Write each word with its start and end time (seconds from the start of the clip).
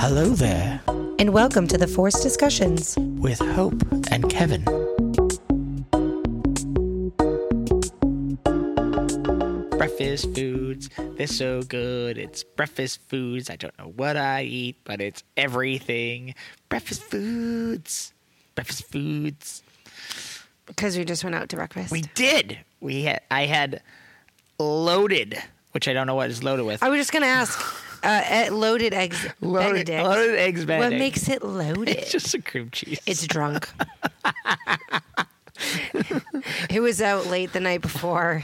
Hello 0.00 0.30
there, 0.30 0.80
and 1.18 1.34
welcome 1.34 1.66
to 1.66 1.76
the 1.76 1.86
Forced 1.86 2.22
Discussions. 2.22 2.96
with 2.98 3.38
Hope 3.38 3.82
and 4.10 4.30
Kevin. 4.30 4.64
Breakfast 9.76 10.34
foods, 10.34 10.88
they're 11.18 11.26
so 11.26 11.60
good. 11.60 12.16
It's 12.16 12.42
breakfast 12.44 13.00
foods. 13.10 13.50
I 13.50 13.56
don't 13.56 13.78
know 13.78 13.92
what 13.94 14.16
I 14.16 14.44
eat, 14.44 14.78
but 14.84 15.02
it's 15.02 15.22
everything. 15.36 16.34
Breakfast 16.70 17.02
foods. 17.02 18.14
Breakfast 18.54 18.90
foods. 18.90 19.62
Because 20.64 20.96
we 20.96 21.04
just 21.04 21.24
went 21.24 21.36
out 21.36 21.50
to 21.50 21.56
breakfast. 21.56 21.92
We 21.92 22.04
did. 22.14 22.58
We 22.80 23.02
had 23.02 23.20
I 23.30 23.44
had 23.44 23.82
loaded, 24.58 25.36
which 25.72 25.88
I 25.88 25.92
don't 25.92 26.06
know 26.06 26.14
what 26.14 26.30
is 26.30 26.42
loaded 26.42 26.64
with. 26.64 26.82
I 26.82 26.88
was 26.88 26.98
just 26.98 27.12
going 27.12 27.22
to 27.22 27.28
ask 27.28 27.60
uh, 28.02 28.22
eh, 28.24 28.48
loaded 28.50 28.94
eggs 28.94 29.26
Loaded, 29.40 29.86
Benedict. 29.86 30.04
loaded 30.04 30.36
eggs 30.38 30.66
What 30.66 30.92
makes 30.92 31.28
it 31.28 31.42
loaded? 31.42 31.88
it's 31.96 32.10
just 32.12 32.34
a 32.34 32.40
cream 32.42 32.70
cheese. 32.70 33.00
It's 33.06 33.26
drunk. 33.26 33.68
it 36.70 36.80
was 36.80 37.00
out 37.02 37.26
late 37.26 37.52
the 37.52 37.60
night 37.60 37.80
before. 37.82 38.42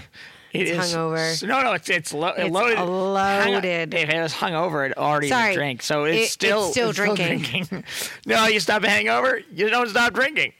It 0.52 0.68
It's 0.68 0.70
is- 0.70 0.94
hungover. 0.94 1.46
No, 1.46 1.62
no, 1.62 1.72
it's 1.72 1.88
it's, 1.90 2.14
lo- 2.14 2.32
It's 2.36 2.50
loaded. 2.50 2.78
loaded. 2.80 3.92
Hung- 3.94 4.02
if 4.02 4.08
it 4.08 4.20
was 4.22 4.32
hungover, 4.32 4.88
it 4.90 4.96
already 4.96 5.28
Sorry. 5.28 5.48
was 5.48 5.56
drink. 5.56 5.82
So 5.82 6.04
It- 6.04 6.14
it's 6.14 6.22
it's 6.24 6.32
still 6.32 6.70
still 6.70 6.92
drinking. 6.92 7.84
no, 8.26 8.46
you 8.46 8.60
stop 8.60 8.82
a 8.84 8.88
hangover, 8.88 9.40
you 9.52 9.68
don't 9.68 9.88
stop 9.88 10.12
drinking. 10.14 10.52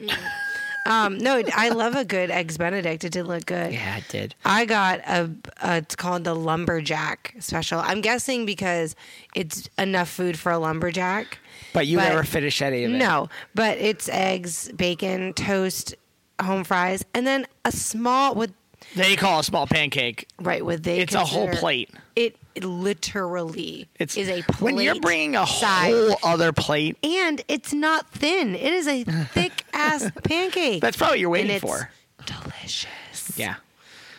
Um, 0.87 1.19
no, 1.19 1.43
I 1.55 1.69
love 1.71 1.95
a 1.95 2.05
good 2.05 2.31
eggs 2.31 2.57
Benedict. 2.59 3.05
It 3.05 3.13
did 3.13 3.27
look 3.27 3.47
good. 3.47 3.73
Yeah, 3.73 3.99
it 3.99 4.05
did. 4.09 4.35
I 4.45 4.65
got 4.65 5.01
a, 5.01 5.31
a 5.63 5.77
it's 5.79 5.97
called 5.97 6.25
the 6.25 6.35
lumberjack 6.35 7.35
special. 7.41 7.81
I'm 7.81 8.01
guessing 8.01 8.47
because 8.47 8.95
it's 9.35 9.69
enough 9.79 10.09
food 10.09 10.39
for 10.39 10.53
a 10.53 10.59
lumberjack. 10.59 11.39
But 11.73 11.87
you 11.87 11.99
But- 11.99 12.09
never 12.09 12.23
finished 12.25 12.63
any 12.63 12.85
of 12.85 12.93
it. 12.93 12.97
No, 12.97 13.29
but 13.55 13.79
it's 13.79 14.09
eggs, 14.09 14.71
bacon, 14.73 15.33
toast, 15.35 15.95
home 16.41 16.65
fries, 16.65 17.05
and 17.15 17.27
then 17.27 17.47
a 17.65 17.73
small 17.73 18.35
with 18.35 18.53
They 18.95 19.17
call 19.17 19.41
a 19.41 19.45
small 19.45 19.67
pancake. 19.67 20.29
right 20.41 20.65
with 20.65 20.83
they. 20.85 21.01
It's 21.01 21.15
a 21.15 21.25
whole 21.25 21.49
plate. 21.49 21.91
It 22.15 22.37
literally 22.65 23.89
It's 23.99 24.17
is 24.17 24.29
a 24.29 24.43
plate. 24.43 24.61
when 24.75 24.85
you're 24.85 25.01
bringing 25.01 25.37
a 25.37 25.47
size. 25.47 25.93
whole 25.93 26.17
other 26.23 26.53
plate. 26.53 26.97
and 27.03 27.43
it's 27.49 27.73
not 27.73 28.09
thin. 28.11 28.55
It 28.55 28.73
is 28.73 28.87
a 28.89 29.05
thick 29.33 29.65
ass 29.73 30.11
pancake. 30.25 30.81
That's 30.81 30.97
probably 30.97 31.13
what 31.15 31.21
you're 31.21 31.31
waiting 31.31 31.61
for. 31.61 31.91
Delicious. 32.25 33.33
Yeah. 33.37 33.57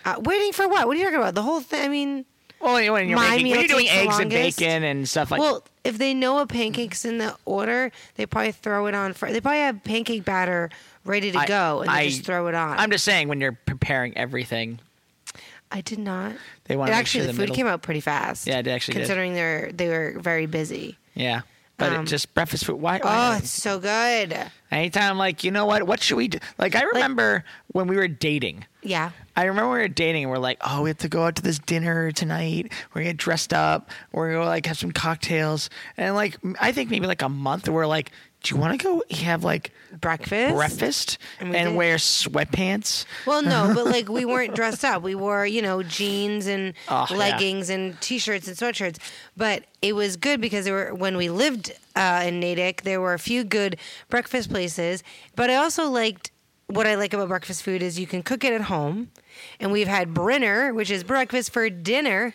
Uh, 0.06 0.16
waiting 0.24 0.54
for 0.54 0.68
what? 0.68 0.88
What 0.88 0.96
are 0.96 1.00
you 1.00 1.06
talking 1.06 1.20
about? 1.20 1.36
The 1.36 1.42
whole 1.44 1.62
thing. 1.62 1.84
I 1.84 1.88
mean, 1.90 2.26
Well, 2.62 2.74
when 2.94 3.10
you're 3.10 3.20
making, 3.20 3.50
when 3.50 3.60
you're 3.60 3.68
doing 3.68 3.90
eggs 3.90 4.20
and 4.20 4.30
bacon 4.30 4.84
and 4.84 5.08
stuff 5.08 5.32
like. 5.32 5.40
well, 5.42 5.64
if 5.84 5.98
they 5.98 6.14
know 6.14 6.40
a 6.40 6.48
pancake's 6.48 7.06
in 7.06 7.18
the 7.18 7.36
order, 7.46 7.92
they 8.16 8.26
probably 8.26 8.52
throw 8.54 8.88
it 8.88 8.96
on. 8.96 9.14
For, 9.14 9.32
they 9.32 9.42
probably 9.42 9.60
have 9.60 9.84
pancake 9.84 10.24
batter 10.26 10.70
ready 11.06 11.32
to 11.32 11.40
I- 11.40 11.46
go, 11.46 11.82
and 11.82 11.90
I- 11.90 12.04
they 12.04 12.10
just 12.10 12.24
throw 12.26 12.48
it 12.48 12.56
on. 12.56 12.78
I'm 12.78 12.92
just 12.92 13.04
saying 13.06 13.28
when 13.28 13.42
you're 13.42 13.58
preparing 13.66 14.16
everything, 14.18 14.80
I 15.72 15.82
did 15.82 16.00
not. 16.00 16.34
they 16.66 16.76
want 16.78 16.90
It 16.90 16.94
to 16.94 16.98
actually, 17.00 17.20
sure 17.22 17.28
the, 17.28 17.34
the 17.34 17.38
food 17.38 17.42
middle- 17.42 17.56
came 17.56 17.68
out 17.68 17.82
pretty 17.82 18.00
fast. 18.02 18.48
Yeah, 18.48 18.60
it 18.60 18.68
actually 18.68 18.94
did. 18.96 19.00
considering 19.02 19.34
they're 19.34 19.72
they 19.74 19.90
were 19.90 20.16
very 20.20 20.46
busy. 20.46 20.98
Yeah, 21.14 21.42
but 21.78 21.92
Um, 21.94 22.04
it 22.04 22.08
just 22.08 22.34
breakfast 22.34 22.66
food. 22.66 22.80
Why? 22.80 23.00
Oh, 23.00 23.06
why 23.08 23.38
it's 23.38 23.50
so 23.50 23.80
good. 23.80 24.38
Anytime 24.72 25.12
I'm 25.12 25.18
like, 25.18 25.44
you 25.44 25.52
know 25.52 25.66
what? 25.66 25.84
What 25.84 26.02
should 26.02 26.18
we 26.18 26.28
do? 26.28 26.40
Like, 26.58 26.76
I 26.76 26.84
remember 26.84 27.44
when 27.68 27.88
we 27.88 27.96
were 27.96 28.08
dating. 28.08 28.66
Yeah. 28.84 29.12
I 29.36 29.44
remember 29.46 29.72
we 29.72 29.80
were 29.80 29.88
dating 29.88 30.24
and 30.24 30.32
we're 30.32 30.40
like, 30.40 30.58
oh, 30.62 30.82
we 30.84 30.90
have 30.90 30.98
to 31.00 31.09
go 31.09 31.24
out 31.26 31.36
to 31.38 31.42
this 31.42 31.59
dinner 31.59 32.12
tonight. 32.12 32.72
We're 32.94 33.02
gonna 33.02 33.12
get 33.12 33.18
dressed 33.18 33.54
up. 33.54 33.90
We're 34.12 34.34
gonna 34.34 34.46
like 34.46 34.66
have 34.66 34.78
some 34.78 34.92
cocktails. 34.92 35.70
And 35.98 36.16
like, 36.16 36.38
I 36.59 36.72
think 36.72 36.90
maybe 36.90 37.08
like 37.08 37.22
a 37.22 37.30
month. 37.30 37.68
We're 37.70 37.86
like, 37.88 38.12
do 38.44 38.53
you 38.56 38.62
want 38.62 38.80
to 38.80 38.84
go 38.84 39.03
have 39.12 39.44
like 39.44 39.72
Breakfast. 40.00 40.53
breakfast 40.56 41.18
And 41.40 41.56
and, 41.56 41.70
we 41.70 41.72
did. 41.72 41.78
wear 41.78 41.96
sweatpants? 41.96 43.06
Well, 43.25 43.42
no, 43.42 43.72
but 43.74 43.86
like 43.96 44.09
we 44.09 44.25
weren't 44.25 44.53
dressed 44.56 44.86
up. 44.86 45.02
We 45.02 45.16
wore, 45.16 45.46
you 45.46 45.62
know, 45.62 45.81
jeans 45.84 46.46
and 46.47 46.74
Oh, 46.88 47.08
yeah. 47.09 47.16
leggings 47.18 47.70
and 47.70 48.00
t-shirts 48.00 48.47
and 48.47 48.56
sweatshirts. 48.56 48.97
But 49.36 49.64
it 49.81 49.94
was 49.94 50.16
good 50.18 50.40
because 50.42 50.66
there 50.66 50.74
were 50.74 50.94
when 50.96 51.18
we 51.18 51.30
lived 51.30 51.72
uh, 51.96 52.24
in 52.26 52.40
Natick, 52.40 52.84
there 52.84 53.02
were 53.02 53.14
a 53.14 53.20
few 53.20 53.44
good 53.44 53.78
breakfast 54.09 54.50
places. 54.50 55.03
But 55.36 55.50
I 55.50 55.56
also 55.56 55.90
liked 55.90 56.31
what 56.68 56.86
I 56.86 56.96
like 56.96 57.14
about 57.14 57.30
breakfast 57.30 57.64
food 57.64 57.81
is 57.81 57.97
you 57.97 58.08
can 58.08 58.22
cook 58.22 58.44
it 58.44 58.52
at 58.53 58.62
home, 58.62 59.09
and 59.59 59.72
we've 59.72 59.88
had 59.88 60.14
Brinner, 60.14 60.74
which 60.74 60.92
is 60.92 61.03
breakfast 61.03 61.52
for 61.52 61.70
dinner. 61.70 62.34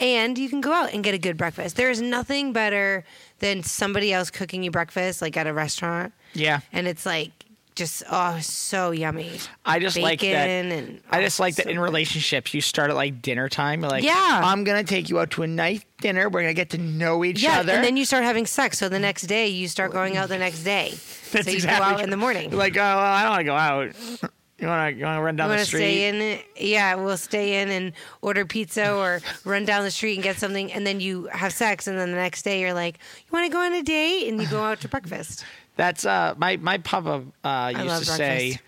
And 0.00 0.38
you 0.38 0.48
can 0.48 0.60
go 0.60 0.72
out 0.72 0.92
and 0.92 1.02
get 1.02 1.14
a 1.14 1.18
good 1.18 1.36
breakfast. 1.36 1.74
There 1.76 1.90
is 1.90 2.00
nothing 2.00 2.52
better 2.52 3.04
than 3.40 3.62
somebody 3.62 4.12
else 4.12 4.30
cooking 4.30 4.62
you 4.62 4.70
breakfast, 4.70 5.22
like 5.22 5.36
at 5.36 5.46
a 5.46 5.52
restaurant. 5.52 6.12
Yeah. 6.34 6.60
And 6.72 6.86
it's 6.86 7.06
like 7.06 7.30
just 7.74 8.02
oh 8.10 8.38
so 8.40 8.90
yummy. 8.90 9.38
I 9.64 9.78
just 9.78 9.96
like 9.96 10.20
that. 10.20 10.46
Bacon 10.46 10.72
and- 10.72 11.00
I 11.10 11.22
just 11.22 11.38
oh, 11.38 11.44
like 11.44 11.54
that 11.56 11.68
in 11.68 11.78
relationships, 11.78 12.52
you 12.52 12.60
start 12.60 12.90
at 12.90 12.96
like 12.96 13.22
dinner 13.22 13.48
time. 13.48 13.82
You're 13.82 13.90
like, 13.90 14.02
Yeah. 14.02 14.40
I'm 14.44 14.64
gonna 14.64 14.82
take 14.82 15.08
you 15.08 15.20
out 15.20 15.30
to 15.32 15.44
a 15.44 15.46
nice 15.46 15.84
dinner. 16.00 16.28
We're 16.28 16.40
gonna 16.42 16.54
get 16.54 16.70
to 16.70 16.78
know 16.78 17.24
each 17.24 17.40
Yeah, 17.42 17.60
other. 17.60 17.72
and 17.74 17.84
then 17.84 17.96
you 17.96 18.04
start 18.04 18.24
having 18.24 18.46
sex. 18.46 18.78
So 18.78 18.88
the 18.88 18.98
next 18.98 19.22
day 19.22 19.46
you 19.48 19.68
start 19.68 19.92
going 19.92 20.16
out 20.16 20.28
the 20.28 20.38
next 20.38 20.64
day. 20.64 20.90
That's 21.30 21.44
so 21.44 21.50
you 21.50 21.56
exactly 21.56 21.78
go 21.78 21.84
out 21.84 21.94
true. 21.96 22.04
in 22.04 22.10
the 22.10 22.16
morning. 22.16 22.50
You're 22.50 22.58
like, 22.58 22.76
oh, 22.76 22.80
well, 22.80 22.98
I 22.98 23.22
don't 23.22 23.30
want 23.30 23.40
to 23.40 23.44
go 23.44 23.54
out. 23.54 24.30
You 24.58 24.66
want 24.66 24.92
to 24.92 24.98
you 24.98 25.04
want 25.04 25.18
to 25.18 25.22
run 25.22 25.36
down 25.36 25.50
you 25.50 25.56
the 25.56 25.64
street? 25.64 25.78
stay 25.78 26.08
in? 26.08 26.16
it? 26.16 26.44
Yeah, 26.56 26.96
we'll 26.96 27.16
stay 27.16 27.62
in 27.62 27.68
and 27.68 27.92
order 28.22 28.44
pizza 28.44 28.92
or 28.92 29.20
run 29.44 29.64
down 29.64 29.84
the 29.84 29.90
street 29.90 30.14
and 30.14 30.22
get 30.22 30.36
something, 30.36 30.72
and 30.72 30.86
then 30.86 30.98
you 31.00 31.26
have 31.26 31.52
sex, 31.52 31.86
and 31.86 31.96
then 31.96 32.10
the 32.10 32.16
next 32.16 32.42
day 32.42 32.60
you're 32.60 32.74
like, 32.74 32.98
you 33.18 33.30
want 33.32 33.46
to 33.46 33.52
go 33.52 33.60
on 33.60 33.72
a 33.72 33.82
date, 33.82 34.28
and 34.28 34.40
you 34.40 34.48
go 34.48 34.62
out 34.62 34.80
to 34.80 34.88
breakfast. 34.88 35.44
That's 35.76 36.04
uh 36.04 36.34
my 36.38 36.56
my 36.56 36.78
papa 36.78 37.24
uh 37.44 37.72
used 37.76 37.98
to 38.00 38.04
say 38.04 38.58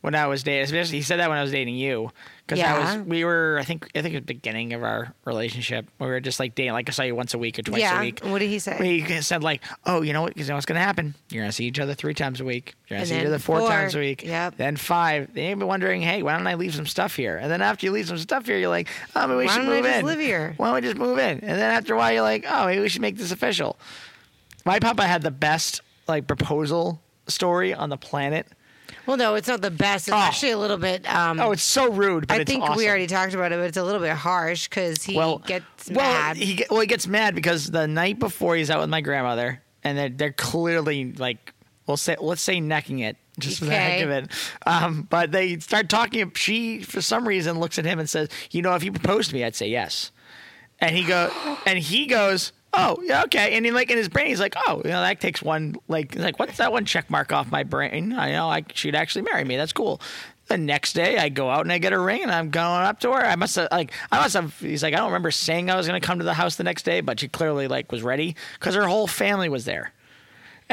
when 0.00 0.14
I 0.14 0.26
was 0.28 0.42
dating. 0.42 0.64
Especially 0.64 0.96
he 0.96 1.02
said 1.02 1.18
that 1.18 1.28
when 1.28 1.36
I 1.36 1.42
was 1.42 1.50
dating 1.52 1.74
you 1.74 2.10
because 2.46 2.58
I 2.60 2.62
Yeah. 2.62 2.96
was 2.98 3.06
we 3.06 3.24
were 3.24 3.56
I 3.60 3.64
think 3.64 3.88
I 3.94 4.02
think 4.02 4.14
at 4.14 4.26
the 4.26 4.34
beginning 4.34 4.72
of 4.74 4.82
our 4.82 5.14
relationship 5.24 5.86
we 5.98 6.06
were 6.06 6.20
just 6.20 6.38
like 6.40 6.54
dating 6.54 6.72
like 6.72 6.88
I 6.88 6.92
saw 6.92 7.02
you 7.02 7.14
once 7.14 7.34
a 7.34 7.38
week 7.38 7.58
or 7.58 7.62
twice 7.62 7.80
yeah. 7.80 7.98
a 7.98 8.00
week. 8.00 8.20
What 8.22 8.38
did 8.40 8.48
he 8.50 8.58
say? 8.58 9.00
He 9.00 9.20
said 9.22 9.42
like, 9.42 9.62
oh, 9.86 10.02
you 10.02 10.12
know 10.12 10.22
what? 10.22 10.36
You 10.36 10.44
know 10.44 10.54
what's 10.54 10.66
gonna 10.66 10.80
happen? 10.80 11.14
You're 11.30 11.42
gonna 11.42 11.52
see 11.52 11.64
each 11.66 11.78
other 11.78 11.94
three 11.94 12.14
times 12.14 12.40
a 12.40 12.44
week. 12.44 12.74
You're 12.88 12.96
gonna 12.96 13.00
And 13.02 13.08
see 13.08 13.20
each 13.20 13.26
other 13.26 13.38
four, 13.38 13.60
four. 13.60 13.68
times 13.68 13.94
a 13.94 13.98
week. 13.98 14.22
Yep. 14.24 14.56
Then 14.56 14.76
five. 14.76 15.32
They 15.34 15.48
may 15.48 15.54
be 15.60 15.64
wondering, 15.64 16.02
hey, 16.02 16.22
why 16.22 16.36
don't 16.36 16.46
I 16.46 16.54
leave 16.54 16.74
some 16.74 16.86
stuff 16.86 17.16
here? 17.16 17.36
And 17.38 17.50
then 17.50 17.62
after 17.62 17.86
you 17.86 17.92
leave 17.92 18.08
some 18.08 18.18
stuff 18.18 18.46
here, 18.46 18.58
you're 18.58 18.68
like, 18.68 18.88
oh, 19.16 19.26
maybe 19.26 19.38
we 19.38 19.46
Why 19.46 19.54
should 19.54 19.64
move 19.64 19.84
just 19.84 19.98
in. 20.00 20.04
live 20.06 20.20
here? 20.20 20.54
Why 20.56 20.66
don't 20.66 20.74
we 20.74 20.80
just 20.82 20.96
move 20.96 21.18
in? 21.18 21.38
And 21.40 21.58
then 21.58 21.70
after 21.74 21.94
a 21.94 21.96
while, 21.96 22.12
you're 22.12 22.22
like, 22.22 22.44
oh, 22.48 22.66
maybe 22.66 22.80
we 22.82 22.88
should 22.88 23.02
make 23.02 23.16
this 23.16 23.32
official. 23.32 23.78
My 24.66 24.78
papa 24.78 25.06
had 25.06 25.22
the 25.22 25.30
best 25.30 25.80
like 26.06 26.26
proposal 26.26 27.00
story 27.26 27.72
on 27.72 27.88
the 27.88 27.96
planet. 27.96 28.46
Well, 29.06 29.16
no, 29.16 29.34
it's 29.34 29.48
not 29.48 29.60
the 29.60 29.70
best. 29.70 30.08
It's 30.08 30.14
Oh. 30.14 30.18
actually 30.18 30.52
a 30.52 30.58
little 30.58 30.76
bit. 30.78 31.06
Um, 31.12 31.38
Oh, 31.40 31.52
it's 31.52 31.62
so 31.62 31.90
rude, 31.90 32.26
but 32.26 32.38
I 32.38 32.40
it's 32.40 32.50
think 32.50 32.62
awesome. 32.62 32.76
we 32.76 32.88
already 32.88 33.06
talked 33.06 33.34
about 33.34 33.52
it, 33.52 33.56
but 33.56 33.66
it's 33.66 33.76
a 33.76 33.84
little 33.84 34.00
bit 34.00 34.12
harsh 34.12 34.68
because 34.68 35.02
he 35.02 35.14
well 35.16 35.38
gets 35.38 35.90
well, 35.90 36.10
mad. 36.10 36.36
He 36.36 36.54
get, 36.54 36.70
well, 36.70 36.80
he 36.80 36.86
gets 36.86 37.06
mad 37.06 37.34
because 37.34 37.70
the 37.70 37.86
night 37.86 38.18
before 38.18 38.56
he's 38.56 38.70
out 38.70 38.80
with 38.80 38.88
my 38.90 39.00
grandmother, 39.02 39.60
and 39.82 39.98
they're 39.98 40.08
they're 40.08 40.32
clearly 40.32 41.12
like, 41.12 41.52
we'll 41.86 41.96
say 41.98 42.16
let's 42.18 42.40
say 42.42 42.60
necking 42.60 43.00
it 43.00 43.16
just 43.38 43.58
for 43.58 43.64
the 43.66 43.72
heck 43.72 43.92
Okay. 43.94 44.02
of 44.02 44.10
it. 44.10 44.30
Um, 44.66 45.06
but 45.10 45.32
they 45.32 45.58
start 45.58 45.88
talking. 45.88 46.32
She 46.34 46.82
for 46.82 47.00
some 47.02 47.28
reason 47.28 47.60
looks 47.60 47.78
at 47.78 47.84
him 47.84 47.98
and 47.98 48.08
says, 48.08 48.28
"You 48.52 48.62
know, 48.62 48.74
if 48.74 48.82
you 48.84 48.92
proposed 48.92 49.28
to 49.30 49.34
me, 49.36 49.44
I'd 49.44 49.54
say 49.56 49.68
yes." 49.68 50.10
And 50.80 50.96
he 50.96 51.04
go 51.04 51.30
and 51.66 51.78
he 51.78 52.06
goes. 52.06 52.52
Oh 52.76 52.98
yeah, 53.04 53.22
okay. 53.24 53.56
And 53.56 53.64
he 53.64 53.70
like 53.70 53.90
in 53.90 53.96
his 53.96 54.08
brain, 54.08 54.26
he's 54.26 54.40
like, 54.40 54.54
oh, 54.66 54.82
you 54.84 54.90
know, 54.90 55.00
that 55.00 55.20
takes 55.20 55.40
one 55.42 55.76
like, 55.86 56.16
like, 56.16 56.38
what's 56.38 56.56
that 56.56 56.72
one 56.72 56.84
check 56.84 57.08
mark 57.08 57.32
off 57.32 57.50
my 57.50 57.62
brain? 57.62 58.12
I 58.12 58.32
know, 58.32 58.48
I 58.48 58.64
she'd 58.74 58.96
actually 58.96 59.22
marry 59.22 59.44
me. 59.44 59.56
That's 59.56 59.72
cool. 59.72 60.00
The 60.48 60.58
next 60.58 60.92
day, 60.92 61.16
I 61.16 61.30
go 61.30 61.48
out 61.48 61.62
and 61.62 61.72
I 61.72 61.78
get 61.78 61.94
a 61.94 61.98
ring, 61.98 62.22
and 62.22 62.30
I'm 62.30 62.50
going 62.50 62.82
up 62.82 63.00
to 63.00 63.12
her. 63.12 63.24
I 63.24 63.34
must 63.34 63.56
have 63.56 63.68
like, 63.70 63.92
I 64.12 64.18
must 64.18 64.34
have. 64.34 64.58
He's 64.60 64.82
like, 64.82 64.92
I 64.92 64.98
don't 64.98 65.06
remember 65.06 65.30
saying 65.30 65.70
I 65.70 65.76
was 65.76 65.86
going 65.86 65.98
to 65.98 66.06
come 66.06 66.18
to 66.18 66.24
the 66.24 66.34
house 66.34 66.56
the 66.56 66.64
next 66.64 66.82
day, 66.82 67.00
but 67.00 67.18
she 67.18 67.28
clearly 67.28 67.66
like 67.66 67.90
was 67.90 68.02
ready 68.02 68.36
because 68.58 68.74
her 68.74 68.86
whole 68.86 69.06
family 69.06 69.48
was 69.48 69.64
there. 69.64 69.93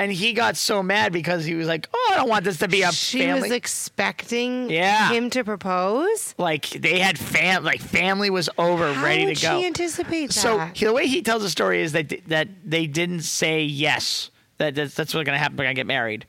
And 0.01 0.11
he 0.11 0.33
got 0.33 0.57
so 0.57 0.81
mad 0.81 1.13
because 1.13 1.45
he 1.45 1.53
was 1.53 1.67
like, 1.67 1.87
"Oh, 1.93 2.09
I 2.11 2.17
don't 2.17 2.27
want 2.29 2.43
this 2.43 2.57
to 2.59 2.67
be 2.67 2.81
a 2.81 2.85
family. 2.85 2.95
she 2.95 3.19
family." 3.19 3.41
was 3.43 3.51
expecting 3.51 4.69
Yeah. 4.69 5.09
him 5.09 5.29
to 5.29 5.43
propose. 5.43 6.33
like 6.39 6.69
they 6.69 6.97
had 6.99 7.19
fam, 7.19 7.63
like 7.63 7.81
family 7.81 8.29
was 8.31 8.49
over, 8.57 8.93
How 8.93 9.03
ready 9.03 9.25
would 9.27 9.37
to 9.37 9.45
go. 9.45 9.59
she 9.59 9.65
anticipate 9.67 10.31
So 10.33 10.57
he- 10.73 10.85
the 10.85 10.93
way 10.93 11.05
he 11.07 11.21
tells 11.21 11.43
the 11.43 11.49
story 11.49 11.81
is 11.83 11.91
that 11.91 12.13
that 12.29 12.47
they 12.65 12.87
didn't 12.87 13.21
say 13.21 13.61
yes. 13.63 14.31
That 14.57 14.73
that's, 14.75 14.95
that's 14.95 15.13
what's 15.13 15.25
going 15.25 15.35
to 15.35 15.39
happen. 15.39 15.55
We're 15.57 15.65
going 15.65 15.75
to 15.75 15.79
get 15.79 15.87
married. 15.87 16.25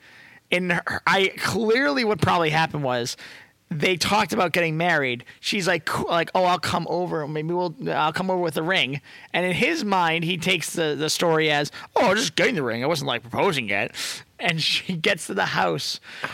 And 0.51 0.73
her, 0.73 1.01
I 1.07 1.33
clearly 1.39 2.05
what 2.05 2.21
probably 2.21 2.51
happened 2.51 2.83
was 2.85 3.17
they 3.81 3.97
talked 3.97 4.33
about 4.33 4.53
getting 4.53 4.77
married. 4.77 5.25
She's 5.41 5.67
like 5.67 5.99
like 6.05 6.31
oh 6.35 6.45
I'll 6.45 6.59
come 6.59 6.87
over. 6.89 7.27
Maybe 7.27 7.53
we'll 7.53 7.75
I'll 7.89 8.13
come 8.13 8.31
over 8.31 8.41
with 8.41 8.57
a 8.57 8.63
ring. 8.63 9.01
And 9.33 9.45
in 9.47 9.53
his 9.53 9.85
mind 9.85 10.25
he 10.25 10.37
takes 10.37 10.73
the 10.73 10.95
the 10.97 11.11
story 11.11 11.51
as 11.51 11.71
oh 11.97 12.11
I 12.11 12.15
just 12.15 12.37
getting 12.37 12.55
the 12.55 12.63
ring. 12.63 12.83
I 12.85 12.87
wasn't 12.87 13.09
like 13.09 13.23
proposing 13.23 13.69
yet. 13.69 13.95
And 14.39 14.63
she 14.63 14.97
gets 14.97 15.27
to 15.27 15.35
the 15.35 15.47
house 15.47 16.01
oh 16.25 16.29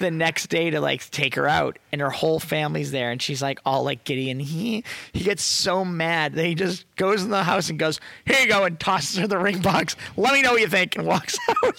the 0.00 0.10
next 0.10 0.48
day 0.48 0.70
to 0.70 0.80
like 0.80 1.08
take 1.10 1.36
her 1.36 1.46
out, 1.46 1.78
and 1.92 2.00
her 2.00 2.10
whole 2.10 2.40
family's 2.40 2.90
there, 2.90 3.12
and 3.12 3.22
she's 3.22 3.40
like 3.40 3.60
all 3.64 3.84
like 3.84 4.02
giddy, 4.02 4.30
and 4.30 4.42
he 4.42 4.82
he 5.12 5.22
gets 5.22 5.44
so 5.44 5.84
mad 5.84 6.34
that 6.34 6.44
he 6.44 6.56
just 6.56 6.84
goes 6.96 7.22
in 7.22 7.30
the 7.30 7.44
house 7.44 7.70
and 7.70 7.78
goes, 7.78 8.00
"Here 8.24 8.40
you 8.40 8.48
go," 8.48 8.64
and 8.64 8.80
tosses 8.80 9.18
her 9.18 9.28
the 9.28 9.38
ring 9.38 9.60
box. 9.60 9.94
Let 10.16 10.32
me 10.32 10.42
know 10.42 10.52
what 10.52 10.60
you 10.60 10.66
think, 10.66 10.96
and 10.96 11.06
walks 11.06 11.38
out. 11.64 11.78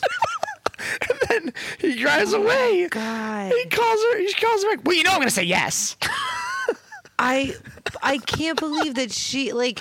and 1.09 1.19
then 1.29 1.53
he 1.79 1.95
drives 1.95 2.33
oh 2.33 2.41
away. 2.43 2.85
Oh 2.85 2.89
God. 2.89 3.51
He 3.51 3.65
calls 3.69 3.99
her. 4.01 4.19
He 4.19 4.33
calls 4.33 4.63
her 4.63 4.75
back. 4.75 4.85
Well, 4.85 4.95
you 4.95 5.03
know 5.03 5.11
I'm 5.11 5.19
gonna 5.19 5.29
say 5.31 5.43
yes. 5.43 5.95
I 7.19 7.53
I 8.01 8.17
can't 8.17 8.59
believe 8.59 8.95
that 8.95 9.11
she 9.11 9.53
like 9.53 9.79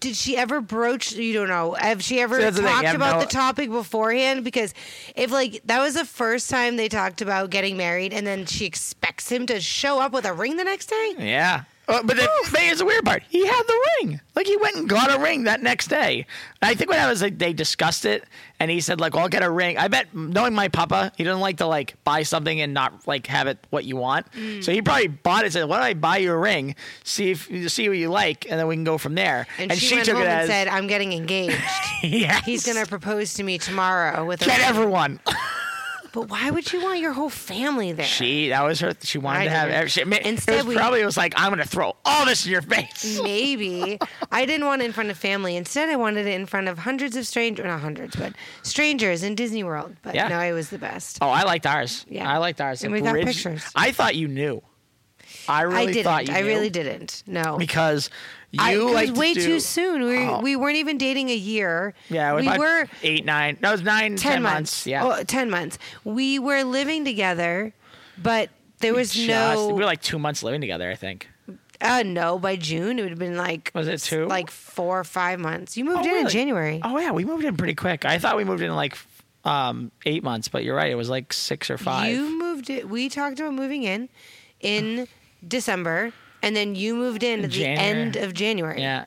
did 0.00 0.14
she 0.14 0.36
ever 0.36 0.60
broach 0.60 1.12
you 1.12 1.32
don't 1.32 1.48
know 1.48 1.72
have 1.72 2.02
she 2.04 2.20
ever 2.20 2.38
thing, 2.52 2.62
talked 2.64 2.94
about 2.94 3.14
no- 3.14 3.20
the 3.20 3.26
topic 3.26 3.68
beforehand 3.68 4.44
because 4.44 4.72
if 5.16 5.32
like 5.32 5.60
that 5.64 5.80
was 5.80 5.94
the 5.94 6.04
first 6.04 6.48
time 6.48 6.76
they 6.76 6.88
talked 6.88 7.20
about 7.20 7.50
getting 7.50 7.76
married 7.76 8.12
and 8.12 8.24
then 8.24 8.46
she 8.46 8.64
expects 8.64 9.30
him 9.30 9.44
to 9.46 9.60
show 9.60 9.98
up 9.98 10.12
with 10.12 10.24
a 10.24 10.32
ring 10.32 10.56
the 10.56 10.62
next 10.62 10.86
day 10.86 11.14
Yeah. 11.18 11.64
Uh, 11.88 12.02
but 12.02 12.16
the 12.16 12.28
thing 12.44 12.68
is 12.68 12.78
the 12.78 12.84
weird 12.84 13.04
part. 13.04 13.22
He 13.30 13.46
had 13.46 13.62
the 13.62 13.86
ring. 14.00 14.20
Like 14.34 14.46
he 14.46 14.56
went 14.58 14.76
and 14.76 14.88
got 14.88 15.10
a 15.10 15.18
ring 15.18 15.44
that 15.44 15.62
next 15.62 15.88
day. 15.88 16.26
And 16.60 16.70
I 16.70 16.74
think 16.74 16.90
when 16.90 16.98
I 16.98 17.08
was 17.08 17.22
like 17.22 17.38
they 17.38 17.54
discussed 17.54 18.04
it 18.04 18.24
and 18.60 18.70
he 18.70 18.80
said 18.80 19.00
like, 19.00 19.14
well, 19.14 19.22
I'll 19.22 19.28
get 19.28 19.42
a 19.42 19.50
ring. 19.50 19.78
I 19.78 19.88
bet 19.88 20.14
knowing 20.14 20.54
my 20.54 20.68
papa, 20.68 21.12
he 21.16 21.24
doesn't 21.24 21.40
like 21.40 21.56
to 21.58 21.66
like 21.66 21.96
buy 22.04 22.24
something 22.24 22.60
and 22.60 22.74
not 22.74 23.06
like 23.06 23.26
have 23.28 23.46
it 23.46 23.58
what 23.70 23.86
you 23.86 23.96
want. 23.96 24.30
Mm. 24.32 24.62
So 24.62 24.70
he 24.70 24.82
probably 24.82 25.08
bought 25.08 25.42
it 25.42 25.46
and 25.46 25.52
said, 25.54 25.64
Why 25.64 25.76
don't 25.76 25.86
I 25.86 25.94
buy 25.94 26.18
you 26.18 26.32
a 26.32 26.36
ring? 26.36 26.74
See 27.04 27.30
if 27.30 27.48
see 27.72 27.88
what 27.88 27.96
you 27.96 28.10
like 28.10 28.44
and 28.50 28.60
then 28.60 28.66
we 28.66 28.76
can 28.76 28.84
go 28.84 28.98
from 28.98 29.14
there. 29.14 29.46
and, 29.58 29.72
she, 29.72 29.96
went 29.96 30.08
home 30.08 30.22
and 30.22 30.46
said 30.46 30.68
I'm 30.68 30.88
getting 30.88 31.14
engaged 31.14 31.56
yes. 32.02 32.44
he's 32.44 32.66
gonna 32.66 32.86
propose 32.86 33.34
to 33.34 33.42
me 33.42 33.56
tomorrow 33.56 34.26
with 34.26 34.42
a 34.42 34.44
get 34.44 34.58
ring." 34.58 34.66
everyone. 34.66 35.20
But 36.12 36.28
why 36.28 36.50
would 36.50 36.72
you 36.72 36.82
want 36.82 36.98
your 37.00 37.12
whole 37.12 37.28
family 37.30 37.92
there 37.92 38.04
She 38.06 38.48
that 38.48 38.62
was 38.64 38.80
her 38.80 38.92
she 39.02 39.18
wanted 39.18 39.40
I 39.40 39.44
to 39.44 39.50
have 39.50 39.68
every, 39.70 39.88
she, 39.90 40.00
it 40.02 40.26
Instead 40.26 40.58
was 40.58 40.66
we- 40.66 40.74
probably 40.76 41.00
it 41.00 41.04
was 41.06 41.16
like, 41.16 41.34
I'm 41.36 41.50
gonna 41.50 41.64
throw 41.64 41.94
all 42.04 42.24
this 42.26 42.44
in 42.46 42.52
your 42.52 42.62
face. 42.62 43.20
Maybe. 43.22 43.98
I 44.32 44.44
didn't 44.46 44.66
want 44.66 44.82
it 44.82 44.86
in 44.86 44.92
front 44.92 45.10
of 45.10 45.16
family. 45.18 45.56
Instead, 45.56 45.88
I 45.88 45.96
wanted 45.96 46.26
it 46.26 46.34
in 46.34 46.46
front 46.46 46.68
of 46.68 46.78
hundreds 46.78 47.16
of 47.16 47.26
strangers, 47.26 47.66
not 47.66 47.80
hundreds, 47.80 48.16
but 48.16 48.32
strangers 48.62 49.22
in 49.22 49.34
Disney 49.34 49.64
World. 49.64 49.94
But 50.02 50.14
Yeah. 50.14 50.28
no, 50.28 50.40
it 50.40 50.52
was 50.52 50.70
the 50.70 50.78
best. 50.78 51.18
Oh, 51.20 51.28
I 51.28 51.42
liked 51.42 51.66
ours. 51.66 52.04
Yeah. 52.08 52.30
I 52.32 52.38
liked 52.38 52.60
ours. 52.60 52.82
And 52.84 52.92
we 52.92 53.00
got 53.00 53.14
pictures. 53.14 53.64
I 53.74 53.92
thought 53.92 54.14
you 54.16 54.28
knew. 54.28 54.62
I 55.48 55.62
really 55.62 55.76
I 55.76 55.86
didn't. 55.86 56.04
thought 56.04 56.28
you 56.28 56.34
I 56.34 56.40
knew 56.42 56.46
really 56.48 56.70
didn't. 56.70 57.22
No. 57.26 57.56
because 57.58 58.10
you 58.50 58.60
I, 58.62 58.74
like 58.76 59.08
was 59.08 59.14
to 59.14 59.20
way 59.20 59.34
do- 59.34 59.44
too 59.44 59.60
soon. 59.60 60.02
We, 60.04 60.18
Oh. 60.26 60.40
we 60.40 60.56
weren't 60.56 60.76
even 60.76 60.98
dating 60.98 61.30
a 61.30 61.34
year. 61.34 61.94
Yeah, 62.10 62.34
we 62.34 62.46
were 62.58 62.86
eight, 63.02 63.24
nine. 63.24 63.58
No, 63.62 63.68
it 63.70 63.72
was 63.72 63.82
nine, 63.82 64.16
10, 64.16 64.32
ten 64.34 64.42
months. 64.42 64.86
Yeah, 64.86 65.04
Oh, 65.04 65.22
10 65.22 65.50
months. 65.50 65.78
We 66.04 66.38
were 66.38 66.62
living 66.64 67.04
together, 67.04 67.72
but 68.16 68.50
there 68.80 68.94
was 68.94 69.12
Just- 69.12 69.28
no. 69.28 69.68
We 69.68 69.72
were 69.74 69.84
like 69.84 70.02
two 70.02 70.18
months 70.18 70.42
living 70.42 70.60
together. 70.60 70.90
I 70.90 70.94
think. 70.94 71.28
uh, 71.80 72.02
no, 72.04 72.38
by 72.38 72.56
June, 72.56 72.98
it 72.98 73.02
would 73.02 73.10
have 73.10 73.18
been 73.18 73.36
like. 73.36 73.70
Was 73.74 73.86
it 73.88 74.00
two? 74.00 74.26
Like 74.26 74.50
four 74.50 74.98
or 75.00 75.04
five 75.04 75.38
months. 75.40 75.76
You 75.76 75.84
moved 75.84 76.06
Oh, 76.06 76.16
in 76.18 76.24
in? 76.26 76.28
January. 76.28 76.80
Oh 76.82 76.98
yeah, 76.98 77.12
we 77.12 77.24
moved 77.24 77.44
in 77.44 77.56
pretty 77.56 77.74
quick. 77.74 78.04
I 78.04 78.18
thought 78.18 78.36
we 78.36 78.44
moved 78.44 78.62
in 78.62 78.74
like 78.74 78.96
um, 79.44 79.92
eight 80.06 80.22
months, 80.24 80.48
but 80.48 80.64
you're 80.64 80.74
right. 80.76 80.90
It 80.90 80.96
was 80.96 81.08
like 81.08 81.32
six 81.32 81.70
or 81.70 81.78
five. 81.78 82.10
You 82.10 82.38
moved 82.38 82.68
it. 82.70 82.88
We 82.88 83.08
talked 83.08 83.38
about 83.40 83.54
moving 83.54 83.82
in 83.84 84.08
in 84.60 85.06
December, 85.46 86.12
and 86.42 86.54
then 86.56 86.74
you 86.74 86.94
moved 86.94 87.22
in 87.22 87.44
at 87.44 87.50
the 87.50 87.66
end 87.66 88.16
of 88.16 88.34
January. 88.34 88.80
yeah. 88.80 89.04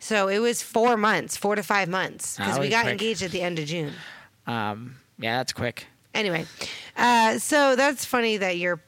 So 0.00 0.28
it 0.28 0.38
was 0.38 0.60
four 0.62 0.98
months, 0.98 1.34
four 1.34 1.54
to 1.54 1.62
five 1.62 1.88
months, 1.88 2.36
because 2.36 2.58
we 2.58 2.68
got 2.68 2.82
quick. 2.82 2.92
engaged 2.92 3.22
at 3.22 3.30
the 3.30 3.40
end 3.40 3.58
of 3.58 3.64
June. 3.64 3.92
Um, 4.46 4.96
yeah, 5.18 5.38
that's 5.38 5.54
quick. 5.54 5.86
Anyway, 6.12 6.44
uh, 6.96 7.38
so 7.38 7.74
that's 7.74 8.04
funny 8.04 8.36
that 8.36 8.58
you're. 8.58 8.80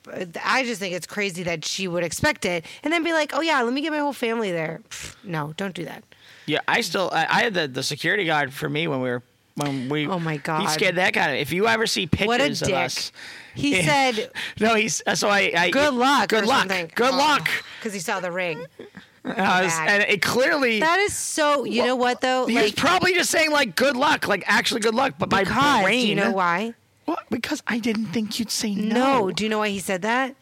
I 0.44 0.62
just 0.64 0.78
think 0.78 0.94
it's 0.94 1.06
crazy 1.06 1.42
that 1.44 1.64
she 1.64 1.88
would 1.88 2.04
expect 2.04 2.44
it 2.44 2.66
and 2.84 2.92
then 2.92 3.02
be 3.02 3.12
like, 3.14 3.32
"Oh 3.34 3.40
yeah, 3.40 3.62
let 3.62 3.72
me 3.72 3.80
get 3.80 3.92
my 3.92 3.98
whole 3.98 4.12
family 4.12 4.52
there." 4.52 4.82
Pfft, 4.90 5.16
no, 5.24 5.54
don't 5.56 5.74
do 5.74 5.84
that. 5.86 6.04
Yeah, 6.44 6.60
I 6.68 6.82
still 6.82 7.10
I, 7.12 7.26
I 7.28 7.42
had 7.44 7.54
the, 7.54 7.66
the 7.66 7.82
security 7.82 8.26
guard 8.26 8.52
for 8.52 8.68
me 8.68 8.86
when 8.86 9.00
we 9.00 9.08
were 9.08 9.22
when 9.56 9.88
we. 9.88 10.06
Oh, 10.06 10.18
my 10.18 10.36
god! 10.36 10.62
He 10.62 10.68
scared 10.68 10.94
that 10.96 11.16
of. 11.16 11.34
If 11.34 11.52
you 11.52 11.66
ever 11.66 11.86
see 11.86 12.06
pictures 12.06 12.28
What 12.28 12.40
a 12.40 12.50
of 12.50 12.58
dick. 12.58 12.74
us, 12.74 13.12
He 13.54 13.82
said, 13.82 14.30
no, 14.60 14.74
he's 14.74 15.02
so 15.14 15.28
I. 15.28 15.52
I 15.56 15.70
"Good 15.70 15.94
luck." 15.94 16.28
Good 16.28 16.46
luck. 16.46 16.68
Good 16.68 17.12
oh, 17.12 17.16
luck. 17.16 17.48
Because 17.78 17.92
he 17.92 18.00
saw 18.00 18.20
the 18.20 18.30
ring. 18.30 18.64
Was- 19.24 19.72
and 19.80 20.04
it 20.04 20.22
clearly. 20.22 20.78
That 20.78 21.00
is 21.00 21.12
so. 21.16 21.64
You 21.64 21.84
know 21.84 21.96
what 21.96 22.20
though? 22.20 22.46
he 22.46 22.54
was 22.54 22.64
Like 22.66 22.76
probably 22.76 23.12
just 23.12 23.30
saying 23.30 23.50
like 23.50 23.74
good 23.74 23.96
luck, 23.96 24.28
like 24.28 24.44
actually 24.46 24.80
good 24.82 24.94
luck, 24.94 25.14
but 25.18 25.30
my 25.30 25.42
because 25.42 25.82
brain. 25.82 26.00
do 26.02 26.06
you 26.08 26.14
know 26.14 26.30
why? 26.32 26.74
What? 27.06 27.24
Because 27.30 27.62
I 27.66 27.78
didn't 27.78 28.06
think 28.06 28.38
you'd 28.38 28.50
say 28.50 28.74
no. 28.74 29.26
No. 29.26 29.30
Do 29.32 29.42
you 29.44 29.50
know 29.50 29.58
why 29.58 29.68
he 29.70 29.78
said 29.80 30.02
that? 30.02 30.36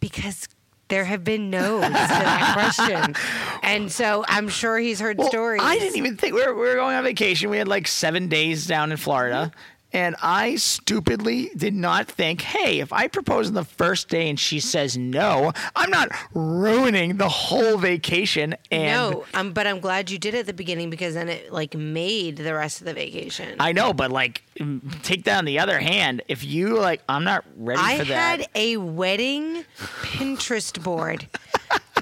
Because 0.00 0.48
there 0.88 1.04
have 1.04 1.24
been 1.24 1.50
no's 1.50 1.84
to 1.84 1.90
that 1.90 2.50
question, 2.76 3.14
and 3.62 3.90
so 3.92 4.24
I'm 4.28 4.48
sure 4.48 4.78
he's 4.78 5.00
heard 5.00 5.18
Well, 5.18 5.28
stories. 5.28 5.60
I 5.62 5.78
didn't 5.78 5.96
even 5.96 6.16
think 6.16 6.34
we 6.34 6.44
were, 6.46 6.54
we 6.54 6.60
were 6.68 6.74
going 6.74 6.96
on 6.96 7.04
vacation. 7.04 7.50
We 7.50 7.58
had 7.58 7.68
like 7.68 7.86
seven 7.86 8.28
days 8.28 8.66
down 8.66 8.90
in 8.90 8.96
Florida. 8.96 9.52
And 9.92 10.16
I 10.22 10.56
stupidly 10.56 11.50
did 11.56 11.74
not 11.74 12.08
think, 12.08 12.42
hey, 12.42 12.80
if 12.80 12.92
I 12.92 13.08
propose 13.08 13.48
on 13.48 13.54
the 13.54 13.64
first 13.64 14.08
day 14.08 14.28
and 14.28 14.38
she 14.38 14.60
says 14.60 14.98
no, 14.98 15.52
I'm 15.74 15.90
not 15.90 16.10
ruining 16.34 17.16
the 17.16 17.28
whole 17.28 17.78
vacation. 17.78 18.54
And 18.70 19.14
no, 19.14 19.24
um, 19.32 19.52
but 19.52 19.66
I'm 19.66 19.80
glad 19.80 20.10
you 20.10 20.18
did 20.18 20.34
it 20.34 20.40
at 20.40 20.46
the 20.46 20.52
beginning 20.52 20.90
because 20.90 21.14
then 21.14 21.30
it 21.30 21.50
like 21.50 21.74
made 21.74 22.36
the 22.36 22.54
rest 22.54 22.80
of 22.80 22.86
the 22.86 22.92
vacation. 22.92 23.56
I 23.58 23.72
know, 23.72 23.94
but 23.94 24.10
like, 24.10 24.42
mm, 24.58 25.02
take 25.02 25.24
that 25.24 25.38
on 25.38 25.46
the 25.46 25.58
other 25.58 25.78
hand. 25.78 26.22
If 26.28 26.44
you 26.44 26.78
like, 26.78 27.02
I'm 27.08 27.24
not 27.24 27.44
ready 27.56 27.80
I 27.82 27.98
for 27.98 28.04
that. 28.04 28.10
I 28.12 28.42
had 28.42 28.48
a 28.54 28.76
wedding 28.76 29.64
Pinterest 29.78 30.82
board. 30.82 31.28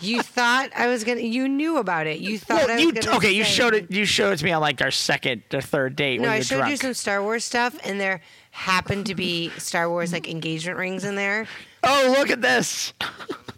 You 0.02 0.22
thought 0.22 0.70
I 0.76 0.87
was 0.88 1.04
gonna. 1.04 1.20
You 1.20 1.48
knew 1.48 1.78
about 1.78 2.06
it. 2.06 2.20
You 2.20 2.38
thought 2.38 2.62
I 2.62 2.66
well, 2.66 2.75
was 2.76 2.84
you 2.84 2.93
gonna. 2.93 3.16
okay? 3.16 3.32
You 3.32 3.44
showed 3.44 3.75
it. 3.75 3.90
You 3.90 4.04
showed 4.04 4.32
it 4.32 4.38
to 4.38 4.44
me 4.44 4.52
on 4.52 4.60
like 4.60 4.81
our 4.82 4.90
second 4.90 5.43
or 5.52 5.60
third 5.60 5.96
date. 5.96 6.20
No, 6.20 6.31
I 6.31 6.40
showed 6.40 6.58
drunk. 6.58 6.70
you 6.70 6.76
some 6.76 6.94
Star 6.94 7.22
Wars 7.22 7.44
stuff, 7.44 7.78
and 7.84 8.00
there 8.00 8.20
happened 8.50 9.06
to 9.06 9.14
be 9.14 9.50
Star 9.58 9.88
Wars 9.88 10.12
like 10.12 10.28
engagement 10.28 10.78
rings 10.78 11.04
in 11.04 11.14
there. 11.14 11.46
Oh, 11.82 12.14
look 12.19 12.31
at 12.31 12.40
this! 12.43 12.93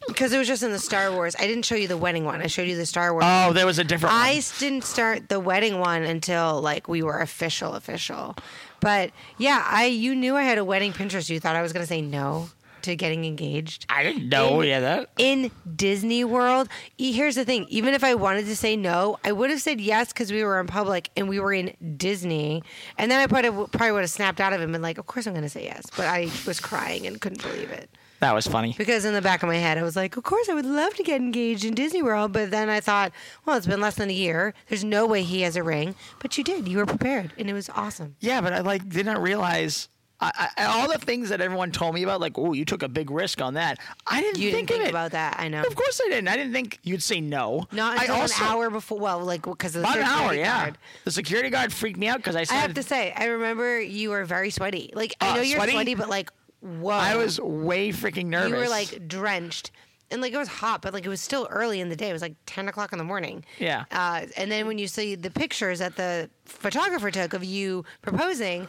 Because 0.07 0.33
it 0.33 0.39
was 0.39 0.49
just 0.49 0.63
in 0.63 0.71
the 0.73 0.79
Star 0.79 1.13
Wars. 1.13 1.35
I 1.39 1.47
didn't 1.47 1.65
show 1.65 1.75
you 1.75 1.89
the 1.89 1.97
wedding 1.97 2.25
one. 2.25 2.43
I 2.43 2.47
showed 2.47 2.69
you 2.69 2.77
the 2.77 2.87
Star 2.87 3.13
Wars. 3.13 3.25
Oh, 3.27 3.53
there 3.53 3.67
was 3.67 3.79
a 3.79 3.85
different. 3.85 4.15
I 4.15 4.35
one. 4.35 4.43
didn't 4.59 4.85
start 4.85 5.29
the 5.29 5.41
wedding 5.41 5.79
one 5.79 6.03
until 6.03 6.61
like 6.61 6.89
we 6.89 7.03
were 7.03 7.21
official, 7.21 7.75
official. 7.75 8.37
But 8.81 9.11
yeah, 9.39 9.65
I 9.67 9.87
you 9.87 10.15
knew 10.15 10.37
I 10.37 10.43
had 10.43 10.59
a 10.59 10.65
wedding 10.65 10.93
Pinterest. 10.93 11.29
You 11.31 11.41
thought 11.41 11.57
I 11.57 11.63
was 11.63 11.73
gonna 11.73 11.87
say 11.87 12.01
no 12.01 12.51
to 12.83 12.97
getting 12.97 13.25
engaged. 13.25 13.87
I 13.89 14.03
didn't 14.03 14.29
know. 14.29 14.61
in- 14.61 14.69
yeah, 14.69 14.81
that. 14.81 15.11
In 15.19 15.51
Disney 15.77 16.25
World, 16.25 16.69
here's 16.97 17.35
the 17.35 17.45
thing: 17.45 17.67
even 17.69 17.95
if 17.95 18.03
I 18.05 18.15
wanted 18.15 18.47
to 18.47 18.57
say 18.57 18.77
no, 18.77 19.19
I 19.25 19.33
would 19.33 19.51
have 19.51 19.61
said 19.61 19.81
yes 19.81 20.13
because 20.13 20.33
we 20.33 20.45
were 20.45 20.61
in 20.61 20.67
public 20.67 21.11
and 21.17 21.29
we 21.29 21.41
were 21.41 21.53
in 21.53 21.75
Disney. 21.97 22.63
And 22.97 23.11
then 23.11 23.21
I 23.21 23.27
probably 23.27 23.51
probably 23.69 23.93
would 23.93 24.03
have 24.03 24.11
snapped 24.11 24.41
out 24.41 24.53
of 24.53 24.61
him 24.61 24.75
and 24.75 24.83
like, 24.83 24.99
of 24.99 25.07
course 25.07 25.27
I'm 25.27 25.35
gonna 25.35 25.49
say 25.49 25.65
yes. 25.65 25.85
But 25.97 26.07
I 26.07 26.31
was 26.47 26.61
crying 26.61 27.07
and 27.07 27.21
couldn't 27.21 27.43
believe 27.43 27.71
it. 27.71 27.91
That 28.21 28.35
was 28.35 28.49
funny. 28.49 28.75
Because 28.77 29.05
in 29.05 29.15
the 29.15 29.23
back 29.23 29.45
of 29.45 29.49
my 29.49 29.59
head, 29.59 29.79
I 29.79 29.85
was 29.85 29.95
like, 29.95 30.17
of 30.17 30.25
course, 30.25 30.49
I 30.49 30.55
would 30.55 30.67
love 30.67 30.93
to 30.97 31.05
get 31.05 31.21
engaged 31.21 31.65
in 31.65 31.73
Disney 31.75 32.03
World. 32.03 32.33
But 32.33 32.51
then 32.51 32.69
I 32.69 32.81
thought, 32.81 33.13
well, 33.47 33.57
it's 33.57 33.67
been 33.69 33.81
less 33.81 33.95
than 33.95 34.11
a 34.11 34.13
year. 34.13 34.55
There's 34.69 34.83
no 34.83 35.07
way 35.07 35.23
he 35.23 35.43
has 35.43 35.55
a 35.55 35.63
ring. 35.63 35.95
But 36.19 36.37
you 36.37 36.43
did. 36.43 36.67
You 36.67 36.79
were 36.79 36.87
prepared. 36.87 37.33
And 37.39 37.49
it 37.49 37.53
was 37.53 37.71
awesome. 37.71 38.17
Yeah, 38.19 38.41
but 38.41 38.53
I 38.53 38.61
like 38.63 38.89
did 38.89 39.07
not 39.07 39.23
realize 39.23 39.89
I, 40.21 40.49
I, 40.57 40.65
all 40.65 40.89
the 40.89 40.99
things 40.99 41.29
that 41.29 41.41
everyone 41.41 41.71
told 41.71 41.95
me 41.95 42.03
about. 42.03 42.21
Like, 42.21 42.37
oh, 42.39 42.53
you 42.53 42.65
took 42.65 42.83
a 42.83 42.89
big 42.89 43.11
risk 43.11 43.41
on 43.41 43.55
that. 43.55 43.79
I 44.07 44.21
didn't 44.21 44.39
You 44.41 44.51
think 44.51 44.69
didn't 44.69 44.81
think 44.83 44.91
about 44.91 45.13
that. 45.13 45.37
I 45.39 45.47
know. 45.49 45.63
Of 45.63 45.77
course, 45.77 46.01
I 46.05 46.09
didn't. 46.09 46.27
I 46.29 46.37
didn't 46.37 46.53
think 46.53 46.81
you'd 46.83 47.03
say 47.03 47.21
no. 47.21 47.67
Not 47.71 47.99
I 47.99 48.03
until 48.03 48.17
also, 48.17 48.45
an 48.45 48.51
hour 48.51 48.71
before. 48.71 48.99
Well, 48.99 49.21
like, 49.21 49.43
because 49.43 49.77
of 49.77 49.83
the 49.83 49.89
About 49.89 49.99
an 49.99 50.05
hour, 50.05 50.19
security 50.31 50.41
yeah. 50.41 50.71
The 51.05 51.11
security 51.13 51.51
guard 51.51 51.73
freaked 51.73 51.99
me 51.99 52.09
out 52.09 52.17
because 52.17 52.35
I 52.35 52.45
said 52.45 52.57
I 52.57 52.61
have 52.61 52.75
to 52.75 52.83
say, 52.83 53.13
I 53.17 53.27
remember 53.27 53.81
you 53.81 54.11
were 54.11 54.25
very 54.25 54.51
sweaty. 54.51 54.91
Like, 54.95 55.15
I 55.21 55.31
Uh, 55.31 55.35
know 55.37 55.41
you're 55.43 55.59
sweaty? 55.59 55.73
sweaty, 55.73 55.95
but 55.95 56.09
like, 56.09 56.31
whoa. 56.61 56.91
I 56.95 57.15
was 57.17 57.39
way 57.41 57.91
freaking 57.91 58.27
nervous. 58.27 58.51
You 58.51 58.57
were 58.57 58.69
like 58.69 59.07
drenched. 59.07 59.71
And 60.11 60.23
like 60.23 60.33
it 60.33 60.39
was 60.39 60.49
hot, 60.49 60.81
but 60.81 60.95
like 60.95 61.05
it 61.05 61.09
was 61.11 61.21
still 61.21 61.47
early 61.51 61.81
in 61.81 61.91
the 61.91 61.97
day. 61.97 62.09
It 62.09 62.15
was 62.15 62.23
like 62.23 62.35
ten 62.47 62.67
o'clock 62.67 62.93
in 62.93 62.99
the 62.99 63.05
morning. 63.05 63.45
Yeah. 63.59 63.85
Uh, 63.93 64.23
and 64.39 64.51
then 64.51 64.67
when 64.67 64.79
you 64.79 64.89
see 64.89 65.15
the 65.17 65.31
pictures 65.31 65.81
that 65.81 65.97
the 65.97 66.31
photographer 66.47 67.11
took 67.11 67.35
of 67.35 67.45
you 67.45 67.85
proposing, 68.01 68.67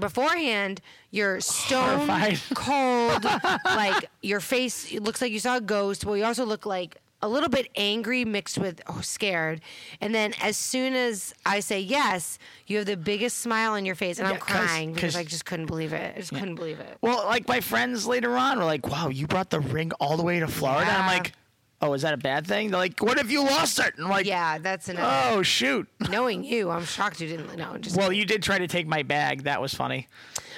beforehand 0.00 0.80
you're 1.10 1.40
stone 1.40 2.08
Horrified. 2.08 2.40
cold, 2.54 3.24
like 3.64 4.10
your 4.22 4.40
face 4.40 4.92
it 4.92 5.02
looks 5.02 5.20
like 5.22 5.32
you 5.32 5.38
saw 5.40 5.56
a 5.56 5.60
ghost. 5.60 6.04
Well, 6.04 6.16
you 6.16 6.24
also 6.24 6.44
look 6.44 6.66
like 6.66 6.96
a 7.22 7.28
little 7.28 7.48
bit 7.48 7.68
angry 7.76 8.24
mixed 8.26 8.58
with 8.58 8.82
oh, 8.88 9.00
scared. 9.00 9.62
And 10.02 10.14
then 10.14 10.34
as 10.42 10.56
soon 10.56 10.92
as 10.94 11.32
I 11.46 11.60
say 11.60 11.80
yes, 11.80 12.38
you 12.66 12.76
have 12.76 12.86
the 12.86 12.96
biggest 12.96 13.38
smile 13.38 13.72
on 13.72 13.86
your 13.86 13.94
face, 13.94 14.18
and 14.18 14.28
Yeah, 14.28 14.34
I'm 14.34 14.40
'cause- 14.40 14.54
crying 14.68 14.92
because 14.92 15.14
'cause- 15.14 15.20
I 15.20 15.24
just 15.24 15.46
couldn't 15.46 15.66
believe 15.66 15.92
it. 15.94 16.14
I 16.14 16.20
just 16.20 16.32
couldn't 16.32 16.56
believe 16.56 16.78
it. 16.78 16.98
well, 17.00 17.24
like 17.26 17.48
my 17.48 17.60
friends 17.60 18.06
later 18.06 18.36
on 18.36 18.58
were 18.58 18.64
like, 18.66 18.86
"Wow, 18.86 19.08
you 19.08 19.26
brought 19.26 19.48
the 19.50 19.60
ring 19.60 19.92
all 19.98 20.16
the 20.18 20.22
way 20.22 20.38
to 20.40 20.46
Florida." 20.48 20.90
I'm 20.90 21.00
Yeah. 21.00 21.06
like, 21.06 21.32
"Oh, 21.80 21.92
is 21.92 22.02
that 22.02 22.14
a 22.14 22.18
bad 22.18 22.46
thing?" 22.46 22.70
They're 22.70 22.78
like, 22.80 23.00
"What 23.00 23.18
if 23.18 23.30
you 23.30 23.42
lost 23.44 23.78
it?" 23.78 23.94
And 23.96 24.04
I'm 24.04 24.10
like, 24.10 24.26
Yeah, 24.26 24.58
that's 24.58 24.88
an. 24.88 24.96
Uh, 24.96 25.30
oh 25.32 25.42
shoot. 25.42 25.88
Knowing 26.10 26.44
you, 26.44 26.70
I'm 26.70 26.84
shocked 26.84 27.20
you 27.20 27.28
didn't. 27.28 27.56
No, 27.56 27.76
just 27.78 27.96
Well, 27.96 28.12
you 28.12 28.24
did 28.24 28.42
try 28.42 28.58
to 28.58 28.66
take 28.66 28.86
my 28.86 29.02
bag. 29.02 29.44
That 29.44 29.60
was 29.60 29.74
funny. 29.74 30.08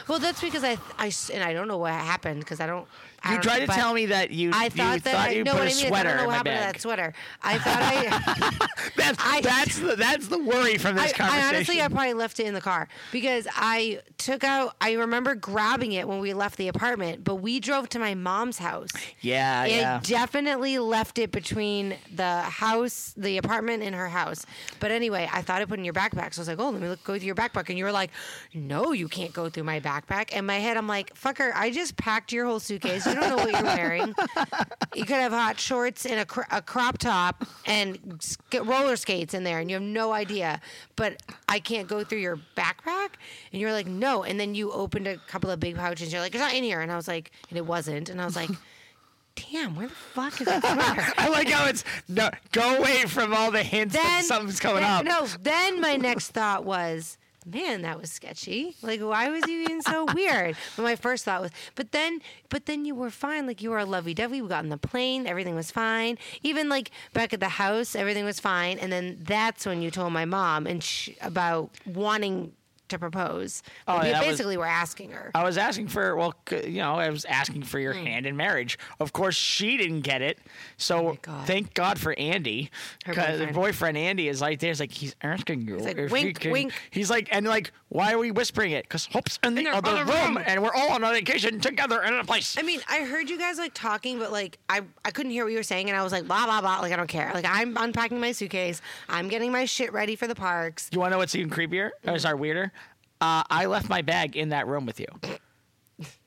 Well, 0.07 0.19
that's 0.19 0.41
because 0.41 0.65
I, 0.65 0.79
I 0.99 1.13
and 1.33 1.43
I 1.43 1.53
don't 1.53 1.69
know 1.69 1.79
what 1.79 1.93
happened 1.93 2.41
because 2.41 2.61
I 2.61 2.67
don't. 2.67 2.87
You 3.25 3.31
don't 3.33 3.43
tried 3.43 3.59
know, 3.61 3.67
to 3.67 3.73
tell 3.73 3.95
me 3.95 4.07
that 4.07 4.31
you 4.31 4.51
I 4.55 4.65
you 4.65 4.71
thought 4.71 5.03
that 5.05 5.15
I 5.29 5.31
you 5.33 5.45
know 5.45 5.53
put 5.53 5.63
I 5.63 5.65
mean. 5.67 5.71
is 5.73 5.85
I 5.85 5.89
sweater 5.89 6.09
don't 6.09 6.17
know 6.19 6.23
in 6.23 6.27
what 6.29 6.33
my 6.33 6.37
happened 6.37 6.55
to 6.57 6.61
bag. 6.61 6.75
that 6.75 6.81
sweater. 6.81 7.15
I 7.43 7.59
thought 7.59 7.81
I. 7.81 8.69
That's 8.97 9.19
I- 9.25 9.41
that's 9.41 9.79
the 9.79 9.97
that's 9.97 10.29
the 10.29 10.39
worry 10.39 10.79
from 10.79 10.95
this 10.97 11.13
I, 11.13 11.17
conversation. 11.17 11.45
I 11.45 11.49
honestly, 11.49 11.83
I 11.83 11.89
probably 11.89 12.15
left 12.15 12.41
it 12.41 12.47
in 12.47 12.55
the 12.55 12.61
car 12.61 12.89
because 13.13 13.47
I 13.55 14.01
took 14.19 14.45
out. 14.45 14.77
I 14.81 14.93
remember 14.93 15.35
grabbing 15.35 15.93
it 15.93 16.07
when 16.09 16.21
we 16.21 16.33
left 16.35 16.57
the 16.59 16.69
apartment, 16.69 17.25
but 17.25 17.37
we 17.37 17.61
drove 17.61 17.89
to 17.91 17.99
my 17.99 18.15
mom's 18.15 18.59
house. 18.59 18.91
yeah, 19.21 19.63
I 19.63 19.67
yeah. 19.67 20.01
definitely 20.03 20.79
left 20.79 21.19
it 21.19 21.33
between 21.33 21.97
the 22.15 22.41
house, 22.43 23.15
the 23.17 23.37
apartment, 23.39 23.83
and 23.83 23.95
her 23.95 24.09
house. 24.09 24.47
But 24.81 24.91
anyway, 24.91 25.29
I 25.33 25.43
thought 25.43 25.61
I 25.61 25.65
put 25.65 25.75
it 25.75 25.81
in 25.81 25.85
your 25.85 25.95
backpack. 25.95 26.35
So 26.35 26.41
I 26.41 26.43
was 26.43 26.49
like, 26.49 26.59
oh, 26.61 26.71
let 26.71 26.81
me 26.81 26.89
look, 26.89 27.03
go 27.05 27.17
through 27.19 27.27
your 27.27 27.35
backpack. 27.35 27.69
And 27.69 27.79
you 27.79 27.85
were 27.85 27.93
like, 27.93 28.11
no, 28.55 28.93
you 28.93 29.09
can't 29.09 29.33
go 29.33 29.49
through 29.49 29.65
my 29.65 29.81
backpack. 29.81 30.31
And 30.33 30.47
my 30.47 30.59
head, 30.59 30.77
I'm 30.77 30.87
like, 30.87 31.15
fucker, 31.15 31.51
I 31.55 31.71
just 31.71 31.97
packed 31.97 32.33
your 32.33 32.47
whole 32.47 32.61
suitcase. 32.61 33.08
You 33.09 33.15
don't 33.15 33.29
know 33.31 33.37
what 33.37 33.51
you're 33.53 33.63
wearing. 33.63 34.15
you 34.95 35.05
could 35.05 35.17
have 35.17 35.33
hot 35.33 35.59
shorts 35.59 36.07
and 36.07 36.21
a, 36.21 36.25
cr- 36.25 36.43
a 36.51 36.63
crop 36.63 36.99
top 36.99 37.45
and 37.67 38.19
sk- 38.21 38.65
roller 38.65 38.97
skates 38.97 39.35
in 39.35 39.45
there, 39.45 39.59
and 39.59 39.71
you 39.71 39.75
have 39.75 39.83
no 39.83 40.13
idea. 40.13 40.61
But 40.97 41.23
I 41.49 41.59
can't 41.61 41.89
go 41.89 42.05
through 42.05 42.19
your 42.21 42.39
backpack. 42.57 43.11
And 43.53 43.61
you're 43.61 43.73
like, 43.73 43.87
no. 43.87 44.25
And 44.25 44.39
then 44.39 44.55
you 44.55 44.71
opened 44.73 45.07
a 45.07 45.17
couple 45.29 45.51
of 45.51 45.61
big 45.61 45.77
pouches. 45.77 46.13
You're 46.13 46.21
like, 46.23 46.35
it's 46.35 46.43
not 46.43 46.55
in 46.55 46.63
here. 46.65 46.81
And 46.81 46.91
I 46.93 46.97
was 46.97 47.09
like, 47.09 47.31
and 47.49 47.59
it 47.59 47.67
wasn't. 47.67 48.09
And 48.09 48.21
I 48.21 48.25
was 48.25 48.37
like, 48.37 48.51
damn, 49.53 49.77
where 49.77 49.87
the 49.89 49.95
fuck 49.95 50.41
is 50.41 50.47
that 50.47 50.63
sweater? 50.65 51.13
I 51.19 51.29
like 51.29 51.49
how 51.49 51.67
it's 51.69 51.85
no 52.09 52.29
go 52.53 52.77
away 52.79 53.03
from 53.05 53.33
all 53.33 53.51
the 53.51 53.63
hints 53.63 53.95
that 53.95 54.03
then 54.03 54.25
something's 54.25 54.61
coming 54.61 54.83
then- 54.83 54.91
up. 54.91 55.05
No, 55.05 55.27
then 55.43 55.81
my 55.81 55.97
next 55.97 56.31
thought 56.31 56.65
was, 56.65 57.19
man, 57.53 57.83
that 57.83 58.01
was 58.01 58.11
sketchy. 58.11 58.77
Like, 58.83 59.01
why 59.01 59.29
was 59.29 59.47
you 59.47 59.67
being 59.67 59.83
so 59.83 60.07
weird? 60.15 60.57
But 60.77 60.83
my 60.83 60.97
first 60.97 61.25
thought 61.25 61.41
was, 61.41 61.51
but 61.75 61.93
then, 61.93 62.21
but 62.49 62.67
then 62.67 62.85
you 62.85 62.95
were 62.95 63.11
fine. 63.11 63.47
Like 63.47 63.63
you 63.63 63.71
were 63.71 63.79
a 63.79 63.85
lovey 63.85 64.15
dovey. 64.15 64.43
We 64.43 64.49
got 64.49 64.65
on 64.65 64.69
the 64.69 64.77
plane, 64.79 65.27
everything 65.27 65.55
was 65.55 65.71
fine. 65.71 66.19
Even 66.43 66.69
like 66.69 66.91
back 67.13 67.33
at 67.33 67.41
the 67.41 67.49
house, 67.49 67.95
everything 67.95 68.25
was 68.25 68.41
fine. 68.41 68.79
And 68.79 68.93
then 68.93 69.19
that's 69.23 69.67
when 69.67 69.83
you 69.83 69.91
told 69.91 70.13
my 70.13 70.25
mom 70.25 70.67
and 70.67 70.83
sh- 70.83 71.11
about 71.21 71.71
wanting 71.87 72.53
to 72.89 72.99
propose. 72.99 73.63
Oh, 73.87 73.97
Like, 73.97 74.07
you 74.07 74.13
was- 74.13 74.21
basically 74.21 74.57
were 74.57 74.67
asking 74.67 75.13
her. 75.13 75.31
I 75.35 75.45
was 75.45 75.59
asking 75.59 75.89
for 75.89 76.17
well, 76.17 76.35
you 76.51 76.81
know, 76.81 76.95
I 76.95 77.09
was 77.11 77.25
asking 77.25 77.63
for 77.65 77.79
your 77.79 77.93
hand 77.93 78.27
in 78.27 78.37
marriage. 78.37 78.79
Of 79.01 79.13
course, 79.13 79.37
she 79.37 79.77
didn't 79.77 80.01
get 80.01 80.23
it. 80.23 80.39
So 80.77 81.09
Oh 81.11 81.19
God. 81.23 81.47
thank 81.47 81.75
God 81.75 81.99
for 81.99 82.13
Andy, 82.19 82.71
Her 83.05 83.13
because 83.13 83.39
boyfriend. 83.39 83.55
boyfriend 83.55 83.99
Andy 83.99 84.29
is 84.29 84.41
like 84.41 84.61
there's 84.61 84.81
like 84.81 84.91
he's 84.93 85.15
asking 85.23 85.63
you. 85.63 85.77
He's 85.77 85.85
like, 85.85 86.11
"Wink, 86.11 86.41
can-" 86.41 86.53
wink. 86.53 86.73
He's 86.91 87.11
like 87.11 87.29
and 87.31 87.47
like 87.47 87.73
why 87.91 88.13
are 88.13 88.19
we 88.19 88.31
whispering 88.31 88.73
it? 88.73 88.85
Because 88.85 89.07
Hope's 89.07 89.39
in 89.43 89.55
the 89.55 89.63
the 89.65 89.71
other 89.71 89.91
other 89.91 90.05
room, 90.05 90.37
room. 90.37 90.45
and 90.47 90.63
we're 90.63 90.75
all 90.75 90.91
on 90.93 91.03
a 91.05 91.11
vacation 91.11 91.59
together 91.61 92.03
in 92.03 92.13
a 92.15 92.25
place. 92.25 92.57
I 92.59 92.63
mean, 92.63 92.81
I 92.89 93.05
heard 93.05 93.31
you 93.31 93.39
guys 93.39 93.57
like 93.59 93.73
talking, 93.73 94.19
but 94.19 94.31
like 94.31 94.59
I, 94.69 94.83
I 95.05 95.11
couldn't 95.11 95.33
hear 95.33 95.45
what 95.45 95.51
you 95.53 95.59
were 95.59 95.63
saying, 95.63 95.89
and 95.89 95.99
I 95.99 96.03
was 96.03 96.13
like 96.13 96.27
blah 96.27 96.45
blah 96.47 96.61
blah. 96.61 96.81
Like 96.81 96.93
I 96.93 96.97
don't 96.97 97.07
care. 97.07 97.31
Like 97.33 97.47
I'm 97.49 97.77
unpacking 97.77 98.21
my 98.21 98.33
suitcase. 98.33 98.81
I'm 99.09 99.29
getting 99.29 99.53
my 99.53 99.65
shit 99.65 99.93
ready 99.93 100.17
for 100.17 100.27
the 100.27 100.35
parks. 100.35 100.89
you 100.93 100.99
want 101.01 101.11
to 101.11 101.15
know 101.15 101.19
what's 101.19 101.35
even 101.35 101.51
creepier? 101.51 101.91
Or 102.07 102.15
Mm. 102.15 102.21
sorry, 102.21 102.37
weirder? 102.39 102.73
Uh, 103.21 103.43
I 103.51 103.67
left 103.67 103.89
my 103.89 104.03
bag 104.03 104.37
in 104.37 104.51
that 104.51 104.67
room 104.67 104.87
with 104.87 105.01
you. 105.01 105.07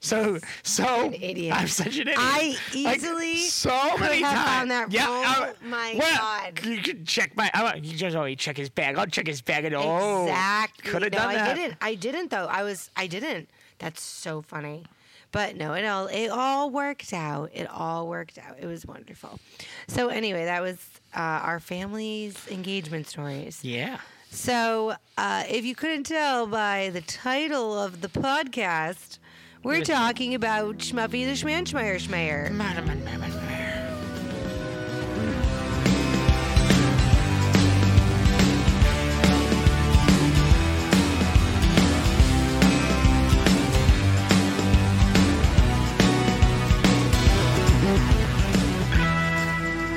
So, 0.01 0.37
so. 0.63 0.83
I'm 0.83 1.67
such 1.67 1.95
an 1.97 2.01
idiot. 2.09 2.17
I 2.19 2.57
Like, 2.73 2.97
easily 2.97 3.35
so 3.37 3.69
could 3.91 4.01
many 4.01 4.21
times. 4.21 4.49
found 4.49 4.71
that 4.71 4.91
yeah, 4.91 5.05
room. 5.05 5.55
I- 5.63 5.65
My 5.65 5.95
well, 5.97 6.17
God. 6.17 6.65
You 6.65 6.77
could 6.81 7.07
check 7.07 7.37
my. 7.37 7.49
I, 7.53 7.75
you 7.75 7.95
just 7.95 8.15
always 8.17 8.35
check 8.37 8.57
his 8.57 8.69
bag. 8.69 8.97
I'll 8.97 9.05
check 9.05 9.27
his 9.27 9.41
bag 9.41 9.63
and 9.63 9.73
oh, 9.75 10.23
exactly. 10.23 10.91
Could 10.91 11.03
have 11.03 11.11
no, 11.13 11.17
done 11.19 11.29
I 11.29 11.33
that. 11.35 11.55
didn't. 11.55 11.77
I 11.79 11.95
didn't 11.95 12.31
though. 12.31 12.47
I 12.47 12.63
was. 12.63 12.89
I 12.97 13.07
didn't. 13.07 13.47
That's 13.79 14.01
so 14.01 14.41
funny. 14.41 14.83
But 15.31 15.55
no, 15.55 15.71
it 15.73 15.85
all 15.85 16.07
it 16.07 16.27
all 16.27 16.69
worked 16.69 17.13
out. 17.13 17.51
It 17.53 17.69
all 17.69 18.09
worked 18.09 18.37
out. 18.37 18.57
It 18.59 18.65
was 18.65 18.85
wonderful. 18.85 19.39
So 19.87 20.09
anyway, 20.09 20.43
that 20.43 20.61
was 20.61 20.75
uh, 21.15 21.19
our 21.19 21.61
family's 21.61 22.35
engagement 22.49 23.07
stories. 23.07 23.63
Yeah. 23.63 23.99
So, 24.33 24.95
uh, 25.17 25.43
if 25.49 25.65
you 25.65 25.75
couldn't 25.75 26.05
tell 26.05 26.47
by 26.47 26.89
the 26.93 27.01
title 27.01 27.77
of 27.77 27.99
the 27.99 28.07
podcast, 28.07 29.19
we're 29.61 29.83
talking 29.83 30.33
about 30.33 30.77
Schmuffy 30.77 31.25
the 31.25 31.33
Schmanschmeyer 31.33 31.99
Schmeyer. 31.99 32.49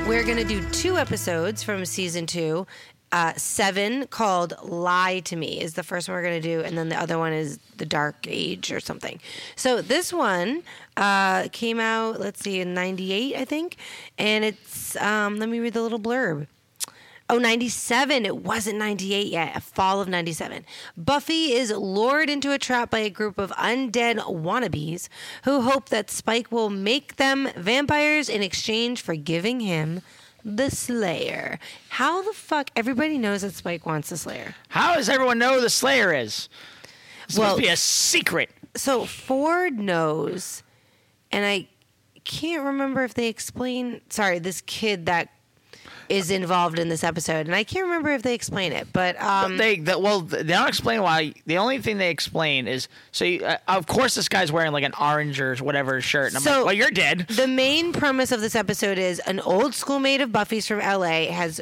We're 0.08 0.24
going 0.24 0.36
to 0.36 0.44
do 0.44 0.62
two 0.70 0.98
episodes 0.98 1.62
from 1.62 1.84
season 1.84 2.26
two. 2.26 2.66
Uh, 3.14 3.32
seven 3.36 4.08
called 4.08 4.54
Lie 4.64 5.20
to 5.20 5.36
Me 5.36 5.60
is 5.60 5.74
the 5.74 5.84
first 5.84 6.08
one 6.08 6.16
we're 6.16 6.22
going 6.22 6.42
to 6.42 6.48
do, 6.48 6.62
and 6.62 6.76
then 6.76 6.88
the 6.88 7.00
other 7.00 7.16
one 7.16 7.32
is 7.32 7.60
The 7.76 7.86
Dark 7.86 8.26
Age 8.26 8.72
or 8.72 8.80
something. 8.80 9.20
So 9.54 9.80
this 9.80 10.12
one 10.12 10.64
uh, 10.96 11.46
came 11.52 11.78
out, 11.78 12.18
let's 12.18 12.40
see, 12.40 12.58
in 12.58 12.74
98, 12.74 13.36
I 13.36 13.44
think. 13.44 13.76
And 14.18 14.44
it's, 14.44 14.96
um, 14.96 15.38
let 15.38 15.48
me 15.48 15.60
read 15.60 15.74
the 15.74 15.82
little 15.82 16.00
blurb. 16.00 16.48
Oh, 17.30 17.38
97. 17.38 18.26
It 18.26 18.38
wasn't 18.38 18.78
98 18.78 19.28
yet. 19.28 19.62
Fall 19.62 20.00
of 20.00 20.08
97. 20.08 20.66
Buffy 20.96 21.52
is 21.52 21.70
lured 21.70 22.28
into 22.28 22.50
a 22.50 22.58
trap 22.58 22.90
by 22.90 22.98
a 22.98 23.10
group 23.10 23.38
of 23.38 23.52
undead 23.52 24.18
wannabes 24.26 25.08
who 25.44 25.60
hope 25.60 25.88
that 25.90 26.10
Spike 26.10 26.50
will 26.50 26.68
make 26.68 27.14
them 27.14 27.48
vampires 27.56 28.28
in 28.28 28.42
exchange 28.42 29.00
for 29.00 29.14
giving 29.14 29.60
him 29.60 30.02
the 30.44 30.70
Slayer. 30.70 31.58
How 31.88 32.22
the 32.22 32.32
fuck? 32.32 32.70
Everybody 32.76 33.18
knows 33.18 33.42
that 33.42 33.54
Spike 33.54 33.86
wants 33.86 34.10
the 34.10 34.16
Slayer. 34.16 34.54
How 34.68 34.94
does 34.94 35.08
everyone 35.08 35.38
know 35.38 35.54
who 35.54 35.60
the 35.60 35.70
Slayer 35.70 36.12
is? 36.12 36.48
It's 37.28 37.38
Well- 37.38 37.56
to 37.56 37.62
be 37.62 37.68
a 37.68 37.76
secret. 37.76 38.50
So 38.76 39.04
Ford 39.06 39.78
knows, 39.78 40.62
and 41.30 41.44
I 41.46 41.68
can't 42.24 42.64
remember 42.64 43.04
if 43.04 43.14
they 43.14 43.28
explain. 43.28 44.00
Sorry, 44.10 44.38
this 44.38 44.60
kid 44.62 45.06
that 45.06 45.28
is 46.08 46.30
involved 46.30 46.78
in 46.78 46.88
this 46.88 47.02
episode, 47.04 47.46
and 47.46 47.54
I 47.54 47.64
can't 47.64 47.84
remember 47.86 48.10
if 48.10 48.22
they 48.22 48.34
explain 48.34 48.72
it, 48.72 48.88
but 48.92 49.20
um, 49.20 49.56
they 49.56 49.78
that 49.80 50.00
well 50.02 50.20
they 50.20 50.42
don't 50.42 50.68
explain 50.68 51.02
why. 51.02 51.34
The 51.46 51.58
only 51.58 51.78
thing 51.80 51.98
they 51.98 52.10
explain 52.10 52.66
is 52.68 52.88
so. 53.12 53.24
You, 53.24 53.44
uh, 53.44 53.56
of 53.68 53.86
course, 53.86 54.14
this 54.14 54.28
guy's 54.28 54.50
wearing 54.52 54.72
like 54.72 54.84
an 54.84 54.94
orange 55.00 55.40
or 55.40 55.54
whatever 55.56 56.00
shirt, 56.00 56.28
and 56.28 56.36
I'm 56.36 56.42
So- 56.42 56.56
like, 56.58 56.64
well, 56.66 56.74
you're 56.74 56.90
dead. 56.90 57.26
The 57.28 57.46
main 57.48 57.92
premise 57.92 58.32
of 58.32 58.40
this 58.40 58.54
episode 58.54 58.98
is 58.98 59.18
an 59.20 59.40
old 59.40 59.74
schoolmate 59.74 60.20
of 60.20 60.32
Buffy's 60.32 60.66
from 60.66 60.78
LA 60.80 61.26
has 61.30 61.60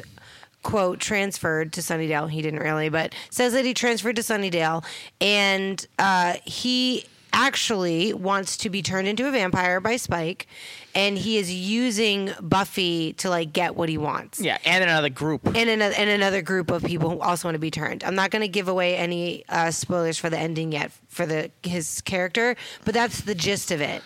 quote 0.61 0.99
transferred 0.99 1.73
to 1.73 1.81
Sunnydale. 1.81 2.29
He 2.29 2.41
didn't 2.41 2.61
really, 2.61 2.87
but 2.89 3.13
says 3.29 3.51
that 3.53 3.65
he 3.65 3.73
transferred 3.73 4.15
to 4.15 4.21
Sunnydale 4.21 4.85
and 5.19 5.85
uh, 5.99 6.35
he 6.45 7.05
actually 7.33 8.13
wants 8.13 8.55
to 8.57 8.69
be 8.69 8.81
turned 8.81 9.07
into 9.07 9.27
a 9.27 9.31
vampire 9.31 9.81
by 9.81 9.97
Spike 9.97 10.47
and 10.95 11.17
he 11.17 11.37
is 11.37 11.53
using 11.53 12.31
Buffy 12.39 13.13
to 13.13 13.29
like 13.29 13.51
get 13.51 13.75
what 13.75 13.89
he 13.89 13.97
wants. 13.97 14.39
Yeah, 14.39 14.57
and 14.63 14.83
another 14.83 15.09
group. 15.09 15.45
And 15.47 15.69
another, 15.69 15.95
and 15.97 16.09
another 16.09 16.41
group 16.41 16.71
of 16.71 16.83
people 16.83 17.09
who 17.09 17.19
also 17.19 17.47
want 17.47 17.55
to 17.55 17.59
be 17.59 17.71
turned. 17.71 18.03
I'm 18.03 18.15
not 18.15 18.31
going 18.31 18.43
to 18.43 18.47
give 18.47 18.67
away 18.67 18.95
any 18.95 19.43
uh, 19.49 19.71
spoilers 19.71 20.17
for 20.17 20.29
the 20.29 20.37
ending 20.37 20.71
yet 20.71 20.91
for 21.07 21.25
the 21.25 21.51
his 21.63 22.01
character, 22.01 22.55
but 22.85 22.93
that's 22.93 23.21
the 23.21 23.35
gist 23.35 23.71
of 23.71 23.81
it. 23.81 24.01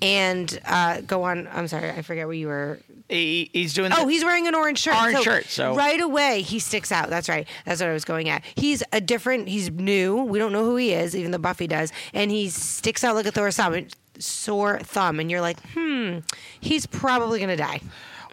And 0.00 0.60
uh, 0.64 1.00
go 1.00 1.24
on. 1.24 1.48
I'm 1.52 1.66
sorry, 1.66 1.90
I 1.90 2.02
forget 2.02 2.26
where 2.26 2.34
you 2.34 2.46
were. 2.46 2.78
He, 3.08 3.48
he's 3.52 3.72
doing. 3.74 3.92
Oh, 3.92 4.04
the- 4.04 4.10
he's 4.12 4.24
wearing 4.24 4.46
an 4.46 4.54
orange 4.54 4.78
shirt. 4.80 4.94
Orange 5.00 5.22
shirt, 5.22 5.46
so- 5.46 5.74
right 5.74 6.00
away 6.00 6.42
he 6.42 6.58
sticks 6.58 6.92
out. 6.92 7.08
That's 7.10 7.28
right. 7.28 7.46
That's 7.64 7.80
what 7.80 7.88
I 7.90 7.92
was 7.94 8.04
going 8.04 8.28
at. 8.28 8.44
He's 8.56 8.82
a 8.92 9.00
different. 9.00 9.48
He's 9.48 9.70
new. 9.70 10.16
We 10.22 10.38
don't 10.38 10.52
know 10.52 10.64
who 10.64 10.76
he 10.76 10.92
is, 10.92 11.16
even 11.16 11.30
though 11.30 11.38
Buffy 11.38 11.66
does, 11.66 11.90
and 12.12 12.30
he 12.30 12.48
sticks 12.48 13.02
out 13.04 13.14
like 13.14 13.26
a 13.26 13.30
Thor 13.32 13.50
thumb. 13.50 13.86
Sore 14.18 14.80
thumb, 14.80 15.20
and 15.20 15.30
you're 15.30 15.40
like, 15.40 15.58
hmm, 15.74 16.18
he's 16.60 16.86
probably 16.86 17.38
gonna 17.38 17.56
die. 17.56 17.80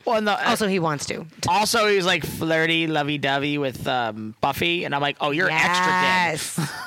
well, 0.03 0.19
no, 0.19 0.31
uh, 0.31 0.41
Also, 0.47 0.67
he 0.67 0.79
wants 0.79 1.05
to. 1.05 1.25
also 1.47 1.87
he's 1.87 2.05
like 2.07 2.25
flirty, 2.25 2.87
lovey-dovey 2.87 3.59
with 3.59 3.87
um, 3.87 4.33
Buffy, 4.41 4.83
and 4.83 4.95
I'm 4.95 5.01
like, 5.01 5.17
oh, 5.21 5.29
you're 5.31 5.49
extra 5.49 5.85
dead. 5.85 6.31
Yes. 6.33 6.59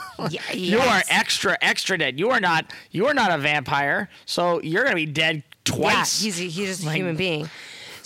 You 0.52 0.80
are 0.80 1.00
extra, 1.08 1.56
extra 1.62 1.96
dead. 1.96 2.18
You 2.18 2.30
are 2.30 2.40
not. 2.40 2.72
You 2.90 3.06
are 3.06 3.14
not 3.14 3.30
a 3.30 3.38
vampire, 3.38 4.08
so 4.26 4.60
you're 4.62 4.82
gonna 4.82 4.96
be 4.96 5.06
dead 5.06 5.44
twice. 5.64 6.20
Yeah, 6.20 6.24
he's 6.32 6.36
he's 6.56 6.56
just 6.56 6.84
a 6.84 6.90
human 6.90 7.14
being. 7.14 7.48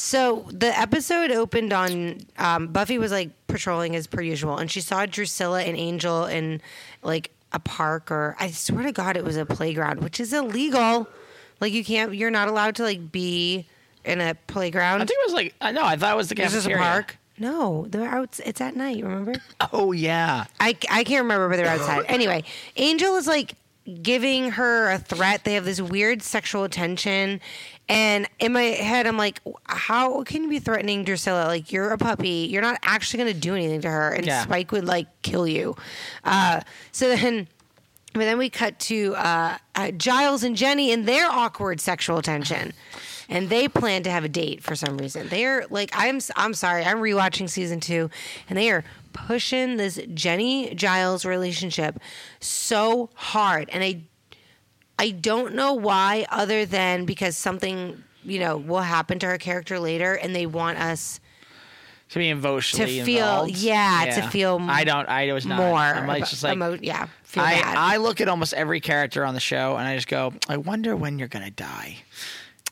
So 0.04 0.46
the 0.50 0.76
episode 0.76 1.30
opened 1.30 1.72
on 1.72 2.22
um, 2.36 2.66
Buffy 2.66 2.98
was 2.98 3.12
like 3.12 3.30
patrolling 3.46 3.94
as 3.94 4.08
per 4.08 4.20
usual, 4.20 4.56
and 4.58 4.68
she 4.68 4.80
saw 4.80 5.06
Drusilla 5.06 5.62
and 5.62 5.76
Angel 5.76 6.24
in 6.24 6.60
like 7.04 7.30
a 7.52 7.60
park, 7.60 8.10
or 8.10 8.34
I 8.40 8.50
swear 8.50 8.82
to 8.82 8.90
God, 8.90 9.16
it 9.16 9.22
was 9.22 9.36
a 9.36 9.46
playground, 9.46 10.02
which 10.02 10.18
is 10.18 10.32
illegal. 10.32 11.06
Like 11.60 11.72
you 11.72 11.84
can't, 11.84 12.16
you're 12.16 12.32
not 12.32 12.48
allowed 12.48 12.74
to 12.76 12.82
like 12.82 13.12
be 13.12 13.68
in 14.04 14.20
a 14.20 14.34
playground. 14.48 15.02
I 15.02 15.04
think 15.04 15.20
it 15.20 15.26
was 15.26 15.34
like 15.34 15.54
I 15.60 15.70
know. 15.70 15.84
I 15.84 15.96
thought 15.96 16.14
it 16.14 16.16
was 16.16 16.30
the 16.30 16.42
It's 16.42 16.52
just 16.52 16.66
a 16.66 16.76
park. 16.76 17.16
No, 17.38 17.86
they're 17.88 18.08
out. 18.08 18.40
It's 18.44 18.60
at 18.60 18.74
night. 18.74 19.04
Remember? 19.04 19.34
Oh 19.72 19.92
yeah. 19.92 20.46
I, 20.58 20.76
I 20.90 21.04
can't 21.04 21.22
remember, 21.22 21.48
but 21.48 21.58
they're 21.58 21.68
outside. 21.68 22.06
Anyway, 22.08 22.42
Angel 22.76 23.14
is 23.14 23.28
like 23.28 23.54
giving 24.02 24.52
her 24.52 24.90
a 24.90 24.98
threat. 24.98 25.44
They 25.44 25.54
have 25.54 25.64
this 25.64 25.80
weird 25.80 26.22
sexual 26.22 26.68
tension. 26.68 27.40
And 27.88 28.28
in 28.38 28.52
my 28.52 28.62
head, 28.62 29.06
I'm 29.06 29.16
like, 29.16 29.40
how 29.64 30.22
can 30.22 30.44
you 30.44 30.48
be 30.48 30.58
threatening 30.60 31.04
Drusilla? 31.04 31.46
Like, 31.46 31.72
you're 31.72 31.90
a 31.90 31.98
puppy. 31.98 32.48
You're 32.50 32.62
not 32.62 32.78
actually 32.82 33.24
going 33.24 33.34
to 33.34 33.40
do 33.40 33.54
anything 33.54 33.80
to 33.82 33.90
her. 33.90 34.10
And 34.10 34.24
Yeah. 34.24 34.44
Spike 34.44 34.72
would, 34.72 34.84
like, 34.84 35.08
kill 35.22 35.46
you. 35.46 35.76
Uh, 36.24 36.60
so 36.92 37.08
then. 37.14 37.48
But 38.14 38.20
then 38.20 38.36
we 38.36 38.50
cut 38.50 38.78
to 38.80 39.14
uh, 39.14 39.56
uh, 39.74 39.90
Giles 39.92 40.42
and 40.44 40.54
Jenny 40.54 40.92
and 40.92 41.08
their 41.08 41.30
awkward 41.30 41.80
sexual 41.80 42.20
tension, 42.20 42.74
and 43.30 43.48
they 43.48 43.68
plan 43.68 44.02
to 44.02 44.10
have 44.10 44.22
a 44.22 44.28
date 44.28 44.62
for 44.62 44.76
some 44.76 44.98
reason. 44.98 45.28
They 45.28 45.46
are 45.46 45.64
like, 45.70 45.92
I'm 45.94 46.20
I'm 46.36 46.52
sorry, 46.52 46.84
I'm 46.84 46.98
rewatching 46.98 47.48
season 47.48 47.80
two, 47.80 48.10
and 48.50 48.58
they 48.58 48.70
are 48.70 48.84
pushing 49.12 49.76
this 49.76 50.00
Jenny 50.14 50.74
Giles 50.74 51.24
relationship 51.24 51.98
so 52.40 53.10
hard, 53.14 53.68
and 53.70 53.82
I 53.84 54.02
I 54.98 55.10
don't 55.10 55.54
know 55.54 55.74
why, 55.74 56.26
other 56.30 56.64
than 56.66 57.04
because 57.04 57.36
something 57.36 58.02
you 58.24 58.38
know 58.38 58.56
will 58.56 58.80
happen 58.82 59.18
to 59.20 59.26
her 59.26 59.38
character 59.38 59.78
later, 59.80 60.14
and 60.14 60.34
they 60.34 60.46
want 60.46 60.78
us 60.78 61.18
to 62.10 62.18
be 62.18 62.28
emotionally 62.28 62.98
To 62.98 63.04
feel- 63.04 63.24
involved. 63.26 63.56
yeah, 63.56 64.20
to 64.20 64.28
feel 64.28 64.58
I 64.68 64.84
don't. 64.84 65.08
I 65.08 65.32
was 65.32 65.46
not. 65.46 65.56
more. 65.56 65.78
I'm 65.78 66.06
like 66.06 66.26
just 66.28 66.44
like 66.44 66.52
emo- 66.52 66.78
yeah, 66.80 67.06
feel 67.24 67.42
I, 67.42 67.60
bad. 67.62 67.76
I 67.76 67.96
look 67.96 68.20
at 68.20 68.28
almost 68.28 68.52
every 68.52 68.80
character 68.80 69.24
on 69.24 69.32
the 69.34 69.40
show 69.40 69.76
and 69.76 69.88
I 69.88 69.94
just 69.96 70.08
go, 70.08 70.34
I 70.48 70.58
wonder 70.58 70.94
when 70.94 71.18
you're 71.18 71.28
gonna 71.28 71.50
die. 71.50 71.96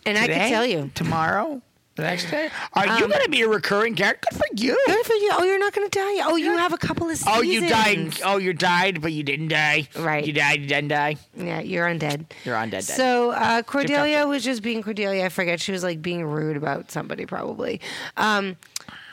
and 0.05 0.19
I 0.19 0.27
can 0.27 0.51
tell 0.51 0.67
you. 0.67 0.91
tomorrow, 0.95 1.63
the 1.97 2.03
next 2.03 2.31
day. 2.31 2.51
Are 2.75 2.87
you 2.87 3.05
Um, 3.05 3.11
gonna 3.11 3.29
be 3.29 3.43
a 3.43 3.49
recurring 3.49 3.95
character? 3.95 4.29
Good 4.31 4.39
for 4.39 4.47
you. 4.63 4.79
Good 4.87 5.07
for 5.07 5.13
you. 5.15 5.31
Oh, 5.35 5.45
you're 5.45 5.59
not 5.59 5.73
going 5.73 5.89
to 5.89 5.99
die. 5.99 6.21
Oh, 6.25 6.37
you 6.37 6.57
have 6.57 6.73
a 6.73 6.79
couple 6.79 7.09
of 7.11 7.17
seasons. 7.17 7.37
Oh, 7.37 7.43
you 7.43 7.69
died. 7.69 8.21
Oh, 8.25 8.39
you 8.39 8.53
died, 8.53 9.01
but 9.03 9.13
you 9.13 9.23
didn't 9.23 9.49
die. 9.49 9.89
Right. 9.99 10.25
You 10.27 10.33
died. 10.33 10.61
You 10.61 10.67
didn't 10.67 10.89
die. 10.89 11.17
Yeah, 11.37 11.61
you're 11.61 11.87
undead. 11.87 12.27
You're 12.45 12.57
undead. 12.57 12.71
dead. 12.71 12.85
So 12.85 13.31
uh, 13.33 13.63
Cordelia 13.63 14.27
was 14.27 14.43
just 14.45 14.63
being 14.63 14.83
Cordelia. 14.83 15.25
I 15.25 15.29
forget 15.29 15.61
she 15.61 15.73
was 15.73 15.83
like 15.83 16.01
being 16.01 16.25
rude 16.25 16.57
about 16.57 16.91
somebody 16.91 17.27
probably. 17.27 17.81
Um, 18.17 18.57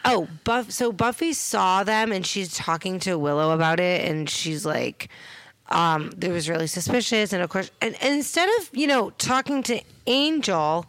oh, 0.05 0.27
Buff. 0.43 0.71
So 0.71 0.91
Buffy 0.91 1.33
saw 1.33 1.83
them 1.83 2.11
and 2.11 2.25
she's 2.25 2.53
talking 2.55 2.99
to 3.01 3.17
Willow 3.17 3.51
about 3.51 3.79
it, 3.79 4.05
and 4.09 4.29
she's 4.29 4.65
like, 4.65 5.09
um, 5.69 6.11
"It 6.21 6.31
was 6.31 6.47
really 6.49 6.67
suspicious." 6.67 7.33
And 7.33 7.43
of 7.43 7.49
course, 7.49 7.69
and, 7.81 7.95
and 8.01 8.15
instead 8.15 8.49
of 8.59 8.69
you 8.71 8.87
know 8.87 9.09
talking 9.17 9.63
to 9.63 9.81
Angel, 10.05 10.85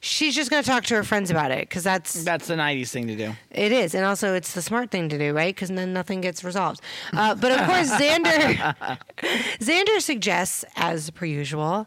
she's 0.00 0.34
just 0.34 0.50
going 0.50 0.62
to 0.62 0.68
talk 0.68 0.84
to 0.84 0.94
her 0.94 1.04
friends 1.04 1.30
about 1.30 1.50
it 1.50 1.68
because 1.68 1.84
that's 1.84 2.24
That's 2.24 2.46
the 2.46 2.54
'90s 2.54 2.90
thing 2.90 3.06
to 3.08 3.16
do. 3.16 3.32
it 3.50 3.70
is, 3.72 3.94
and 3.94 4.04
also 4.04 4.34
it's 4.34 4.52
the 4.54 4.62
smart 4.62 4.90
thing 4.90 5.08
to 5.10 5.18
do, 5.18 5.32
right? 5.32 5.54
Because 5.54 5.68
then 5.68 5.92
nothing 5.92 6.20
gets 6.20 6.42
resolved. 6.42 6.80
Uh, 7.12 7.34
but 7.34 7.52
of 7.52 7.66
course, 7.66 7.90
Xander 7.90 8.98
Xander 9.60 10.00
suggests, 10.00 10.64
as 10.76 11.10
per 11.10 11.26
usual, 11.26 11.86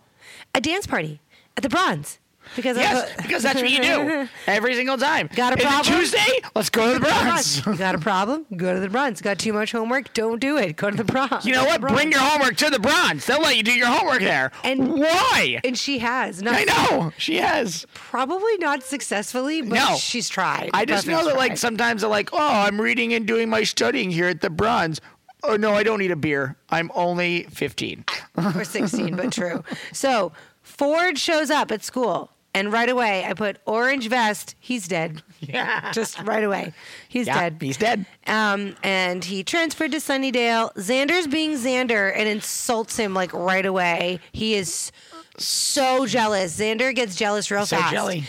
a 0.55 0.61
dance 0.61 0.87
party 0.87 1.21
at 1.57 1.63
the 1.63 1.69
Bronze. 1.69 2.19
Because 2.55 2.77
Yes, 2.77 3.11
because 3.17 3.43
that's 3.43 3.61
what 3.61 3.69
you 3.71 3.81
do 3.81 4.29
every 4.47 4.75
single 4.75 4.97
time. 4.97 5.29
Got 5.35 5.53
a 5.53 5.57
Is 5.57 5.63
it 5.63 5.67
problem? 5.67 5.95
Tuesday? 5.99 6.39
Let's 6.55 6.69
go 6.69 6.93
to 6.93 6.99
the 6.99 7.05
Bronze. 7.05 7.65
You 7.65 7.75
got 7.75 7.95
a 7.95 7.97
problem? 7.99 8.45
Go 8.55 8.73
to 8.73 8.79
the 8.79 8.89
Bronze. 8.89 9.21
Got 9.21 9.39
too 9.39 9.53
much 9.53 9.71
homework? 9.71 10.13
Don't 10.13 10.39
do 10.39 10.57
it. 10.57 10.75
Go 10.75 10.89
to 10.91 10.97
the 10.97 11.03
Bronze. 11.03 11.45
You 11.45 11.53
know 11.53 11.65
what? 11.65 11.81
Bring 11.81 12.11
your 12.11 12.21
homework 12.21 12.55
to 12.57 12.69
the 12.69 12.79
Bronze. 12.79 13.25
They'll 13.25 13.41
let 13.41 13.57
you 13.57 13.63
do 13.63 13.71
your 13.73 13.87
homework 13.87 14.19
there. 14.19 14.51
And- 14.63 14.93
why? 14.93 15.59
And 15.63 15.77
she 15.77 15.99
has. 15.99 16.41
Not, 16.41 16.53
I 16.55 16.63
know 16.65 17.11
she 17.17 17.37
has. 17.37 17.85
Probably 17.93 18.57
not 18.57 18.83
successfully, 18.83 19.61
but 19.61 19.75
No. 19.75 19.95
she's 19.97 20.29
tried. 20.29 20.69
I 20.73 20.85
just 20.85 21.05
Buffy's 21.05 21.19
know 21.23 21.29
that 21.29 21.37
like 21.37 21.49
tried. 21.51 21.59
sometimes 21.59 22.01
they're 22.01 22.09
like, 22.09 22.29
oh, 22.33 22.37
I'm 22.39 22.79
reading 22.79 23.13
and 23.13 23.25
doing 23.25 23.49
my 23.49 23.63
studying 23.63 24.11
here 24.11 24.27
at 24.27 24.41
the 24.41 24.49
Bronze. 24.49 25.01
Oh 25.43 25.55
no, 25.57 25.73
I 25.73 25.83
don't 25.83 25.99
need 25.99 26.11
a 26.11 26.15
beer. 26.15 26.55
I'm 26.69 26.89
only 26.95 27.43
15. 27.43 28.05
or 28.37 28.63
16, 28.63 29.15
but 29.15 29.31
true. 29.33 29.63
So 29.91 30.31
Ford 30.61 31.17
shows 31.17 31.49
up 31.51 31.71
at 31.71 31.83
school, 31.83 32.31
and 32.53 32.71
right 32.71 32.89
away 32.89 33.25
I 33.25 33.33
put 33.33 33.57
orange 33.65 34.07
vest. 34.09 34.55
He's 34.59 34.87
dead. 34.87 35.21
Yeah. 35.45 35.91
Just 35.91 36.21
right 36.21 36.43
away. 36.43 36.73
He's 37.09 37.27
yeah, 37.27 37.49
dead. 37.49 37.57
he's 37.59 37.75
dead. 37.75 38.05
Um, 38.27 38.77
and 38.81 39.23
he 39.25 39.43
transferred 39.43 39.91
to 39.91 39.97
Sunnydale. 39.97 40.73
Xander's 40.75 41.27
being 41.27 41.55
Xander 41.55 42.13
and 42.15 42.29
insults 42.29 42.95
him 42.95 43.13
like 43.13 43.33
right 43.33 43.65
away. 43.65 44.19
He 44.31 44.53
is 44.55 44.93
so 45.37 46.05
jealous. 46.05 46.57
Xander 46.57 46.95
gets 46.95 47.17
jealous 47.17 47.51
real 47.51 47.65
So 47.65 47.75
fast. 47.75 47.91
jelly. 47.93 48.23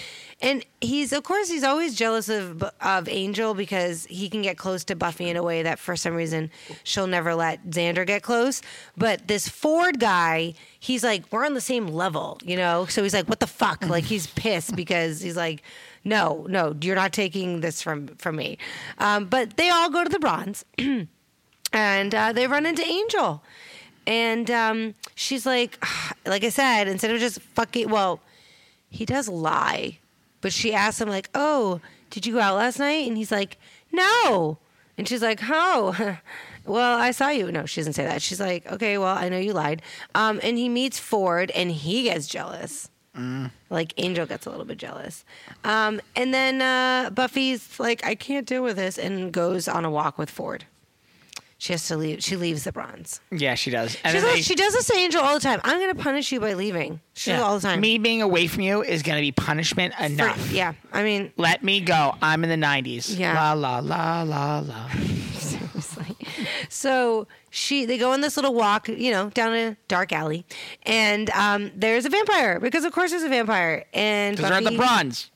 And 0.45 0.63
he's, 0.83 1.15
of 1.15 1.23
course, 1.23 1.49
he's 1.49 1.65
always 1.65 1.97
jealous 1.97 2.29
of 2.29 2.63
of 2.83 3.09
Angel 3.09 3.55
because 3.55 4.05
he 4.05 4.29
can 4.29 4.43
get 4.43 4.59
close 4.59 4.85
to 4.85 4.95
Buffy 4.95 5.31
in 5.31 5.39
a 5.39 5.43
way 5.43 5.63
that, 5.63 5.79
for 5.79 5.97
some 5.97 6.15
reason, 6.15 6.51
she'll 6.83 7.07
never 7.07 7.35
let 7.35 7.67
Xander 7.71 8.07
get 8.07 8.23
close. 8.23 8.61
But 8.95 9.27
this 9.27 9.49
Ford 9.49 9.99
guy, 9.99 10.53
he's 10.79 11.03
like, 11.03 11.25
we're 11.33 11.47
on 11.47 11.55
the 11.55 11.63
same 11.63 11.87
level, 11.87 12.39
you 12.45 12.57
know. 12.59 12.85
So 12.85 13.03
he's 13.03 13.15
like, 13.15 13.27
what 13.27 13.41
the 13.41 13.47
fuck? 13.47 13.83
Like 13.95 14.05
he's 14.05 14.27
pissed 14.27 14.75
because 14.75 15.21
he's 15.21 15.37
like, 15.37 15.63
no, 16.05 16.47
no, 16.49 16.75
you're 16.81 16.97
not 16.97 17.13
taking 17.13 17.61
this 17.61 17.81
from 17.81 18.09
from 18.19 18.37
me. 18.37 18.59
Um, 18.99 19.25
but 19.25 19.57
they 19.57 19.71
all 19.71 19.89
go 19.89 20.05
to 20.05 20.11
the 20.11 20.19
Bronze, 20.19 20.65
and 21.73 22.15
uh, 22.15 22.33
they 22.33 22.47
run 22.49 22.67
into 22.67 22.83
Angel, 22.85 23.43
and 24.07 24.51
um, 24.51 24.95
she's 25.15 25.47
like, 25.47 25.83
like 26.27 26.45
I 26.45 26.51
said, 26.51 26.87
instead 26.89 27.13
of 27.13 27.21
just 27.21 27.41
fucking, 27.41 27.89
well, 27.89 28.21
he 28.91 29.07
does 29.07 29.29
lie, 29.29 30.01
but 30.45 30.53
she 30.53 30.75
asks 30.75 31.01
him 31.01 31.09
like, 31.09 31.31
"Oh, 31.35 31.81
did 32.11 32.27
you 32.27 32.35
go 32.35 32.41
out 32.41 32.57
last 32.57 32.79
night?" 32.79 33.09
And 33.09 33.17
he's 33.17 33.33
like, 33.33 33.57
"No," 33.91 34.59
and 34.99 35.09
she's 35.09 35.23
like, 35.23 35.41
"Oh." 35.49 36.19
Well, 36.67 36.99
I 36.99 37.11
saw 37.11 37.29
you. 37.29 37.53
No, 37.53 37.67
she 37.67 37.81
doesn't 37.83 37.93
say 37.93 38.07
that. 38.07 38.23
She's 38.23 38.41
like, 38.41 38.65
okay, 38.73 38.97
well, 38.97 39.15
I 39.15 39.29
know 39.29 39.37
you 39.37 39.53
lied. 39.53 39.83
Um, 40.15 40.41
and 40.43 40.57
he 40.57 40.71
meets 40.71 40.99
Ford, 40.99 41.51
and 41.51 41.71
he 41.71 42.05
gets 42.05 42.27
jealous. 42.27 42.89
Like 43.69 43.93
Angel 43.99 44.25
gets 44.25 44.47
a 44.47 44.51
little 44.51 44.65
bit 44.65 44.79
jealous. 44.79 45.27
Um, 45.63 46.01
and 46.17 46.33
then 46.33 46.63
uh, 46.63 47.11
Buffy's 47.11 47.79
like, 47.79 48.03
I 48.03 48.15
can't 48.15 48.47
deal 48.47 48.63
with 48.63 48.77
this, 48.77 48.97
and 48.97 49.31
goes 49.31 49.69
on 49.69 49.85
a 49.85 49.91
walk 49.91 50.17
with 50.17 50.31
Ford. 50.31 50.65
She 51.65 51.73
has 51.73 51.89
to 51.89 51.97
leave. 51.97 52.23
She 52.23 52.37
leaves 52.37 52.65
the 52.65 52.73
bronze. 52.73 53.23
Yeah, 53.31 53.55
she 53.55 53.71
does. 53.71 53.97
And 54.05 54.13
She's 54.13 54.23
then 54.23 54.35
they- 54.35 54.43
she 54.43 54.55
does 54.55 54.75
this 54.75 54.87
to 54.89 54.95
Angel 54.97 55.23
all 55.23 55.33
the 55.33 55.41
time. 55.41 55.63
I'm 55.65 55.79
going 55.79 55.97
to 55.97 56.03
punish 56.03 56.31
you 56.31 56.39
by 56.39 56.53
leaving. 56.53 57.01
She 57.15 57.31
does 57.31 57.39
yeah. 57.39 57.43
all 57.43 57.55
the 57.59 57.67
time. 57.67 57.81
Me 57.81 57.97
being 57.97 58.21
away 58.21 58.49
from 58.49 58.65
you 58.65 58.83
is 58.83 59.03
going 59.03 59.17
to 59.17 59.23
be 59.23 59.33
punishment 59.33 59.95
For- 59.95 60.05
enough. 60.05 60.53
yeah, 60.53 60.75
I 60.93 61.03
mean, 61.03 61.33
Let 61.39 61.65
me 61.65 61.81
go. 61.81 62.17
I'm 62.21 62.45
in 62.45 62.51
the 62.51 62.67
90s. 62.67 63.19
Yeah. 63.19 63.33
La 63.33 63.55
la 63.55 63.79
la 63.79 64.21
la 64.25 64.59
la. 64.59 64.91
seriously. 65.39 66.14
So 66.69 67.27
she, 67.51 67.85
they 67.85 67.99
go 67.99 68.13
on 68.13 68.21
this 68.21 68.37
little 68.37 68.55
walk, 68.55 68.89
you 68.89 69.11
know, 69.11 69.31
down 69.31 69.55
a 69.55 69.77
dark 69.89 70.13
alley, 70.13 70.45
and 70.85 71.31
um, 71.31 71.71
there's 71.77 72.05
a 72.05 72.09
vampire 72.09 72.59
because 72.61 72.85
of 72.85 72.93
course 72.93 73.11
there's 73.11 73.23
a 73.23 73.29
vampire, 73.29 73.85
and 73.95 74.37
Because 74.37 74.51
they're 74.51 74.59
at 74.59 74.65
the 74.65 74.77
bronze. 74.77 75.31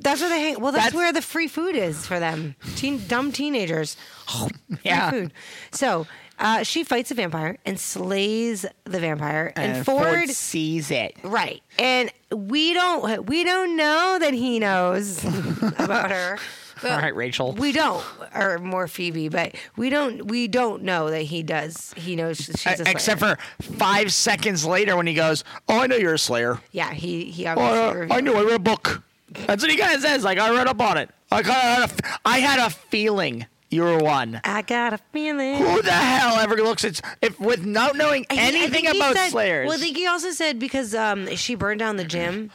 That's 0.00 0.20
where 0.20 0.28
they 0.30 0.40
hang. 0.40 0.60
Well, 0.60 0.72
that's, 0.72 0.86
That's- 0.86 0.94
where 0.94 1.12
the 1.12 1.22
free 1.22 1.48
food 1.48 1.76
is 1.76 2.06
for 2.06 2.18
them. 2.18 2.56
Teen, 2.76 3.06
dumb 3.06 3.32
teenagers. 3.32 3.96
Free 4.28 4.78
Yeah. 4.82 5.10
food. 5.10 5.32
So 5.72 6.06
uh, 6.38 6.62
she 6.64 6.82
fights 6.84 7.10
a 7.10 7.14
vampire 7.14 7.58
and 7.64 7.78
slays 7.78 8.66
the 8.84 8.98
vampire, 9.00 9.52
and, 9.56 9.76
and 9.78 9.86
Ford, 9.86 10.04
Ford 10.04 10.30
sees 10.30 10.90
it. 10.90 11.16
right, 11.22 11.62
and 11.78 12.10
we 12.32 12.74
don't 12.74 13.26
we 13.26 13.44
don't 13.44 13.76
know 13.76 14.18
that 14.20 14.34
he 14.34 14.58
knows 14.58 15.24
about 15.78 16.10
her. 16.10 16.38
But 16.82 16.90
All 16.92 16.98
right, 16.98 17.14
Rachel. 17.16 17.52
We 17.52 17.72
don't, 17.72 18.04
or 18.34 18.58
more 18.58 18.86
Phoebe, 18.86 19.28
but 19.28 19.54
we 19.76 19.88
don't. 19.88 20.26
We 20.26 20.46
don't 20.46 20.82
know 20.82 21.10
that 21.10 21.22
he 21.22 21.42
does. 21.42 21.94
He 21.96 22.16
knows 22.16 22.36
she's 22.36 22.50
a 22.50 22.58
slayer. 22.58 22.82
Except 22.86 23.18
for 23.20 23.38
five 23.60 24.12
seconds 24.12 24.64
later 24.66 24.96
when 24.96 25.06
he 25.06 25.14
goes, 25.14 25.42
"Oh, 25.68 25.80
I 25.80 25.86
know 25.86 25.96
you're 25.96 26.14
a 26.14 26.18
Slayer. 26.18 26.60
yeah, 26.72 26.92
he 26.92 27.24
he 27.30 27.46
Oh, 27.46 27.52
obviously. 27.58 28.10
uh, 28.10 28.14
I 28.18 28.20
knew. 28.20 28.34
I 28.34 28.42
read 28.42 28.54
a 28.56 28.58
book." 28.58 29.02
That's 29.46 29.62
what 29.62 29.70
he 29.70 29.76
kind 29.78 29.94
of 29.94 30.02
says. 30.02 30.22
Like 30.22 30.38
I 30.38 30.50
read 30.54 30.66
up 30.68 30.80
on 30.80 30.98
it. 30.98 31.10
I 31.30 31.42
kind 31.42 31.82
of 31.82 31.90
had 31.90 32.00
a, 32.04 32.18
I 32.24 32.38
had 32.38 32.58
a 32.60 32.70
feeling 32.70 33.46
you 33.70 33.82
were 33.82 33.98
one. 33.98 34.40
I 34.44 34.62
got 34.62 34.92
a 34.92 34.98
feeling. 35.12 35.56
Who 35.56 35.82
the 35.82 35.90
hell 35.90 36.36
ever 36.38 36.56
looks 36.56 36.84
at 36.84 37.00
if 37.20 37.38
with 37.40 37.64
not 37.66 37.96
knowing 37.96 38.24
I 38.30 38.34
I 38.34 38.38
anything 38.38 38.86
about 38.86 39.16
said- 39.16 39.30
Slayers? 39.30 39.66
Well, 39.68 39.76
I 39.76 39.80
think 39.80 39.96
he 39.96 40.06
also 40.06 40.30
said 40.30 40.58
because 40.58 40.94
um, 40.94 41.34
she 41.36 41.54
burned 41.56 41.80
down 41.80 41.96
the 41.96 42.04
gym. 42.04 42.50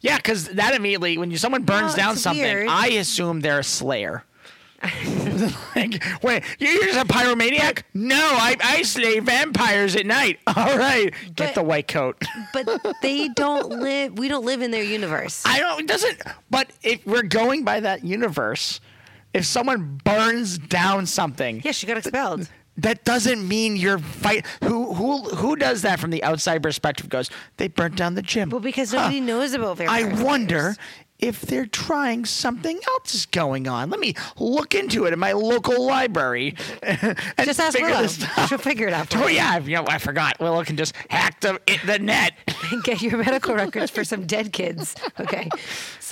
Yeah, 0.00 0.16
because 0.16 0.48
that 0.50 0.74
immediately 0.74 1.18
when 1.18 1.30
you, 1.30 1.36
someone 1.36 1.62
burns 1.62 1.88
Well, 1.88 1.96
down 1.96 2.12
it's 2.14 2.22
something, 2.22 2.42
weird. 2.42 2.68
I 2.68 2.88
assume 2.88 3.40
they're 3.40 3.60
a 3.60 3.64
Slayer. 3.64 4.24
like, 5.76 6.02
wait, 6.24 6.42
you're 6.58 6.82
just 6.84 6.98
a 6.98 7.04
pyromaniac? 7.04 7.82
No, 7.94 8.16
I, 8.16 8.56
I 8.60 8.82
slay 8.82 9.20
vampires 9.20 9.94
at 9.94 10.06
night. 10.06 10.40
All 10.46 10.76
right, 10.76 11.12
get 11.36 11.36
But- 11.36 11.54
the 11.54 11.62
white 11.62 11.86
coat. 11.88 12.20
but 12.52 12.66
they 13.00 13.28
don't 13.28 13.68
live. 13.68 14.18
We 14.18 14.26
don't 14.28 14.44
live 14.44 14.60
in 14.60 14.70
their 14.72 14.82
universe. 14.82 15.42
I 15.46 15.60
don't. 15.60 15.80
It 15.82 15.86
doesn't. 15.86 16.20
But 16.50 16.70
if 16.82 17.06
we're 17.06 17.22
going 17.22 17.64
by 17.64 17.78
that 17.80 18.04
universe, 18.04 18.80
if 19.32 19.46
someone 19.46 20.00
burns 20.04 20.58
down 20.58 21.06
something, 21.06 21.62
yeah, 21.64 21.72
she 21.72 21.86
got 21.86 21.96
expelled. 21.98 22.48
That 22.78 23.04
doesn't 23.04 23.46
mean 23.46 23.76
you're 23.76 23.98
fight. 23.98 24.46
Who 24.64 24.94
who 24.94 25.22
who 25.36 25.56
does 25.56 25.82
that 25.82 26.00
from 26.00 26.10
the 26.10 26.22
outside 26.24 26.62
perspective? 26.62 27.08
Goes, 27.08 27.30
they 27.56 27.68
burnt 27.68 27.96
down 27.96 28.14
the 28.14 28.22
gym. 28.22 28.50
Well, 28.50 28.60
because 28.60 28.90
Huh. 28.92 29.02
nobody 29.02 29.20
knows 29.20 29.52
about 29.54 29.76
their 29.78 29.88
I 29.90 30.04
wonder 30.22 30.76
if 31.18 31.42
they're 31.42 31.66
trying 31.66 32.24
something 32.24 32.80
else 32.94 33.14
is 33.14 33.26
going 33.26 33.68
on. 33.68 33.88
Let 33.90 34.00
me 34.00 34.14
look 34.40 34.74
into 34.74 35.04
it 35.04 35.12
in 35.12 35.20
my 35.20 35.30
local 35.30 35.86
library. 35.86 36.56
and 36.82 37.16
Just 37.44 37.60
ask 37.60 37.74
figure 37.74 37.90
Willow. 37.90 38.02
this 38.02 38.24
out. 38.36 38.48
She'll 38.48 38.58
figure 38.58 38.88
it 38.88 38.92
out. 38.92 39.14
Oh 39.14 39.28
you. 39.28 39.36
yeah, 39.36 39.58
you 39.58 39.76
know, 39.76 39.84
I 39.86 39.98
forgot. 39.98 40.40
Willow 40.40 40.64
can 40.64 40.76
just 40.76 40.96
hack 41.10 41.40
the 41.40 41.60
it, 41.68 41.78
the 41.86 42.00
net. 42.00 42.32
And 42.72 42.82
get 42.84 43.02
your 43.02 43.18
medical 43.18 43.54
records 43.54 43.90
for 43.92 44.02
some 44.02 44.26
dead 44.26 44.52
kids. 44.52 44.96
Okay. 45.20 45.48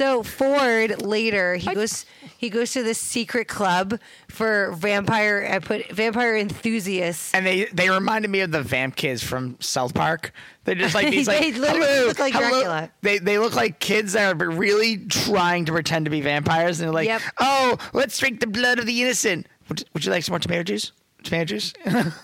So 0.01 0.23
Ford 0.23 1.03
later 1.03 1.57
he 1.57 1.75
goes 1.75 2.07
he 2.39 2.49
goes 2.49 2.73
to 2.73 2.83
this 2.83 2.97
secret 2.97 3.49
club 3.49 4.01
for 4.29 4.73
vampire 4.73 5.47
I 5.53 5.59
put 5.59 5.93
vampire 5.93 6.39
enthusiasts. 6.39 7.35
And 7.35 7.45
they 7.45 7.67
they 7.67 7.91
reminded 7.91 8.31
me 8.31 8.41
of 8.41 8.51
the 8.51 8.63
Vamp 8.63 8.97
kids 8.97 9.23
from 9.23 9.59
South 9.61 9.93
Park. 9.93 10.33
They're 10.65 10.75
just 10.75 10.95
like 10.95 11.11
these 11.11 11.29
like 11.29 11.41
They 11.41 11.53
literally 11.53 11.85
hello, 11.87 12.07
look 12.07 12.19
like 12.19 12.33
hello." 12.33 12.49
Dracula. 12.49 12.91
They 13.03 13.19
they 13.19 13.39
look 13.39 13.55
like 13.55 13.79
kids 13.79 14.15
that 14.15 14.41
are 14.41 14.49
really 14.49 15.05
trying 15.05 15.67
to 15.67 15.73
pretend 15.73 16.07
to 16.07 16.11
be 16.11 16.23
vampires, 16.23 16.81
and 16.81 16.87
they're 16.87 16.95
like, 16.95 17.07
Yep. 17.09 17.21
"Oh, 17.39 17.77
let's 17.93 18.17
drink 18.19 18.41
the 18.41 18.47
blood 18.47 18.79
of 18.79 18.87
the 18.87 19.03
innocent." 19.03 19.49
Would, 19.69 19.85
would 19.93 20.07
you 20.07 20.13
like 20.13 20.25
some 20.25 20.33
more 20.33 20.39
tomato 20.39 20.63
juice? 20.63 20.93
Tomato 21.25 21.45
juice? 21.45 21.75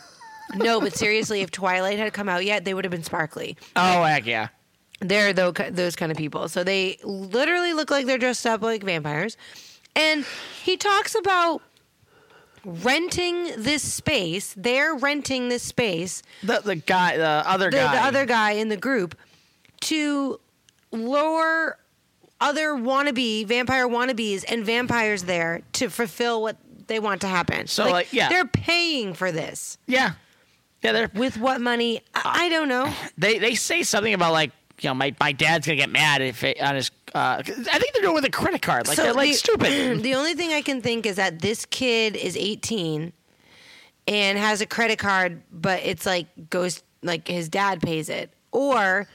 No, 0.54 0.80
but 0.80 0.94
seriously, 0.94 1.42
if 1.42 1.50
Twilight 1.50 1.98
had 1.98 2.12
come 2.12 2.28
out 2.28 2.44
yet, 2.44 2.64
they 2.64 2.72
would 2.72 2.84
have 2.84 2.92
been 2.92 3.02
sparkly. 3.02 3.56
oh 3.74 4.04
heck 4.04 4.26
yeah! 4.26 4.48
They're 5.00 5.32
tho- 5.32 5.52
those 5.52 5.96
kind 5.96 6.10
of 6.10 6.18
people. 6.18 6.48
So 6.48 6.64
they 6.64 6.98
literally 7.02 7.72
look 7.72 7.90
like 7.90 8.06
they're 8.06 8.18
dressed 8.18 8.46
up 8.46 8.62
like 8.62 8.82
vampires. 8.82 9.36
And 9.94 10.24
he 10.62 10.76
talks 10.76 11.14
about 11.14 11.62
renting 12.64 13.50
this 13.56 13.82
space. 13.82 14.54
They're 14.56 14.94
renting 14.94 15.48
this 15.48 15.62
space 15.62 16.22
The 16.42 16.60
the 16.64 16.76
guy, 16.76 17.16
the 17.16 17.42
other 17.46 17.70
the, 17.70 17.76
guy, 17.76 17.94
the 17.94 18.02
other 18.02 18.26
guy 18.26 18.52
in 18.52 18.68
the 18.68 18.76
group 18.76 19.16
to 19.82 20.40
lure 20.90 21.78
other 22.40 22.74
wannabe 22.74 23.46
vampire 23.46 23.88
wannabes 23.88 24.44
and 24.48 24.64
vampires 24.64 25.24
there 25.24 25.62
to 25.74 25.88
fulfill 25.88 26.42
what 26.42 26.56
they 26.86 26.98
want 26.98 27.20
to 27.22 27.26
happen. 27.26 27.66
So, 27.66 27.90
like, 27.90 28.12
yeah. 28.12 28.28
they're 28.28 28.46
paying 28.46 29.14
for 29.14 29.32
this 29.32 29.78
yeah, 29.86 30.12
yeah. 30.82 30.92
They're 30.92 31.10
with 31.14 31.38
what 31.38 31.60
money? 31.60 32.02
I, 32.14 32.46
I 32.46 32.48
don't 32.48 32.68
know. 32.68 32.92
they 33.18 33.38
they 33.38 33.54
say 33.54 33.82
something 33.82 34.12
about 34.12 34.32
like 34.32 34.52
you 34.80 34.88
know 34.90 34.94
my, 34.94 35.14
my 35.20 35.32
dad's 35.32 35.66
gonna 35.66 35.76
get 35.76 35.90
mad 35.90 36.22
if 36.22 36.42
it, 36.44 36.60
on 36.60 36.74
his. 36.76 36.90
Uh, 37.14 37.38
I 37.38 37.42
think 37.42 37.92
they're 37.94 38.02
doing 38.02 38.12
it 38.12 38.14
with 38.14 38.24
a 38.26 38.30
credit 38.30 38.62
card. 38.62 38.86
Like 38.86 38.96
So 38.96 39.02
they're 39.04 39.14
like 39.14 39.30
the- 39.30 39.34
stupid. 39.36 40.02
The 40.02 40.14
only 40.14 40.34
thing 40.34 40.52
I 40.52 40.60
can 40.62 40.82
think 40.82 41.06
is 41.06 41.16
that 41.16 41.40
this 41.40 41.64
kid 41.64 42.14
is 42.16 42.36
18 42.36 43.12
and 44.08 44.38
has 44.38 44.60
a 44.60 44.66
credit 44.66 44.98
card, 44.98 45.42
but 45.50 45.82
it's 45.82 46.04
like 46.06 46.26
goes 46.50 46.82
like 47.02 47.26
his 47.28 47.48
dad 47.48 47.80
pays 47.80 48.08
it, 48.08 48.30
or 48.52 49.06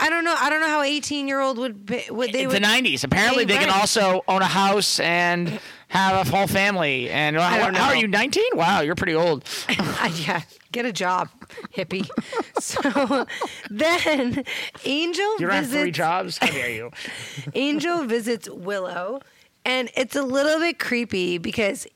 I 0.00 0.10
don't 0.10 0.24
know. 0.24 0.34
I 0.36 0.50
don't 0.50 0.60
know 0.60 0.68
how 0.68 0.82
18 0.82 1.28
year 1.28 1.40
old 1.40 1.56
would 1.58 1.86
pay, 1.86 2.06
would 2.10 2.32
they 2.32 2.46
would 2.46 2.56
the 2.56 2.60
'90s. 2.66 3.04
Apparently, 3.04 3.44
they 3.44 3.56
can 3.58 3.70
also 3.70 4.22
own 4.28 4.42
a 4.42 4.46
house 4.46 4.98
and 5.00 5.60
have 5.88 6.26
a 6.26 6.30
whole 6.30 6.46
family. 6.46 7.10
And 7.10 7.36
how, 7.36 7.72
how 7.72 7.88
are 7.88 7.96
you? 7.96 8.06
19? 8.06 8.44
Wow, 8.54 8.80
you're 8.80 8.94
pretty 8.94 9.14
old. 9.14 9.44
yeah, 9.68 10.42
get 10.72 10.84
a 10.84 10.92
job, 10.92 11.28
hippie. 11.74 12.08
so 12.60 13.26
then 13.70 14.44
Angel 14.84 15.40
You're 15.40 15.50
visits 15.50 15.72
three 15.72 15.90
jobs. 15.90 16.38
How 16.38 16.48
dare 16.48 16.70
you? 16.70 16.90
Angel 17.54 18.04
visits 18.04 18.48
Willow, 18.48 19.20
and 19.64 19.90
it's 19.94 20.16
a 20.16 20.22
little 20.22 20.58
bit 20.60 20.78
creepy 20.78 21.38
because 21.38 21.86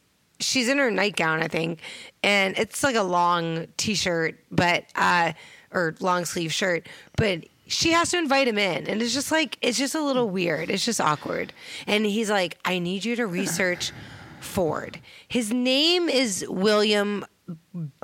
she's 0.40 0.68
in 0.68 0.78
her 0.78 0.90
nightgown, 0.90 1.42
I 1.42 1.48
think, 1.48 1.80
and 2.22 2.58
it's 2.58 2.82
like 2.82 2.96
a 2.96 3.02
long 3.02 3.66
t-shirt, 3.76 4.38
but 4.50 4.84
uh, 4.94 5.32
or 5.72 5.94
long 6.00 6.24
sleeve 6.24 6.52
shirt, 6.52 6.88
but 7.16 7.44
she 7.72 7.92
has 7.92 8.10
to 8.10 8.18
invite 8.18 8.46
him 8.46 8.58
in, 8.58 8.86
and 8.86 9.02
it's 9.02 9.14
just 9.14 9.32
like 9.32 9.58
it's 9.62 9.78
just 9.78 9.94
a 9.94 10.02
little 10.02 10.28
weird. 10.28 10.70
It's 10.70 10.84
just 10.84 11.00
awkward, 11.00 11.52
and 11.86 12.04
he's 12.04 12.30
like, 12.30 12.58
"I 12.64 12.78
need 12.78 13.04
you 13.04 13.16
to 13.16 13.26
research 13.26 13.92
Ford. 14.40 15.00
His 15.26 15.52
name 15.52 16.08
is 16.08 16.44
William." 16.48 17.24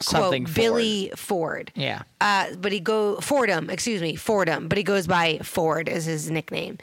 Something 0.00 0.44
quote, 0.44 0.54
Ford. 0.54 0.64
Billy 0.64 1.12
Ford. 1.14 1.72
Yeah. 1.74 2.02
Uh, 2.20 2.54
but 2.56 2.72
he 2.72 2.80
go 2.80 3.16
Fordham, 3.20 3.70
excuse 3.70 4.02
me, 4.02 4.16
Fordham, 4.16 4.68
but 4.68 4.76
he 4.76 4.84
goes 4.84 5.06
by 5.06 5.38
Ford 5.38 5.88
as 5.88 6.06
his 6.06 6.28
nickname. 6.28 6.78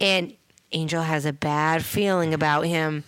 And 0.00 0.34
Angel 0.72 1.02
has 1.02 1.26
a 1.26 1.32
bad 1.32 1.84
feeling 1.84 2.32
about 2.32 2.62
him. 2.62 3.04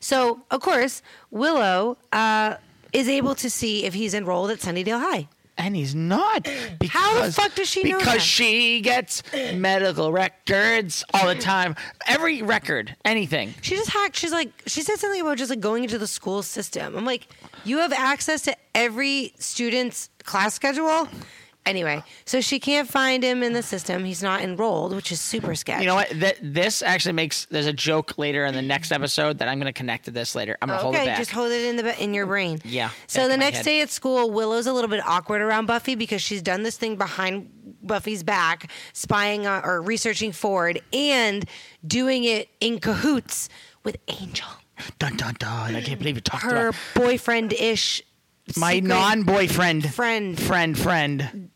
So, 0.00 0.42
of 0.50 0.60
course, 0.60 1.02
Willow 1.30 1.96
uh, 2.12 2.56
is 2.92 3.08
able 3.08 3.34
to 3.36 3.48
see 3.48 3.84
if 3.84 3.94
he's 3.94 4.14
enrolled 4.14 4.50
at 4.50 4.58
Sunnydale 4.58 5.00
High. 5.00 5.28
And 5.58 5.74
he's 5.74 5.94
not. 5.94 6.44
Because, 6.78 6.90
How 6.92 7.22
the 7.26 7.32
fuck 7.32 7.54
does 7.56 7.68
she 7.68 7.82
know 7.82 7.98
Because 7.98 8.14
that? 8.14 8.22
she 8.22 8.80
gets 8.80 9.22
medical 9.54 10.12
records 10.12 11.04
all 11.12 11.26
the 11.26 11.34
time. 11.34 11.74
Every 12.06 12.42
record, 12.42 12.94
anything. 13.04 13.54
She 13.60 13.74
just 13.74 13.90
hacked. 13.90 14.14
She's 14.16 14.30
like, 14.32 14.50
she 14.66 14.82
said 14.82 14.96
something 15.00 15.20
about 15.20 15.36
just 15.36 15.50
like 15.50 15.58
going 15.60 15.82
into 15.82 15.98
the 15.98 16.06
school 16.06 16.42
system. 16.44 16.96
I'm 16.96 17.04
like, 17.04 17.26
you 17.64 17.78
have 17.78 17.92
access 17.92 18.42
to 18.42 18.56
every 18.74 19.34
student's 19.40 20.10
class 20.22 20.54
schedule. 20.54 21.08
Anyway, 21.68 22.02
so 22.24 22.40
she 22.40 22.58
can't 22.58 22.88
find 22.88 23.22
him 23.22 23.42
in 23.42 23.52
the 23.52 23.62
system. 23.62 24.04
He's 24.04 24.22
not 24.22 24.40
enrolled, 24.40 24.94
which 24.94 25.12
is 25.12 25.20
super 25.20 25.54
sketchy. 25.54 25.82
You 25.82 25.88
know 25.88 25.94
what? 25.96 26.08
Th- 26.10 26.38
this 26.42 26.82
actually 26.82 27.12
makes. 27.12 27.44
There's 27.46 27.66
a 27.66 27.72
joke 27.72 28.16
later 28.18 28.44
in 28.46 28.54
the 28.54 28.62
next 28.62 28.90
episode 28.92 29.38
that 29.38 29.48
I'm 29.48 29.58
going 29.58 29.66
to 29.72 29.72
connect 29.72 30.06
to 30.06 30.10
this 30.10 30.34
later. 30.34 30.56
I'm 30.62 30.68
going 30.68 30.78
to 30.78 30.82
hold 30.82 30.94
it 30.94 30.98
Okay, 30.98 31.06
back. 31.06 31.18
just 31.18 31.30
hold 31.30 31.50
it 31.52 31.64
in 31.66 31.76
the 31.76 32.02
in 32.02 32.14
your 32.14 32.26
brain. 32.26 32.58
Yeah, 32.64 32.90
So 33.06 33.24
the 33.24 33.30
my 33.30 33.36
next 33.36 33.58
head. 33.58 33.64
day 33.64 33.80
at 33.82 33.90
school, 33.90 34.30
Willow's 34.30 34.66
a 34.66 34.72
little 34.72 34.90
bit 34.90 35.04
awkward 35.06 35.40
around 35.42 35.66
Buffy 35.66 35.94
because 35.94 36.22
she's 36.22 36.42
done 36.42 36.62
this 36.62 36.76
thing 36.76 36.96
behind 36.96 37.50
Buffy's 37.82 38.22
back, 38.22 38.70
spying 38.92 39.46
on, 39.46 39.64
or 39.64 39.80
researching 39.82 40.32
Ford, 40.32 40.80
and 40.92 41.44
doing 41.86 42.24
it 42.24 42.48
in 42.60 42.80
cahoots 42.80 43.48
with 43.84 43.96
Angel, 44.08 44.48
dun 44.98 45.16
dun 45.16 45.34
dun! 45.38 45.76
I 45.76 45.80
can't 45.82 45.98
believe 45.98 46.16
you 46.16 46.20
talked 46.20 46.42
to 46.44 46.50
her 46.50 46.68
about 46.68 46.74
boyfriend-ish. 46.94 48.02
My 48.56 48.80
non-boyfriend 48.80 49.92
friend 49.92 50.38
friend 50.40 50.78
friend. 50.78 51.50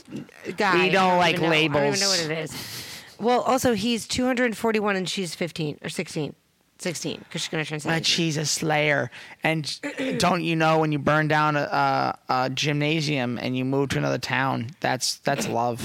guy. 0.57 0.85
We 0.85 0.91
don't 0.91 1.19
like 1.19 1.41
know. 1.41 1.49
I 1.49 1.69
don't 1.69 1.85
even 1.87 2.01
know 2.01 2.09
what 2.09 2.21
it 2.31 2.39
is. 2.39 2.89
Well, 3.21 3.41
also 3.43 3.75
he's 3.75 4.07
241 4.09 4.97
and 4.97 5.09
she's 5.09 5.35
15 5.35 5.79
or 5.83 5.89
16, 5.89 6.35
16 6.79 7.19
because 7.19 7.43
she's 7.43 7.49
gonna 7.49 7.65
turn 7.65 7.79
17. 7.79 8.01
But 8.01 8.07
she's 8.07 8.37
a 8.37 8.45
slayer, 8.45 9.11
and 9.45 9.81
don't 10.19 10.43
you 10.43 10.57
know 10.57 10.81
when 10.81 10.91
you 10.91 10.99
burn 10.99 11.29
down 11.29 11.57
a, 11.57 11.61
a, 11.61 12.19
a 12.29 12.51
gymnasium 12.51 13.39
and 13.39 13.57
you 13.57 13.65
move 13.65 13.91
to 13.91 13.99
another 13.99 14.19
town? 14.19 14.71
That's 14.81 15.17
that's 15.19 15.49
love. 15.49 15.81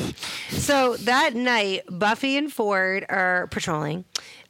So 0.50 0.98
that 0.98 1.36
night, 1.36 1.84
Buffy 1.90 2.38
and 2.38 2.52
Ford 2.52 3.06
are 3.08 3.48
patrolling. 3.48 4.06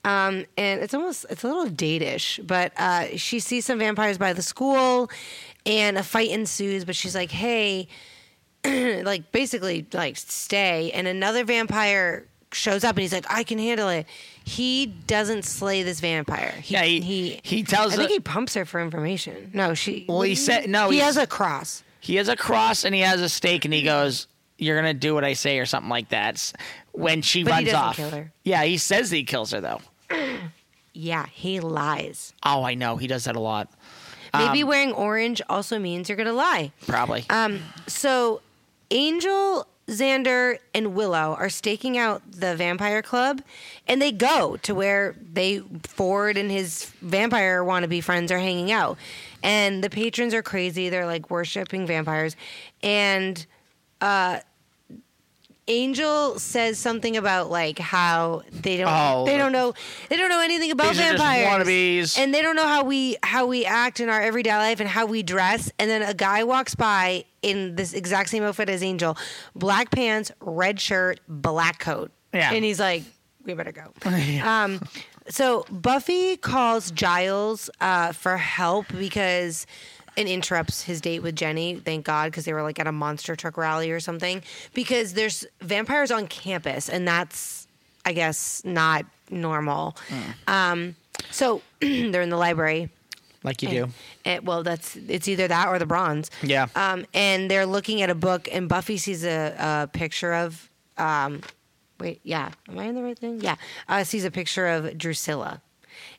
Um, 0.06 0.46
and 0.58 0.82
it's 0.82 0.94
almost 0.94 1.26
it's 1.30 1.44
a 1.44 1.48
little 1.48 1.66
date-ish, 1.66 2.40
but 2.42 2.72
uh, 2.78 3.18
she 3.18 3.42
sees 3.42 3.66
some 3.66 3.80
vampires 3.80 4.18
by 4.18 4.32
the 4.32 4.42
school, 4.42 5.10
and 5.68 5.98
a 5.98 6.04
fight 6.04 6.32
ensues. 6.32 6.84
But 6.86 6.96
she's 6.96 7.14
like, 7.14 7.30
"Hey, 7.30 7.88
like 8.66 9.32
basically 9.32 9.86
like 9.94 10.18
stay." 10.18 10.92
And 10.94 11.08
another 11.08 11.44
vampire 11.44 12.26
shows 12.52 12.84
up, 12.84 12.96
and 12.96 13.02
he's 13.02 13.14
like, 13.14 13.26
"I 13.30 13.44
can 13.44 13.60
handle 13.60 13.90
it." 13.90 14.08
He 14.44 14.86
doesn't 14.86 15.44
slay 15.44 15.84
this 15.84 16.00
vampire. 16.00 16.52
He, 16.64 16.74
Yeah, 16.74 16.84
he- 16.84 17.02
he 17.02 17.40
he 17.44 17.64
tells 17.64 17.94
I 17.94 17.98
think 17.98 18.10
her- 18.10 18.14
he 18.16 18.20
pumps 18.22 18.54
her 18.56 18.66
for 18.66 18.80
information. 18.82 19.52
No, 19.54 19.74
she. 19.74 20.06
Well, 20.08 20.22
he 20.22 20.36
said- 20.36 20.70
no, 20.70 20.90
He 20.90 21.00
has 21.00 21.18
a 21.18 21.28
cross. 21.28 21.84
He 22.00 22.16
has 22.16 22.30
a 22.30 22.38
cross 22.38 22.86
and 22.86 22.96
he 22.96 23.02
has 23.02 23.20
a 23.22 23.28
stake, 23.30 23.66
and 23.66 23.74
he 23.74 23.84
goes, 23.84 24.28
"You're 24.58 24.78
gonna 24.78 24.94
do 24.94 25.14
what 25.14 25.26
I 25.26 25.34
say," 25.34 25.60
or 25.60 25.66
something 25.66 25.90
like 25.90 26.10
that. 26.10 26.54
When 26.94 27.22
she 27.22 27.44
But 27.44 27.52
runs 27.52 27.74
off, 27.74 28.00
yeah, 28.44 28.64
he 28.64 28.78
says 28.78 29.12
he 29.12 29.24
kills 29.24 29.52
her 29.52 29.62
though. 29.62 29.82
Yeah, 31.00 31.28
he 31.32 31.60
lies. 31.60 32.34
Oh, 32.42 32.64
I 32.64 32.74
know 32.74 32.98
he 32.98 33.06
does 33.06 33.26
that 33.26 33.36
a 33.36 33.40
lot. 33.40 33.70
Maybe 34.34 34.64
Um, 34.64 34.70
wearing 34.70 34.92
orange 34.94 35.42
also 35.50 35.80
means 35.80 36.10
you're 36.10 36.18
gonna 36.18 36.34
lie. 36.34 36.72
Probably. 36.88 37.26
Um, 37.30 37.60
so 37.88 38.42
Angel, 38.92 39.68
Xander, 39.88 40.60
and 40.74 40.94
Willow 40.96 41.36
are 41.40 41.50
staking 41.50 41.98
out 41.98 42.22
the 42.30 42.56
vampire 42.56 43.02
club, 43.02 43.42
and 43.88 44.02
they 44.02 44.12
go 44.12 44.58
to 44.64 44.76
where 44.76 45.16
they 45.34 45.62
Ford 45.84 46.38
and 46.38 46.52
his 46.52 46.86
vampire 47.02 47.64
wannabe 47.64 48.04
friends 48.04 48.32
are 48.32 48.40
hanging 48.40 48.72
out, 48.72 48.98
and 49.44 49.84
the 49.84 49.90
patrons 49.90 50.34
are 50.34 50.42
crazy. 50.44 50.90
They're 50.90 51.06
like 51.06 51.30
worshiping 51.30 51.88
vampires, 51.88 52.36
and 52.84 53.46
uh, 54.02 54.40
Angel 55.68 56.40
says 56.40 56.80
something 56.80 57.18
about 57.18 57.50
like 57.52 57.78
how 57.80 58.44
they 58.52 58.78
don't 58.78 58.88
Oh, 58.90 59.26
they 59.26 59.38
don't 59.38 59.52
know 59.52 59.74
they 60.10 60.16
don't 60.16 60.30
know 60.30 60.42
anything 60.42 60.72
about 60.72 60.90
These 60.94 61.00
are 61.00 61.04
just 61.14 61.18
vampires. 61.24 61.68
wannabes. 61.68 62.18
and 62.18 62.34
they 62.34 62.42
don't 62.42 62.56
know 62.56 62.68
how 62.68 62.84
we 62.84 63.18
how 63.24 63.46
we 63.48 63.66
act 63.66 64.00
in 64.00 64.10
our 64.10 64.22
everyday 64.22 64.56
life 64.56 64.80
and 64.80 64.88
how 64.90 65.06
we 65.06 65.24
dress. 65.24 65.72
And 65.78 65.90
then 65.90 66.02
a 66.04 66.14
guy 66.14 66.44
walks 66.46 66.74
by 66.76 67.26
in 67.42 67.76
this 67.76 67.94
exact 67.94 68.30
same 68.30 68.44
outfit 68.44 68.70
as 68.70 68.82
Angel 68.82 69.18
black 69.56 69.92
pants 69.92 70.32
red 70.40 70.80
shirt 70.80 71.20
black 71.28 71.80
coat. 71.80 72.12
Yeah. 72.34 72.54
and 72.54 72.64
he's 72.64 72.80
like 72.80 73.04
we 73.46 73.54
better 73.54 73.72
go. 73.72 73.92
Um 74.44 74.82
so 75.30 75.66
Buffy 75.70 76.38
calls 76.38 76.90
Giles 76.92 77.70
uh, 77.82 78.14
for 78.14 78.38
help 78.38 78.86
because 78.98 79.66
and 80.18 80.28
interrupts 80.28 80.82
his 80.84 81.00
date 81.00 81.22
with 81.22 81.36
Jenny. 81.36 81.76
Thank 81.76 82.06
God, 82.06 82.32
because 82.32 82.44
they 82.46 82.52
were 82.54 82.64
like 82.64 82.80
at 82.80 82.88
a 82.88 82.92
monster 82.92 83.36
truck 83.36 83.56
rally 83.56 83.92
or 83.92 84.00
something. 84.00 84.42
Because 84.74 85.14
there's 85.14 85.46
vampires 85.62 86.12
on 86.12 86.28
campus, 86.28 86.90
and 86.90 87.08
that's, 87.08 87.68
I 88.04 88.14
guess, 88.14 88.64
not 88.66 89.06
normal. 89.30 89.96
Hmm. 90.10 90.52
Um, 90.54 90.96
so 91.32 91.62
they're 91.80 92.22
in 92.22 92.30
the 92.30 92.38
library. 92.38 92.90
like 93.44 93.62
you 93.62 93.70
do. 93.70 93.84
And- 93.84 93.94
and- 94.26 94.46
well, 94.48 94.64
that's 94.64 94.96
it's 95.08 95.28
either 95.30 95.48
that 95.48 95.68
or 95.70 95.80
the 95.80 95.86
bronze. 95.86 96.30
Yeah. 96.44 96.68
Um, 96.76 97.06
and 97.14 97.50
they're 97.50 97.66
looking 97.66 98.02
at 98.02 98.10
a 98.10 98.16
book, 98.16 98.50
and 98.52 98.68
Buffy 98.68 98.98
sees 98.98 99.24
a, 99.24 99.56
a 99.58 99.88
picture 99.88 100.34
of. 100.34 100.70
Um, 100.98 101.42
wait, 102.00 102.20
yeah, 102.24 102.50
am 102.68 102.80
I 102.80 102.86
in 102.86 102.96
the 102.96 103.04
right 103.04 103.18
thing? 103.18 103.40
Yeah, 103.42 103.56
uh, 103.88 104.04
sees 104.04 104.26
a 104.26 104.32
picture 104.32 104.66
of 104.68 104.98
Drusilla, 104.98 105.62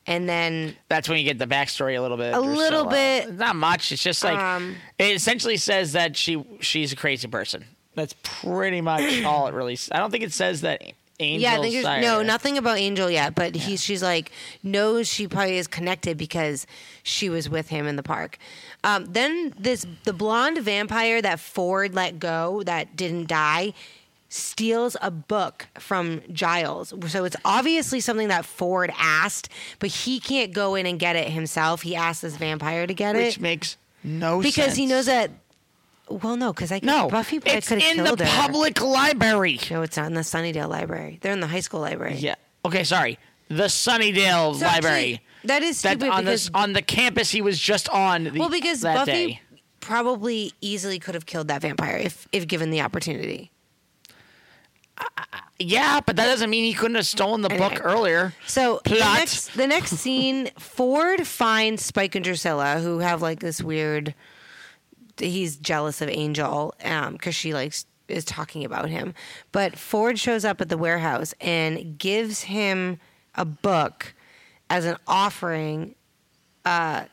and 0.08 0.28
then 0.28 0.74
That's 0.88 1.08
when 1.08 1.18
you 1.18 1.24
get 1.24 1.38
the 1.38 1.46
backstory 1.46 1.96
a 1.96 2.00
little 2.00 2.16
bit. 2.16 2.34
A 2.34 2.40
little 2.40 2.84
Drusilla. 2.84 3.26
bit. 3.26 3.34
Not 3.34 3.56
much. 3.56 3.92
It's 3.92 4.02
just 4.02 4.24
like 4.24 4.38
Um, 4.38 4.74
it 4.98 5.14
essentially 5.14 5.58
says 5.58 5.92
that 5.92 6.16
she 6.16 6.42
she's 6.60 6.92
a 6.92 6.96
crazy 6.96 7.28
person. 7.28 7.64
That's 7.94 8.14
pretty 8.22 8.80
much 8.80 9.22
all 9.24 9.46
it 9.46 9.54
really. 9.54 9.78
I 9.92 9.98
don't 9.98 10.10
think 10.10 10.24
it 10.24 10.32
says 10.32 10.62
that 10.62 10.82
Angel. 11.20 11.42
yeah, 11.42 11.58
I 11.58 11.62
think 11.92 12.02
no 12.02 12.22
nothing 12.22 12.58
about 12.58 12.78
Angel 12.78 13.10
yet, 13.10 13.34
but 13.34 13.54
he's 13.54 13.82
she's 13.82 14.02
like 14.02 14.30
knows 14.62 15.08
she 15.08 15.26
probably 15.26 15.58
is 15.58 15.66
connected 15.66 16.16
because 16.16 16.66
she 17.02 17.28
was 17.28 17.50
with 17.50 17.68
him 17.68 17.86
in 17.86 17.96
the 17.96 18.04
park. 18.04 18.38
Um, 18.84 19.06
then 19.06 19.52
this 19.58 19.84
the 20.04 20.12
blonde 20.12 20.58
vampire 20.58 21.20
that 21.20 21.40
Ford 21.40 21.94
let 21.94 22.18
go 22.20 22.62
that 22.62 22.96
didn't 22.96 23.26
die 23.26 23.74
steals 24.28 24.96
a 25.00 25.10
book 25.10 25.66
from 25.78 26.20
Giles. 26.32 26.92
So 27.08 27.24
it's 27.24 27.36
obviously 27.44 28.00
something 28.00 28.28
that 28.28 28.44
Ford 28.44 28.92
asked, 28.98 29.48
but 29.78 29.88
he 29.90 30.20
can't 30.20 30.52
go 30.52 30.74
in 30.74 30.86
and 30.86 30.98
get 30.98 31.16
it 31.16 31.30
himself. 31.30 31.82
He 31.82 31.96
asked 31.96 32.22
this 32.22 32.36
vampire 32.36 32.86
to 32.86 32.94
get 32.94 33.14
which 33.14 33.22
it 33.22 33.26
Which 33.26 33.40
makes 33.40 33.76
no 34.04 34.42
sense. 34.42 34.54
because 34.54 34.76
he 34.76 34.86
knows 34.86 35.06
that. 35.06 35.30
Well, 36.10 36.36
no, 36.36 36.52
because 36.54 36.72
I 36.72 36.80
No, 36.82 37.08
Buffy 37.10 37.38
could 37.38 37.52
have 37.52 37.70
in 37.72 37.98
the 38.02 38.10
her. 38.10 38.16
public 38.24 38.80
library. 38.80 39.60
No, 39.70 39.82
it's 39.82 39.96
not 39.96 40.06
in 40.06 40.14
the 40.14 40.22
Sunnydale 40.22 40.68
library. 40.68 41.18
They're 41.20 41.32
in 41.34 41.40
the 41.40 41.46
high 41.46 41.60
school 41.60 41.80
library. 41.80 42.14
Yeah. 42.16 42.36
Okay. 42.64 42.84
Sorry. 42.84 43.18
The 43.48 43.64
Sunnydale 43.64 44.54
So 44.56 44.64
Library. 44.66 45.14
actually, 45.14 45.20
that 45.44 45.62
is 45.62 45.78
stupid 45.78 46.04
on 46.08 46.24
because 46.24 46.44
this 46.44 46.50
on 46.54 46.72
the 46.74 46.82
campus 46.82 47.30
he 47.30 47.40
was 47.42 47.58
just 47.58 47.88
on. 47.90 48.24
The, 48.24 48.38
well, 48.38 48.48
because 48.50 48.82
that 48.82 48.94
Buffy 49.06 49.26
day. 49.26 49.40
probably 49.80 50.52
easily 50.60 50.98
could 50.98 51.14
have 51.14 51.24
killed 51.26 51.48
that 51.48 51.62
vampire 51.62 51.96
if 51.96 52.26
if 52.32 52.46
given 52.46 52.70
the 52.70 52.80
opportunity. 52.82 53.50
Yeah, 55.60 56.00
but 56.06 56.16
that 56.16 56.26
doesn't 56.26 56.50
mean 56.50 56.64
he 56.64 56.72
couldn't 56.72 56.94
have 56.94 57.06
stolen 57.06 57.40
the 57.40 57.48
book 57.48 57.80
earlier. 57.84 58.32
So 58.46 58.80
the 58.84 58.90
Plot. 58.90 59.18
next, 59.18 59.54
the 59.54 59.66
next 59.66 59.90
scene, 59.96 60.50
Ford 60.56 61.26
finds 61.26 61.84
Spike 61.84 62.14
and 62.14 62.24
Drusilla, 62.24 62.78
who 62.78 63.00
have 63.00 63.22
like 63.22 63.40
this 63.40 63.60
weird. 63.60 64.14
He's 65.16 65.56
jealous 65.56 66.00
of 66.00 66.08
Angel 66.08 66.74
because 66.78 67.34
she 67.34 67.52
likes 67.52 67.86
is 68.06 68.24
talking 68.24 68.64
about 68.64 68.88
him. 68.88 69.14
But 69.52 69.76
Ford 69.76 70.18
shows 70.18 70.44
up 70.44 70.60
at 70.60 70.68
the 70.68 70.78
warehouse 70.78 71.34
and 71.40 71.98
gives 71.98 72.42
him 72.42 73.00
a 73.34 73.44
book 73.44 74.14
as 74.70 74.84
an 74.84 74.96
offering, 75.06 75.94
uh, 76.64 77.04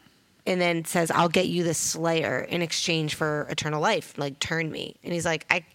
and 0.45 0.61
then 0.61 0.85
says, 0.85 1.09
"I'll 1.11 1.29
get 1.29 1.47
you 1.47 1.63
the 1.63 1.73
Slayer 1.73 2.39
in 2.41 2.61
exchange 2.61 3.15
for 3.15 3.47
eternal 3.49 3.81
life. 3.81 4.13
Like, 4.17 4.39
turn 4.39 4.71
me." 4.71 4.95
And 5.03 5.13
he's 5.13 5.25
like, 5.25 5.45
"I." 5.49 5.65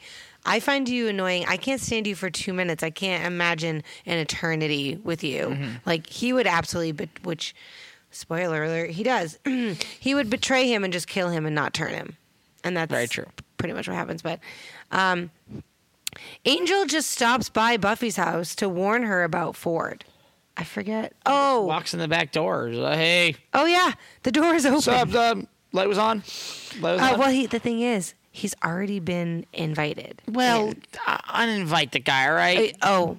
I 0.45 0.61
find 0.61 0.89
you 0.89 1.09
annoying. 1.09 1.45
I 1.47 1.57
can't 1.57 1.81
stand 1.81 2.07
you 2.07 2.15
for 2.15 2.31
two 2.31 2.53
minutes. 2.53 2.83
I 2.83 2.91
can't 2.91 3.25
imagine 3.27 3.83
an 4.07 4.19
eternity 4.19 4.99
with 5.05 5.23
you. 5.23 5.49
Mm-hmm. 5.49 5.69
Like 5.85 6.07
he 6.09 6.33
would 6.33 6.47
absolutely, 6.47 6.93
but 6.93 7.09
which, 7.23 7.55
spoiler 8.11 8.65
alert, 8.65 8.91
he 8.91 9.03
does. 9.03 9.39
he 10.01 10.15
would 10.15 10.31
betray 10.31 10.67
him 10.73 10.83
and 10.85 10.93
just 10.93 11.07
kill 11.09 11.29
him 11.29 11.45
and 11.47 11.55
not 11.55 11.75
turn 11.75 11.93
him, 11.93 12.17
and 12.65 12.77
that's 12.77 12.91
Very 12.91 13.07
true. 13.09 13.27
Pretty 13.59 13.75
much 13.75 13.87
what 13.87 13.95
happens. 13.97 14.23
But 14.23 14.41
um, 14.91 15.31
Angel 16.45 16.87
just 16.87 17.11
stops 17.11 17.49
by 17.51 17.77
Buffy's 17.77 18.17
house 18.17 18.55
to 18.57 18.69
warn 18.69 19.03
her 19.03 19.23
about 19.25 19.55
Ford. 19.57 20.05
I 20.57 20.65
forget. 20.65 21.13
Oh, 21.27 21.63
Walks 21.67 21.95
in 21.95 22.01
the 22.01 22.09
back 22.09 22.33
door. 22.33 22.71
Like, 22.71 22.97
hey, 22.99 23.37
oh 23.55 23.67
yeah, 23.67 23.93
the 24.25 24.33
door 24.33 24.55
is 24.55 24.65
open. 24.67 24.75
what's 24.77 24.89
up? 24.89 25.11
The 25.11 25.47
light 25.73 25.89
was 25.89 25.99
on. 25.99 26.23
Light 26.81 26.93
was 26.95 27.01
Uh, 27.03 27.13
on. 27.13 27.19
well, 27.19 27.31
he, 27.31 27.47
the 27.47 27.59
thing 27.59 27.81
is, 27.81 28.15
he's 28.31 28.55
already 28.65 29.01
been 29.01 29.45
invited. 29.53 30.23
Well, 30.29 30.73
uninvite 31.07 31.91
the 31.93 31.99
guy, 32.01 32.29
all 32.29 32.35
right? 32.35 32.77
Uh, 32.83 32.89
oh, 32.89 33.17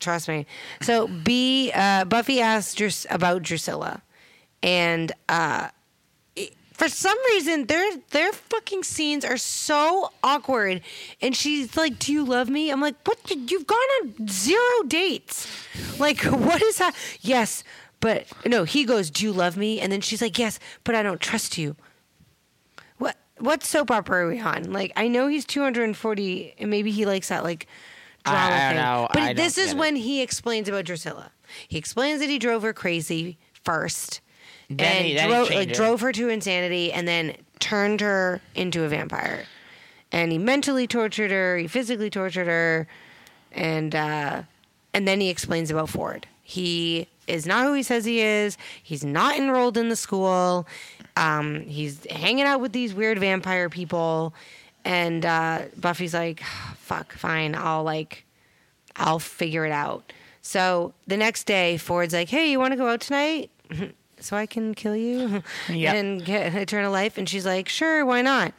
trust 0.00 0.28
me. 0.28 0.46
So 0.82 1.06
B, 1.08 1.70
uh, 1.74 2.04
Buffy 2.04 2.40
asks 2.40 2.74
Drus- 2.74 3.06
about 3.10 3.42
Drusilla, 3.42 4.02
and 4.62 5.12
uh, 5.28 5.68
it- 6.34 6.54
for 6.72 6.88
some 6.88 7.16
reason 7.28 7.66
their 7.66 7.90
their 8.10 8.32
fucking 8.32 8.82
scenes 8.82 9.24
are 9.24 9.36
so 9.38 10.10
awkward. 10.22 10.82
And 11.22 11.34
she's 11.36 11.76
like, 11.76 11.98
"Do 11.98 12.12
you 12.12 12.24
love 12.24 12.48
me?" 12.50 12.70
I'm 12.70 12.80
like, 12.80 12.96
"What? 13.06 13.18
You've 13.30 13.66
gone 13.66 13.78
on 14.02 14.28
zero 14.28 14.82
dates. 14.86 15.46
Like, 15.98 16.20
what 16.24 16.60
is 16.62 16.76
that?" 16.78 16.94
Yes, 17.20 17.64
but 18.00 18.26
no. 18.44 18.64
He 18.64 18.84
goes, 18.84 19.10
"Do 19.10 19.24
you 19.24 19.32
love 19.32 19.56
me?" 19.56 19.80
And 19.80 19.90
then 19.90 20.00
she's 20.02 20.20
like, 20.20 20.38
"Yes, 20.38 20.58
but 20.84 20.94
I 20.94 21.02
don't 21.02 21.20
trust 21.20 21.56
you." 21.58 21.76
What 23.38 23.62
soap 23.64 23.90
opera 23.90 24.24
are 24.24 24.28
we 24.28 24.40
on? 24.40 24.72
Like 24.72 24.92
I 24.96 25.08
know 25.08 25.26
he's 25.28 25.44
240 25.44 26.54
and 26.58 26.70
maybe 26.70 26.90
he 26.90 27.04
likes 27.06 27.28
that 27.28 27.44
like 27.44 27.66
drama 28.24 28.38
I 28.40 28.48
don't 28.50 28.68
thing. 28.68 28.76
know. 28.76 29.08
But 29.12 29.22
I 29.22 29.32
this 29.34 29.58
is 29.58 29.66
get 29.68 29.76
it. 29.76 29.78
when 29.78 29.96
he 29.96 30.22
explains 30.22 30.68
about 30.68 30.84
Drusilla. 30.86 31.32
He 31.68 31.78
explains 31.78 32.20
that 32.20 32.28
he 32.30 32.38
drove 32.38 32.62
her 32.62 32.72
crazy 32.72 33.38
first. 33.64 34.20
Then 34.68 34.80
and 34.80 35.06
he- 35.06 35.14
then 35.14 35.28
he 35.28 35.34
drove, 35.34 35.50
like, 35.50 35.72
drove 35.72 36.00
her 36.00 36.12
to 36.12 36.28
insanity 36.28 36.92
and 36.92 37.06
then 37.06 37.36
turned 37.60 38.00
her 38.00 38.40
into 38.54 38.82
a 38.84 38.88
vampire. 38.88 39.44
And 40.12 40.32
he 40.32 40.38
mentally 40.38 40.86
tortured 40.86 41.30
her, 41.30 41.56
he 41.58 41.66
physically 41.68 42.10
tortured 42.10 42.46
her, 42.46 42.86
and 43.52 43.94
uh, 43.94 44.42
and 44.94 45.06
then 45.06 45.20
he 45.20 45.28
explains 45.28 45.70
about 45.70 45.88
Ford. 45.88 46.26
He 46.42 47.08
is 47.26 47.44
not 47.44 47.64
who 47.66 47.74
he 47.74 47.82
says 47.82 48.04
he 48.04 48.20
is. 48.20 48.56
He's 48.82 49.04
not 49.04 49.36
enrolled 49.36 49.76
in 49.76 49.88
the 49.88 49.96
school. 49.96 50.66
Um, 51.16 51.62
he's 51.62 52.04
hanging 52.10 52.44
out 52.44 52.60
with 52.60 52.72
these 52.72 52.92
weird 52.94 53.18
vampire 53.18 53.68
people. 53.70 54.34
And 54.84 55.24
uh, 55.26 55.62
Buffy's 55.76 56.14
like, 56.14 56.40
"Fuck, 56.78 57.12
fine. 57.14 57.54
I'll 57.56 57.82
like, 57.82 58.24
I'll 58.94 59.18
figure 59.18 59.64
it 59.66 59.72
out." 59.72 60.12
So 60.42 60.94
the 61.08 61.16
next 61.16 61.44
day, 61.44 61.76
Ford's 61.76 62.14
like, 62.14 62.28
"Hey, 62.28 62.50
you 62.50 62.60
want 62.60 62.72
to 62.72 62.76
go 62.76 62.86
out 62.88 63.00
tonight?" 63.00 63.50
So 64.18 64.34
I 64.34 64.46
can 64.46 64.74
kill 64.74 64.96
you 64.96 65.42
Yep. 65.68 65.94
and 65.94 66.24
get 66.24 66.54
eternal 66.54 66.90
life. 66.90 67.18
And 67.18 67.28
she's 67.28 67.44
like, 67.44 67.68
sure, 67.68 68.02
why 68.06 68.22
not? 68.22 68.58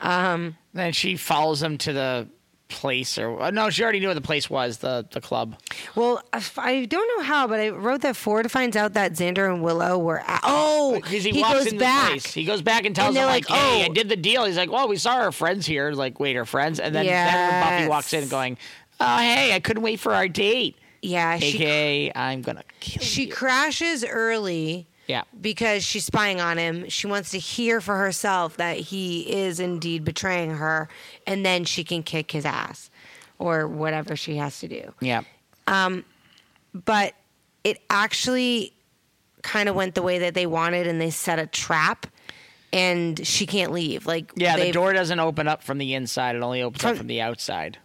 Um, 0.00 0.56
Then 0.74 0.92
she 0.92 1.16
follows 1.16 1.62
him 1.62 1.78
to 1.78 1.92
the 1.92 2.28
place, 2.68 3.16
or 3.18 3.40
uh, 3.40 3.50
no, 3.50 3.70
she 3.70 3.82
already 3.82 4.00
knew 4.00 4.08
what 4.08 4.14
the 4.14 4.20
place 4.20 4.50
was, 4.50 4.78
the 4.78 5.06
the 5.12 5.20
club. 5.20 5.56
Well, 5.94 6.22
I 6.32 6.84
don't 6.86 7.18
know 7.18 7.24
how, 7.24 7.46
but 7.46 7.60
I 7.60 7.68
wrote 7.70 8.00
that 8.02 8.16
Ford 8.16 8.50
finds 8.50 8.76
out 8.76 8.94
that 8.94 9.12
Xander 9.12 9.52
and 9.52 9.62
Willow 9.62 9.98
were 9.98 10.18
at. 10.20 10.40
Oh, 10.42 10.94
Because 10.96 11.24
he, 11.24 11.30
he 11.30 11.40
walks 11.42 11.64
goes 11.64 11.74
back. 11.74 12.06
the 12.06 12.10
place. 12.12 12.34
He 12.34 12.44
goes 12.44 12.62
back 12.62 12.84
and 12.84 12.94
tells 12.94 13.08
And 13.08 13.16
them 13.18 13.26
like, 13.26 13.48
like, 13.48 13.58
"Hey, 13.58 13.84
I 13.84 13.88
"Oh." 13.90 13.92
did 13.94 14.08
the 14.08 14.16
deal." 14.16 14.44
He's 14.44 14.56
like, 14.56 14.70
"Well, 14.70 14.88
we 14.88 14.96
saw 14.96 15.14
our 15.16 15.32
friends 15.32 15.64
here." 15.66 15.92
Like, 15.92 16.18
wait, 16.20 16.36
our 16.36 16.44
friends, 16.44 16.80
and 16.80 16.94
then, 16.94 17.06
then 17.06 17.62
Buffy 17.78 17.88
walks 17.88 18.12
in 18.12 18.28
going, 18.28 18.58
"Oh, 19.00 19.16
hey, 19.18 19.54
I 19.54 19.60
couldn't 19.60 19.82
wait 19.82 20.00
for 20.00 20.12
our 20.14 20.28
date." 20.28 20.76
Yeah, 21.02 21.38
she 21.38 21.58
AKA, 21.58 22.12
I'm 22.16 22.42
gonna 22.42 22.64
kill 22.80 23.02
she 23.02 23.26
you. 23.26 23.32
crashes 23.32 24.04
early 24.04 24.88
Yeah. 25.06 25.22
because 25.40 25.84
she's 25.84 26.04
spying 26.04 26.40
on 26.40 26.58
him. 26.58 26.88
She 26.88 27.06
wants 27.06 27.30
to 27.30 27.38
hear 27.38 27.80
for 27.80 27.96
herself 27.96 28.56
that 28.56 28.76
he 28.78 29.20
is 29.32 29.60
indeed 29.60 30.04
betraying 30.04 30.50
her, 30.50 30.88
and 31.26 31.44
then 31.46 31.64
she 31.64 31.84
can 31.84 32.02
kick 32.02 32.32
his 32.32 32.44
ass 32.44 32.90
or 33.38 33.68
whatever 33.68 34.16
she 34.16 34.36
has 34.36 34.58
to 34.60 34.68
do. 34.68 34.92
Yeah. 35.00 35.22
Um, 35.66 36.04
But 36.72 37.14
it 37.64 37.80
actually 37.90 38.72
kind 39.42 39.68
of 39.68 39.74
went 39.76 39.94
the 39.94 40.02
way 40.02 40.18
that 40.18 40.34
they 40.34 40.46
wanted, 40.46 40.86
and 40.86 41.00
they 41.00 41.10
set 41.10 41.38
a 41.38 41.46
trap, 41.46 42.06
and 42.72 43.24
she 43.26 43.46
can't 43.46 43.72
leave. 43.72 44.06
Like 44.06 44.32
Yeah, 44.36 44.56
the 44.56 44.72
door 44.72 44.92
doesn't 44.92 45.20
open 45.20 45.46
up 45.48 45.62
from 45.62 45.78
the 45.78 45.94
inside; 45.94 46.36
it 46.36 46.42
only 46.42 46.62
opens 46.62 46.84
up 46.84 46.88
From- 46.90 46.98
from 46.98 47.06
the 47.06 47.20
outside. 47.20 47.78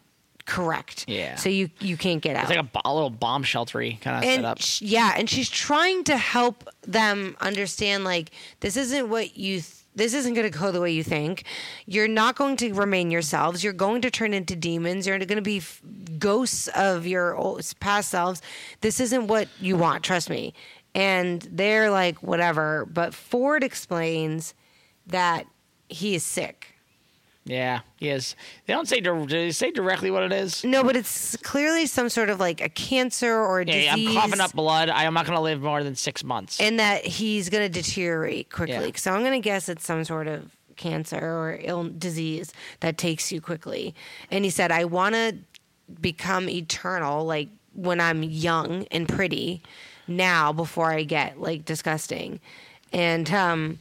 Correct. 0.45 1.05
Yeah. 1.07 1.35
So 1.35 1.49
you 1.49 1.69
you 1.79 1.97
can't 1.97 2.21
get 2.21 2.35
out. 2.35 2.43
It's 2.43 2.49
like 2.49 2.59
a, 2.59 2.63
bo- 2.63 2.93
little 2.93 3.09
bomb 3.09 3.43
sheltery 3.43 3.99
kind 4.01 4.17
of 4.17 4.23
setup. 4.23 4.61
sh- 4.61 4.81
yeah, 4.81 5.13
and 5.17 5.29
she's 5.29 5.49
trying 5.49 6.03
to 6.05 6.17
help 6.17 6.67
them 6.81 7.35
understand 7.39 8.03
like 8.03 8.31
this 8.59 8.77
isn't 8.77 9.09
what 9.09 9.37
you. 9.37 9.61
Th- 9.61 9.75
this 9.93 10.13
isn't 10.13 10.35
going 10.35 10.49
to 10.49 10.57
go 10.57 10.71
the 10.71 10.79
way 10.79 10.91
you 10.93 11.03
think. 11.03 11.43
You're 11.85 12.07
not 12.07 12.37
going 12.37 12.55
to 12.55 12.73
remain 12.73 13.11
yourselves. 13.11 13.61
You're 13.61 13.73
going 13.73 14.01
to 14.03 14.09
turn 14.09 14.33
into 14.33 14.55
demons. 14.55 15.05
You're 15.05 15.17
going 15.19 15.35
to 15.35 15.41
be 15.41 15.57
f- 15.57 15.81
ghosts 16.17 16.69
of 16.69 17.05
your 17.05 17.35
old, 17.35 17.61
past 17.81 18.09
selves. 18.09 18.41
This 18.79 19.01
isn't 19.01 19.27
what 19.27 19.49
you 19.59 19.75
want. 19.75 20.05
Trust 20.05 20.29
me. 20.29 20.53
And 20.95 21.41
they're 21.51 21.91
like, 21.91 22.23
whatever. 22.23 22.85
But 22.85 23.13
Ford 23.13 23.65
explains 23.65 24.53
that 25.07 25.45
he 25.89 26.15
is 26.15 26.23
sick. 26.23 26.70
Yeah, 27.43 27.79
he 27.97 28.09
is. 28.09 28.35
They 28.67 28.73
don't 28.73 28.87
say. 28.87 28.99
Do 29.01 29.25
they 29.25 29.51
say 29.51 29.71
directly 29.71 30.11
what 30.11 30.21
it 30.23 30.31
is? 30.31 30.63
No, 30.63 30.83
but 30.83 30.95
it's 30.95 31.35
clearly 31.37 31.87
some 31.87 32.07
sort 32.07 32.29
of 32.29 32.39
like 32.39 32.61
a 32.61 32.69
cancer 32.69 33.33
or 33.33 33.61
a 33.61 33.65
Yeah, 33.65 33.95
disease. 33.95 34.09
I'm 34.09 34.21
coughing 34.21 34.39
up 34.39 34.53
blood. 34.53 34.89
I 34.89 35.05
am 35.05 35.13
not 35.15 35.25
going 35.25 35.35
to 35.35 35.41
live 35.41 35.59
more 35.61 35.83
than 35.83 35.95
six 35.95 36.23
months. 36.23 36.59
and 36.59 36.79
that 36.79 37.03
he's 37.05 37.49
going 37.49 37.63
to 37.63 37.81
deteriorate 37.81 38.51
quickly. 38.51 38.75
Yeah. 38.75 38.91
So 38.95 39.11
I'm 39.11 39.21
going 39.21 39.33
to 39.33 39.43
guess 39.43 39.69
it's 39.69 39.83
some 39.85 40.03
sort 40.03 40.27
of 40.27 40.55
cancer 40.75 41.17
or 41.17 41.59
ill 41.61 41.83
disease 41.97 42.53
that 42.79 42.97
takes 42.99 43.31
you 43.31 43.41
quickly. 43.41 43.95
And 44.29 44.43
he 44.45 44.51
said, 44.51 44.71
"I 44.71 44.85
want 44.85 45.15
to 45.15 45.35
become 45.99 46.47
eternal, 46.47 47.25
like 47.25 47.49
when 47.73 47.99
I'm 47.99 48.21
young 48.23 48.85
and 48.91 49.09
pretty 49.09 49.63
now 50.07 50.53
before 50.53 50.91
I 50.91 51.03
get 51.03 51.41
like 51.41 51.65
disgusting. 51.65 52.39
And 52.93 53.31
um, 53.31 53.79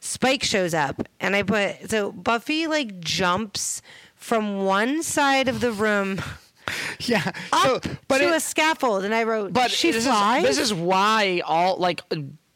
Spike 0.00 0.42
shows 0.42 0.72
up, 0.74 1.02
and 1.20 1.36
I 1.36 1.42
put 1.42 1.90
so 1.90 2.10
Buffy 2.12 2.66
like 2.66 3.00
jumps 3.00 3.82
from 4.14 4.64
one 4.64 5.02
side 5.02 5.46
of 5.48 5.60
the 5.60 5.72
room 5.72 6.20
Yeah. 7.00 7.32
up 7.52 7.84
So, 7.84 7.96
but 8.08 8.18
to 8.18 8.28
it- 8.28 8.34
a 8.36 8.40
scaffold, 8.40 9.04
and 9.04 9.14
I 9.14 9.24
wrote, 9.24 9.52
but 9.52 9.70
she 9.70 9.90
this 9.90 10.06
flies. 10.06 10.44
Is, 10.44 10.56
this 10.56 10.58
is 10.66 10.74
why 10.74 11.42
all 11.44 11.76
like 11.76 12.02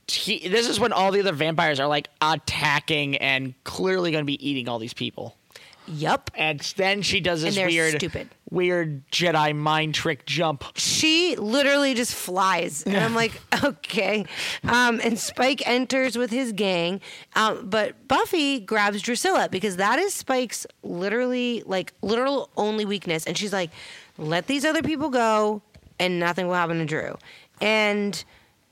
he, 0.08 0.48
this 0.48 0.68
is 0.68 0.78
when 0.78 0.92
all 0.92 1.10
the 1.12 1.20
other 1.20 1.32
vampires 1.32 1.80
are 1.80 1.88
like 1.88 2.08
attacking 2.20 3.16
and 3.16 3.54
clearly 3.64 4.10
going 4.10 4.22
to 4.22 4.26
be 4.26 4.46
eating 4.48 4.68
all 4.68 4.78
these 4.78 4.94
people. 4.94 5.36
Yup. 5.86 6.30
And 6.34 6.60
then 6.76 7.02
she 7.02 7.20
does 7.20 7.42
this 7.42 7.56
And 7.56 7.62
they're 7.62 7.68
weird, 7.68 7.96
stupid. 7.96 8.28
weird 8.50 9.06
Jedi 9.10 9.54
mind 9.54 9.94
trick 9.94 10.24
jump. 10.26 10.64
She 10.76 11.36
literally 11.36 11.94
just 11.94 12.14
flies, 12.14 12.82
and 12.84 12.96
I'm 12.96 13.14
like, 13.14 13.32
okay. 13.64 14.24
Um, 14.64 15.00
and 15.02 15.18
Spike 15.18 15.66
enters 15.66 16.16
with 16.16 16.30
his 16.30 16.52
gang, 16.52 17.00
um, 17.36 17.68
but 17.68 18.08
Buffy 18.08 18.60
grabs 18.60 19.02
Drusilla 19.02 19.48
because 19.50 19.76
that 19.76 19.98
is 19.98 20.14
Spike's 20.14 20.66
literally 20.82 21.62
like 21.66 21.92
literal 22.02 22.48
only 22.56 22.84
weakness, 22.84 23.26
and 23.26 23.36
she's 23.36 23.52
like, 23.52 23.70
let 24.16 24.46
these 24.46 24.64
other 24.64 24.82
people 24.82 25.10
go, 25.10 25.60
and 25.98 26.18
nothing 26.18 26.46
will 26.46 26.54
happen 26.54 26.78
to 26.78 26.86
Dru, 26.86 27.16
and. 27.60 28.24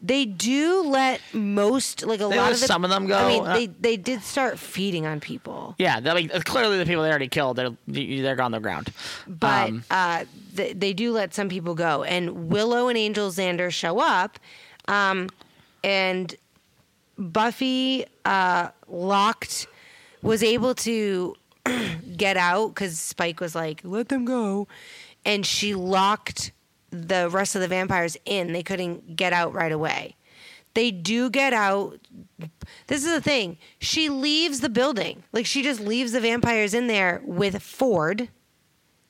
They 0.05 0.25
do 0.25 0.83
let 0.83 1.21
most, 1.33 2.03
like 2.05 2.19
a 2.19 2.25
They 2.27 2.37
lot 2.37 2.47
let 2.47 2.53
of 2.55 2.61
the, 2.61 2.67
some 2.67 2.83
of 2.85 2.91
them 2.91 3.07
go? 3.07 3.17
I 3.17 3.29
mean, 3.29 3.45
they 3.45 3.67
they 3.67 3.97
did 3.97 4.23
start 4.25 4.59
feeding 4.59 5.07
on 5.07 5.21
people. 5.21 5.77
Yeah, 5.79 6.01
I 6.05 6.15
mean, 6.15 6.29
clearly 6.45 6.77
the 6.79 6.85
people 6.87 7.05
they 7.05 7.09
already 7.09 7.29
killed, 7.29 7.57
they're 7.57 7.71
they're 7.87 8.41
on 8.43 8.51
the 8.51 8.59
ground. 8.59 8.93
but 9.29 9.69
Um, 9.69 9.85
uh, 9.91 10.25
th- 10.57 10.77
they 10.77 10.93
do 10.93 11.13
let 11.13 11.35
some 11.35 11.49
people 11.49 11.77
go. 11.77 12.03
And 12.03 12.51
Willow 12.51 12.89
and 12.89 12.99
Angel 12.99 13.31
Xander 13.31 13.71
show 13.71 14.01
up, 14.01 14.41
um, 14.89 15.29
and 15.85 16.35
Buffy 17.17 18.05
uh, 18.25 18.69
locked 18.89 19.67
was 20.23 20.43
able 20.43 20.75
to 20.77 21.37
get 22.17 22.37
out 22.37 22.69
because 22.75 22.99
Spike 22.99 23.41
was 23.41 23.55
like, 23.55 23.81
"Let 23.85 24.09
them 24.09 24.25
go," 24.25 24.67
and 25.25 25.47
she 25.47 25.75
locked 25.75 26.51
the 26.93 27.29
rest 27.31 27.55
of 27.55 27.61
the 27.61 27.69
vampires 27.69 28.17
in. 28.25 28.53
They 28.53 28.63
couldn't 28.63 29.17
get 29.17 29.33
out 29.33 29.53
right 29.53 29.73
away. 29.73 30.17
They 30.75 30.91
do 30.91 31.29
get 31.29 31.53
out. 31.53 31.99
This 32.87 33.05
is 33.05 33.11
the 33.13 33.21
thing. 33.21 33.59
She 33.79 34.09
leaves 34.09 34.61
the 34.61 34.69
building. 34.69 35.23
Like 35.33 35.47
she 35.47 35.63
just 35.63 35.81
leaves 35.81 36.13
the 36.13 36.21
vampires 36.21 36.73
in 36.75 36.87
there 36.87 37.21
with 37.25 37.63
Ford 37.63 38.29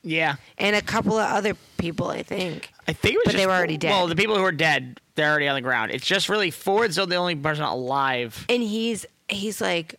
yeah, 0.03 0.35
and 0.57 0.75
a 0.75 0.81
couple 0.81 1.17
of 1.17 1.31
other 1.31 1.55
people, 1.77 2.09
I 2.09 2.23
think. 2.23 2.71
I 2.87 2.93
think 2.93 3.15
it 3.15 3.17
was 3.19 3.23
But 3.25 3.31
just, 3.31 3.41
they 3.41 3.47
were 3.47 3.53
already 3.53 3.77
dead. 3.77 3.89
Well, 3.89 4.07
the 4.07 4.17
people 4.17 4.37
who 4.37 4.43
are 4.43 4.51
dead, 4.51 4.99
they're 5.15 5.29
already 5.29 5.47
on 5.47 5.55
the 5.55 5.61
ground. 5.61 5.91
It's 5.91 6.05
just 6.05 6.27
really 6.27 6.51
Ford's 6.51 6.97
the 6.97 7.15
only 7.15 7.35
person 7.35 7.63
alive. 7.63 8.45
And 8.49 8.61
he's 8.61 9.05
he's 9.29 9.61
like, 9.61 9.95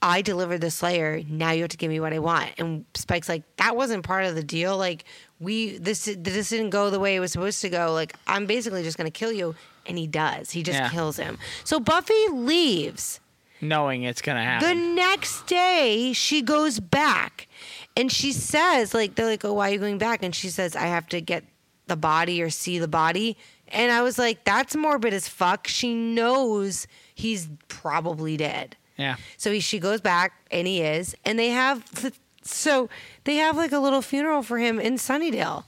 I 0.00 0.22
delivered 0.22 0.60
the 0.60 0.70
Slayer. 0.70 1.22
Now 1.28 1.50
you 1.50 1.62
have 1.62 1.70
to 1.70 1.76
give 1.76 1.90
me 1.90 1.98
what 2.00 2.12
I 2.12 2.18
want. 2.20 2.50
And 2.58 2.84
Spike's 2.94 3.28
like, 3.28 3.42
that 3.56 3.76
wasn't 3.76 4.04
part 4.04 4.24
of 4.24 4.34
the 4.36 4.42
deal. 4.44 4.76
Like 4.76 5.04
we 5.40 5.78
this 5.78 6.04
this 6.16 6.50
didn't 6.50 6.70
go 6.70 6.90
the 6.90 7.00
way 7.00 7.16
it 7.16 7.20
was 7.20 7.32
supposed 7.32 7.60
to 7.62 7.68
go. 7.68 7.92
Like 7.92 8.14
I'm 8.26 8.46
basically 8.46 8.82
just 8.82 8.96
gonna 8.96 9.10
kill 9.10 9.32
you. 9.32 9.54
And 9.86 9.96
he 9.98 10.06
does. 10.06 10.50
He 10.50 10.62
just 10.62 10.78
Yeah. 10.78 10.90
kills 10.90 11.16
him. 11.16 11.38
So 11.64 11.80
Buffy 11.80 12.28
leaves. 12.32 13.20
knowing 13.60 14.04
it's 14.04 14.22
gonna 14.22 14.44
happen. 14.44 14.68
The 14.68 14.94
next 14.94 15.46
day, 15.46 16.12
she 16.12 16.42
goes 16.42 16.78
back 16.78 17.48
and 17.96 18.12
she 18.12 18.30
says, 18.32 18.94
like, 18.94 19.16
they're 19.16 19.26
like, 19.26 19.44
oh, 19.44 19.54
why 19.54 19.70
are 19.70 19.72
you 19.72 19.78
going 19.80 19.98
back? 19.98 20.22
And 20.22 20.32
she 20.32 20.48
says, 20.48 20.76
I 20.76 20.86
have 20.86 21.08
to 21.08 21.20
get 21.20 21.42
the 21.88 21.96
body 21.96 22.40
or 22.40 22.50
see 22.50 22.78
the 22.78 22.86
body. 22.86 23.36
And 23.66 23.90
I 23.90 24.02
was 24.02 24.16
like, 24.16 24.44
that's 24.44 24.76
morbid 24.76 25.12
as 25.12 25.26
fuck. 25.26 25.66
She 25.66 25.92
knows 25.94 26.86
he's 27.16 27.48
probably 27.66 28.36
dead. 28.36 28.76
Yeah, 28.98 29.16
So 29.36 29.52
he, 29.52 29.60
she 29.60 29.78
goes 29.78 30.00
back 30.00 30.32
and 30.50 30.66
he 30.66 30.82
is. 30.82 31.14
And 31.24 31.38
they 31.38 31.48
have, 31.50 31.84
so 32.42 32.88
they 33.24 33.36
have 33.36 33.56
like 33.56 33.72
a 33.72 33.78
little 33.78 34.02
funeral 34.02 34.42
for 34.42 34.58
him 34.58 34.78
in 34.80 34.94
Sunnydale. 34.94 35.64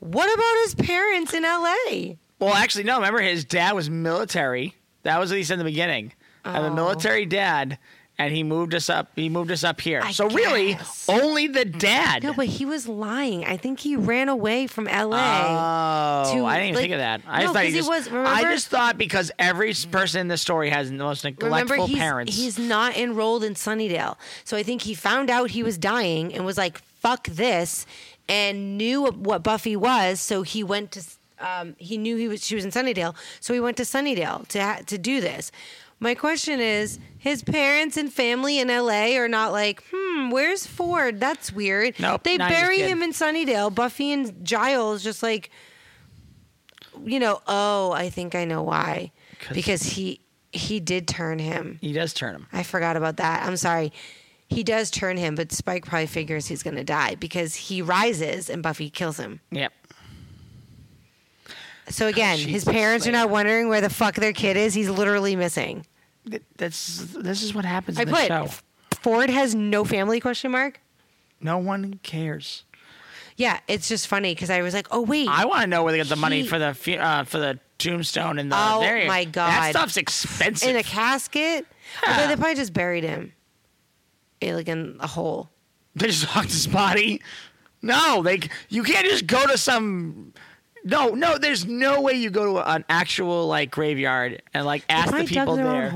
What 0.00 0.32
about 0.34 0.62
his 0.64 0.74
parents 0.74 1.34
in 1.34 1.42
LA? 1.42 2.14
Well, 2.38 2.54
actually, 2.54 2.84
no. 2.84 2.96
Remember, 2.96 3.20
his 3.20 3.44
dad 3.44 3.74
was 3.74 3.90
military. 3.90 4.74
That 5.02 5.20
was 5.20 5.30
what 5.30 5.36
he 5.36 5.44
said 5.44 5.54
in 5.54 5.58
the 5.58 5.64
beginning. 5.66 6.12
I 6.44 6.52
have 6.52 6.64
a 6.64 6.68
Oh. 6.68 6.74
military 6.74 7.26
dad, 7.26 7.78
and 8.20 8.34
he 8.34 8.42
moved 8.42 8.74
us 8.74 8.88
up. 8.90 9.08
He 9.16 9.28
moved 9.28 9.50
us 9.50 9.64
up 9.64 9.80
here. 9.80 10.00
I 10.04 10.12
so 10.12 10.28
really, 10.28 10.78
only 11.08 11.46
the 11.48 11.64
dad. 11.64 12.22
No, 12.22 12.32
but 12.34 12.46
he 12.46 12.64
was 12.66 12.86
lying. 12.86 13.44
I 13.44 13.56
think 13.56 13.80
he 13.80 13.96
ran 13.96 14.28
away 14.28 14.66
from 14.66 14.84
LA. 14.84 16.24
Oh, 16.26 16.34
to, 16.34 16.44
I 16.44 16.58
didn't 16.58 16.68
even 16.70 16.74
like- 16.74 16.82
think 16.82 16.92
of 16.92 16.98
that. 16.98 17.22
I 17.26 17.38
No, 17.38 17.42
just 17.44 17.54
thought 17.54 17.64
he 17.64 17.72
just. 17.72 17.88
was- 17.88 18.08
I 18.08 18.42
just 18.42 18.68
thought 18.68 18.98
because 18.98 19.30
every 19.38 19.74
person 19.90 20.20
in 20.20 20.28
this 20.28 20.40
story 20.42 20.70
has 20.70 20.90
the 20.90 20.96
most 20.96 21.24
Remember, 21.24 21.46
neglectful 21.46 21.86
he's, 21.86 21.98
parents. 21.98 22.36
he's 22.36 22.58
not 22.58 22.96
enrolled 22.96 23.44
in 23.44 23.54
Sunnydale. 23.54 24.16
So 24.44 24.56
I 24.56 24.62
think 24.62 24.82
he 24.82 24.94
found 24.94 25.30
out 25.30 25.50
he 25.50 25.62
was 25.62 25.78
dying 25.78 26.34
and 26.34 26.44
was 26.44 26.58
like, 26.58 26.78
fuck 27.00 27.26
this, 27.28 27.86
and 28.28 28.76
knew 28.76 29.06
what 29.06 29.42
Buffy 29.42 29.76
was. 29.76 30.20
So 30.20 30.42
he 30.42 30.62
went 30.62 30.92
to, 30.92 31.02
um, 31.40 31.74
he 31.78 31.96
knew 31.98 32.16
he 32.16 32.28
was 32.28 32.44
she 32.44 32.54
was 32.54 32.64
in 32.64 32.70
Sunnydale. 32.70 33.14
So 33.40 33.54
he 33.54 33.60
went 33.60 33.76
to 33.78 33.82
Sunnydale 33.84 34.46
to, 34.48 34.62
ha- 34.62 34.80
to 34.86 34.98
do 34.98 35.20
this. 35.20 35.50
My 36.00 36.14
question 36.14 36.60
is, 36.60 36.98
his 37.18 37.42
parents 37.42 37.98
and 37.98 38.10
family 38.10 38.58
in 38.58 38.68
LA 38.68 39.16
are 39.18 39.28
not 39.28 39.52
like, 39.52 39.84
hmm, 39.92 40.30
where's 40.30 40.66
Ford? 40.66 41.20
That's 41.20 41.52
weird. 41.52 42.00
Nope, 42.00 42.22
They 42.24 42.38
90s 42.38 42.48
bury 42.48 42.78
him 42.80 43.02
in 43.02 43.12
Sunnydale. 43.12 43.74
Buffy 43.74 44.10
and 44.12 44.42
Giles 44.44 45.02
just 45.04 45.22
like, 45.22 45.50
you 47.04 47.20
know, 47.20 47.42
oh, 47.46 47.92
I 47.92 48.08
think 48.08 48.34
I 48.34 48.46
know 48.46 48.62
why. 48.62 49.12
Because 49.52 49.82
he 49.82 50.20
he 50.52 50.80
did 50.80 51.06
turn 51.06 51.38
him. 51.38 51.78
he 51.80 51.92
does 51.92 52.12
turn 52.12 52.34
him. 52.34 52.46
I 52.52 52.62
forgot 52.64 52.96
about 52.96 53.18
that. 53.18 53.46
I'm 53.46 53.56
sorry. 53.56 53.92
He 54.48 54.64
does 54.64 54.90
turn 54.90 55.16
him, 55.16 55.36
but 55.36 55.52
Spike 55.52 55.86
probably 55.86 56.06
figures 56.08 56.46
he's 56.48 56.64
going 56.64 56.74
to 56.76 56.82
die 56.82 57.14
because 57.14 57.54
he 57.54 57.82
rises 57.82 58.50
and 58.50 58.60
Buffy 58.62 58.90
kills 58.90 59.16
him. 59.18 59.40
Yep. 59.52 59.72
So 61.90 62.06
again, 62.06 62.38
his 62.38 62.64
parents 62.64 63.06
are 63.06 63.12
not 63.12 63.30
wondering 63.30 63.68
where 63.68 63.80
the 63.80 63.90
fuck 63.90 64.14
their 64.14 64.32
kid 64.32 64.56
is. 64.56 64.74
He's 64.74 64.88
literally 64.88 65.36
missing. 65.36 65.84
Th- 66.28 66.42
That's 66.56 66.98
this 67.14 67.42
is 67.42 67.54
what 67.54 67.64
happens 67.64 67.98
I 67.98 68.02
in 68.02 68.08
the 68.08 68.14
put 68.14 68.26
show. 68.28 68.48
Ford 69.02 69.30
has 69.30 69.54
no 69.54 69.84
family 69.84 70.20
question 70.20 70.50
mark. 70.50 70.80
No 71.40 71.58
one 71.58 71.98
cares. 72.02 72.64
Yeah, 73.36 73.58
it's 73.68 73.88
just 73.88 74.06
funny 74.06 74.34
because 74.34 74.50
I 74.50 74.60
was 74.62 74.74
like, 74.74 74.86
oh 74.90 75.00
wait, 75.00 75.26
I 75.28 75.46
want 75.46 75.62
to 75.62 75.66
know 75.66 75.82
where 75.82 75.92
they 75.92 75.98
get 75.98 76.08
the 76.08 76.16
money 76.16 76.42
He- 76.42 76.46
for 76.48 76.58
the 76.58 76.74
fu- 76.74 76.92
uh, 76.96 77.24
for 77.24 77.38
the 77.38 77.58
tombstone 77.78 78.38
and 78.38 78.52
the. 78.52 78.56
Oh, 78.58 78.80
there 78.80 78.98
you- 79.02 79.08
my 79.08 79.24
God. 79.24 79.48
that 79.50 79.70
stuff's 79.70 79.96
expensive. 79.96 80.68
in 80.68 80.76
a 80.76 80.82
casket. 80.82 81.66
Although 82.06 82.28
they 82.28 82.36
probably 82.36 82.54
just 82.54 82.72
buried 82.74 83.02
him, 83.04 83.32
like 84.42 84.68
in 84.68 84.96
a 85.00 85.06
hole. 85.06 85.48
They 85.96 86.06
just 86.06 86.24
hocked 86.24 86.50
his 86.52 86.66
body. 86.66 87.20
No, 87.82 88.22
they. 88.22 88.40
You 88.68 88.82
can't 88.84 89.06
just 89.06 89.26
go 89.26 89.46
to 89.46 89.56
some. 89.58 90.34
No, 90.84 91.10
no. 91.10 91.38
There's 91.38 91.66
no 91.66 92.00
way 92.00 92.14
you 92.14 92.30
go 92.30 92.54
to 92.54 92.70
an 92.70 92.84
actual 92.88 93.46
like 93.46 93.70
graveyard 93.70 94.42
and 94.54 94.64
like 94.66 94.84
ask 94.88 95.14
the 95.14 95.24
people 95.24 95.56
there. 95.56 95.92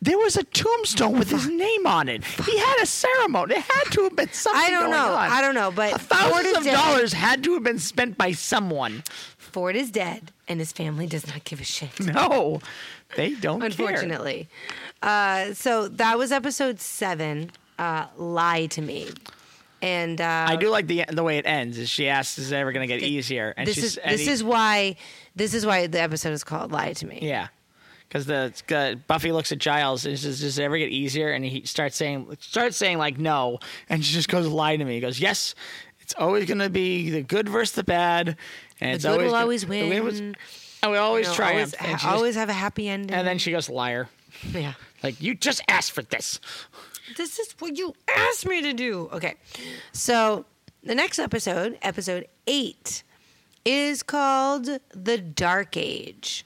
There 0.00 0.16
was 0.18 0.36
a 0.36 0.44
tombstone 0.44 1.18
with 1.18 1.28
his 1.28 1.48
name 1.48 1.84
on 1.86 2.08
it. 2.08 2.24
He 2.24 2.56
had 2.56 2.76
a 2.80 2.86
ceremony. 2.86 3.56
It 3.56 3.62
had 3.62 3.90
to 3.92 4.04
have 4.04 4.14
been 4.14 4.28
something. 4.32 4.62
I 4.64 4.70
don't 4.70 4.90
know. 4.90 5.08
on. 5.12 5.30
I 5.30 5.40
don't 5.40 5.56
know, 5.56 5.72
but 5.72 6.00
Thousands 6.00 6.56
of 6.58 6.62
dead. 6.64 6.74
dollars 6.74 7.12
had 7.12 7.42
to 7.44 7.54
have 7.54 7.64
been 7.64 7.80
spent 7.80 8.16
by 8.16 8.30
someone. 8.30 9.02
Ford 9.36 9.74
is 9.74 9.90
dead, 9.90 10.30
and 10.46 10.60
his 10.60 10.70
family 10.70 11.06
does 11.08 11.26
not 11.26 11.42
give 11.42 11.60
a 11.60 11.64
shit. 11.64 11.90
No, 12.00 12.60
they 13.16 13.30
don't 13.34 13.58
care. 13.60 13.66
unfortunately. 13.66 14.46
Uh, 15.02 15.52
so 15.54 15.88
that 15.88 16.16
was 16.16 16.30
episode 16.30 16.78
seven. 16.80 17.50
Uh, 17.76 18.06
Lie 18.16 18.66
to 18.66 18.82
me, 18.82 19.08
and 19.82 20.20
uh, 20.20 20.46
I 20.48 20.56
do 20.56 20.70
like 20.70 20.86
the 20.86 21.04
the 21.10 21.22
way 21.22 21.38
it 21.38 21.46
ends. 21.46 21.78
Is 21.78 21.88
she 21.90 22.08
asks, 22.08 22.38
"Is 22.38 22.52
it 22.52 22.56
ever 22.56 22.72
going 22.72 22.88
to 22.88 22.92
get 22.94 23.02
easier?" 23.02 23.54
And 23.56 23.66
this 23.66 23.78
is 23.78 23.98
this 24.06 24.20
he- 24.22 24.30
is 24.30 24.42
why 24.44 24.96
this 25.36 25.54
is 25.54 25.64
why 25.64 25.86
the 25.86 26.00
episode 26.00 26.32
is 26.32 26.44
called 26.44 26.72
"Lie 26.72 26.92
to 26.94 27.06
Me." 27.06 27.18
Yeah, 27.22 27.48
because 28.08 28.26
the 28.26 28.52
uh, 28.74 28.94
Buffy 29.06 29.30
looks 29.32 29.52
at 29.52 29.58
Giles 29.58 30.04
and 30.06 30.18
says, 30.18 30.40
"Does 30.40 30.58
it 30.58 30.62
ever 30.64 30.78
get 30.78 30.90
easier?" 30.90 31.30
And 31.30 31.44
he 31.44 31.62
starts 31.64 31.96
saying, 31.96 32.26
starts 32.40 32.76
saying 32.76 32.98
like 32.98 33.18
no, 33.18 33.58
and 33.88 34.04
she 34.04 34.14
just 34.14 34.28
goes, 34.28 34.46
"Lie 34.46 34.76
to 34.76 34.84
me." 34.84 34.94
He 34.94 35.00
goes, 35.00 35.20
"Yes, 35.20 35.54
it's 36.00 36.14
always 36.18 36.46
going 36.46 36.58
to 36.58 36.70
be 36.70 37.10
the 37.10 37.22
good 37.22 37.48
versus 37.48 37.74
the 37.76 37.84
bad, 37.84 38.36
and 38.80 38.90
it's 38.94 39.04
good 39.04 39.12
always 39.12 39.26
will 39.30 39.36
always 39.36 39.60
the 39.62 39.68
win 39.88 40.04
was- 40.04 40.20
and 40.20 40.36
we 40.92 40.96
always 40.96 41.26
You 41.26 41.30
know, 41.32 41.36
triumph." 41.36 41.74
always, 41.80 41.90
ha- 41.90 41.92
just- 41.92 42.06
always 42.06 42.34
have 42.36 42.48
a 42.48 42.52
happy 42.52 42.88
ending. 42.88 43.14
and 43.16 43.26
then 43.26 43.38
she 43.38 43.50
goes, 43.52 43.68
"Liar." 43.68 44.08
yeah. 44.52 44.74
Like 45.02 45.20
you 45.22 45.34
just 45.36 45.60
asked 45.68 45.92
for 45.92 46.02
this. 46.02 46.40
This 47.16 47.38
is 47.38 47.54
what 47.58 47.76
you 47.76 47.94
asked 48.08 48.46
me 48.46 48.62
to 48.62 48.72
do. 48.72 49.08
Okay. 49.12 49.34
So 49.92 50.44
the 50.82 50.94
next 50.94 51.18
episode, 51.18 51.78
episode 51.82 52.26
eight, 52.46 53.02
is 53.64 54.02
called 54.02 54.68
The 54.90 55.18
Dark 55.18 55.76
Age. 55.76 56.44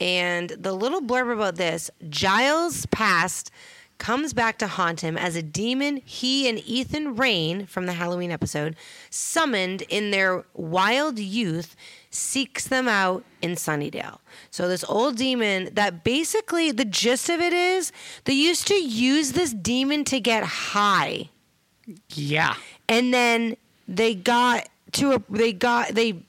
And 0.00 0.50
the 0.50 0.72
little 0.72 1.00
blurb 1.00 1.32
about 1.32 1.56
this 1.56 1.90
Giles' 2.08 2.86
past 2.86 3.50
comes 3.98 4.32
back 4.32 4.58
to 4.58 4.66
haunt 4.66 5.02
him 5.02 5.18
as 5.18 5.36
a 5.36 5.42
demon 5.42 5.98
he 6.04 6.48
and 6.48 6.58
Ethan 6.66 7.16
Rayne 7.16 7.66
from 7.66 7.84
the 7.86 7.92
Halloween 7.92 8.30
episode 8.30 8.74
summoned 9.10 9.82
in 9.82 10.10
their 10.10 10.44
wild 10.54 11.18
youth 11.18 11.76
seeks 12.10 12.66
them 12.66 12.88
out 12.88 13.24
in 13.40 13.52
Sunnydale. 13.52 14.18
So 14.50 14.66
this 14.68 14.84
old 14.88 15.16
demon 15.16 15.70
that 15.74 16.02
basically 16.02 16.72
the 16.72 16.84
gist 16.84 17.28
of 17.28 17.40
it 17.40 17.52
is 17.52 17.92
they 18.24 18.32
used 18.32 18.66
to 18.66 18.74
use 18.74 19.32
this 19.32 19.52
demon 19.52 20.04
to 20.06 20.18
get 20.20 20.42
high 20.44 21.28
Yeah. 22.10 22.54
and 22.88 23.14
then 23.14 23.56
they 23.86 24.14
got 24.14 24.68
to 24.92 25.12
a 25.12 25.22
they 25.30 25.52
got 25.52 25.88
they 25.94 26.22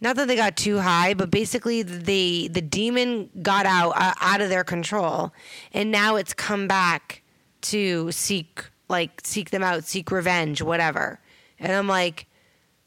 not 0.00 0.16
that 0.16 0.28
they 0.28 0.36
got 0.36 0.56
too 0.56 0.78
high 0.78 1.14
but 1.14 1.30
basically 1.30 1.82
the 1.82 2.48
the 2.52 2.60
demon 2.60 3.30
got 3.42 3.64
out 3.66 3.92
uh, 3.96 4.12
out 4.20 4.40
of 4.42 4.50
their 4.50 4.64
control 4.64 5.32
and 5.72 5.90
now 5.90 6.16
it's 6.16 6.34
come 6.34 6.66
back 6.68 7.22
to 7.62 8.12
seek 8.12 8.64
like 8.88 9.20
seek 9.24 9.50
them 9.50 9.62
out 9.62 9.84
seek 9.84 10.10
revenge 10.10 10.60
whatever 10.60 11.18
and 11.58 11.72
i'm 11.72 11.88
like 11.88 12.26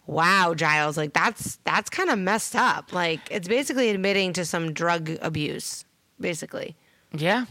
wow 0.08 0.53
giles 0.55 0.97
like 0.97 1.14
that's 1.14 1.58
that's 1.64 1.89
kind 1.89 2.10
of 2.10 2.18
messed 2.18 2.55
up 2.55 2.91
like 2.91 3.20
it's 3.30 3.47
basically 3.47 3.89
admitting 3.89 4.34
to 4.34 4.43
some 4.45 4.74
drug 4.74 5.12
abuse 5.22 5.86
basically 6.20 6.76
Yeah. 7.14 7.45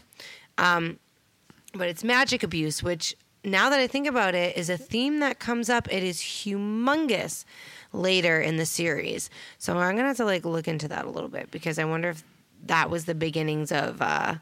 Um, 0.59 0.99
but 1.75 1.89
it's 1.89 2.03
magic 2.05 2.43
abuse, 2.43 2.83
which 2.83 3.15
now 3.45 3.71
that 3.71 3.79
I 3.79 3.87
think 3.87 4.07
about 4.07 4.35
it, 4.35 4.57
is 4.57 4.71
a 4.71 4.77
theme 4.77 5.21
that 5.21 5.39
comes 5.39 5.69
up. 5.69 5.93
It 5.93 6.03
is 6.03 6.19
humongous 6.19 7.45
later 7.93 8.41
in 8.41 8.57
the 8.57 8.67
series. 8.67 9.31
So 9.59 9.77
I'm 9.77 9.97
gonna 9.97 10.09
have 10.09 10.17
to 10.19 10.25
like 10.25 10.45
look 10.45 10.69
into 10.69 10.89
that 10.89 11.05
a 11.05 11.11
little 11.11 11.29
bit 11.29 11.51
because 11.51 11.79
I 11.79 11.85
wonder 11.85 12.11
if 12.11 12.25
that 12.67 12.91
was 12.91 13.05
the 13.05 13.15
beginnings 13.15 13.71
of 13.71 14.01
uh, 14.01 14.37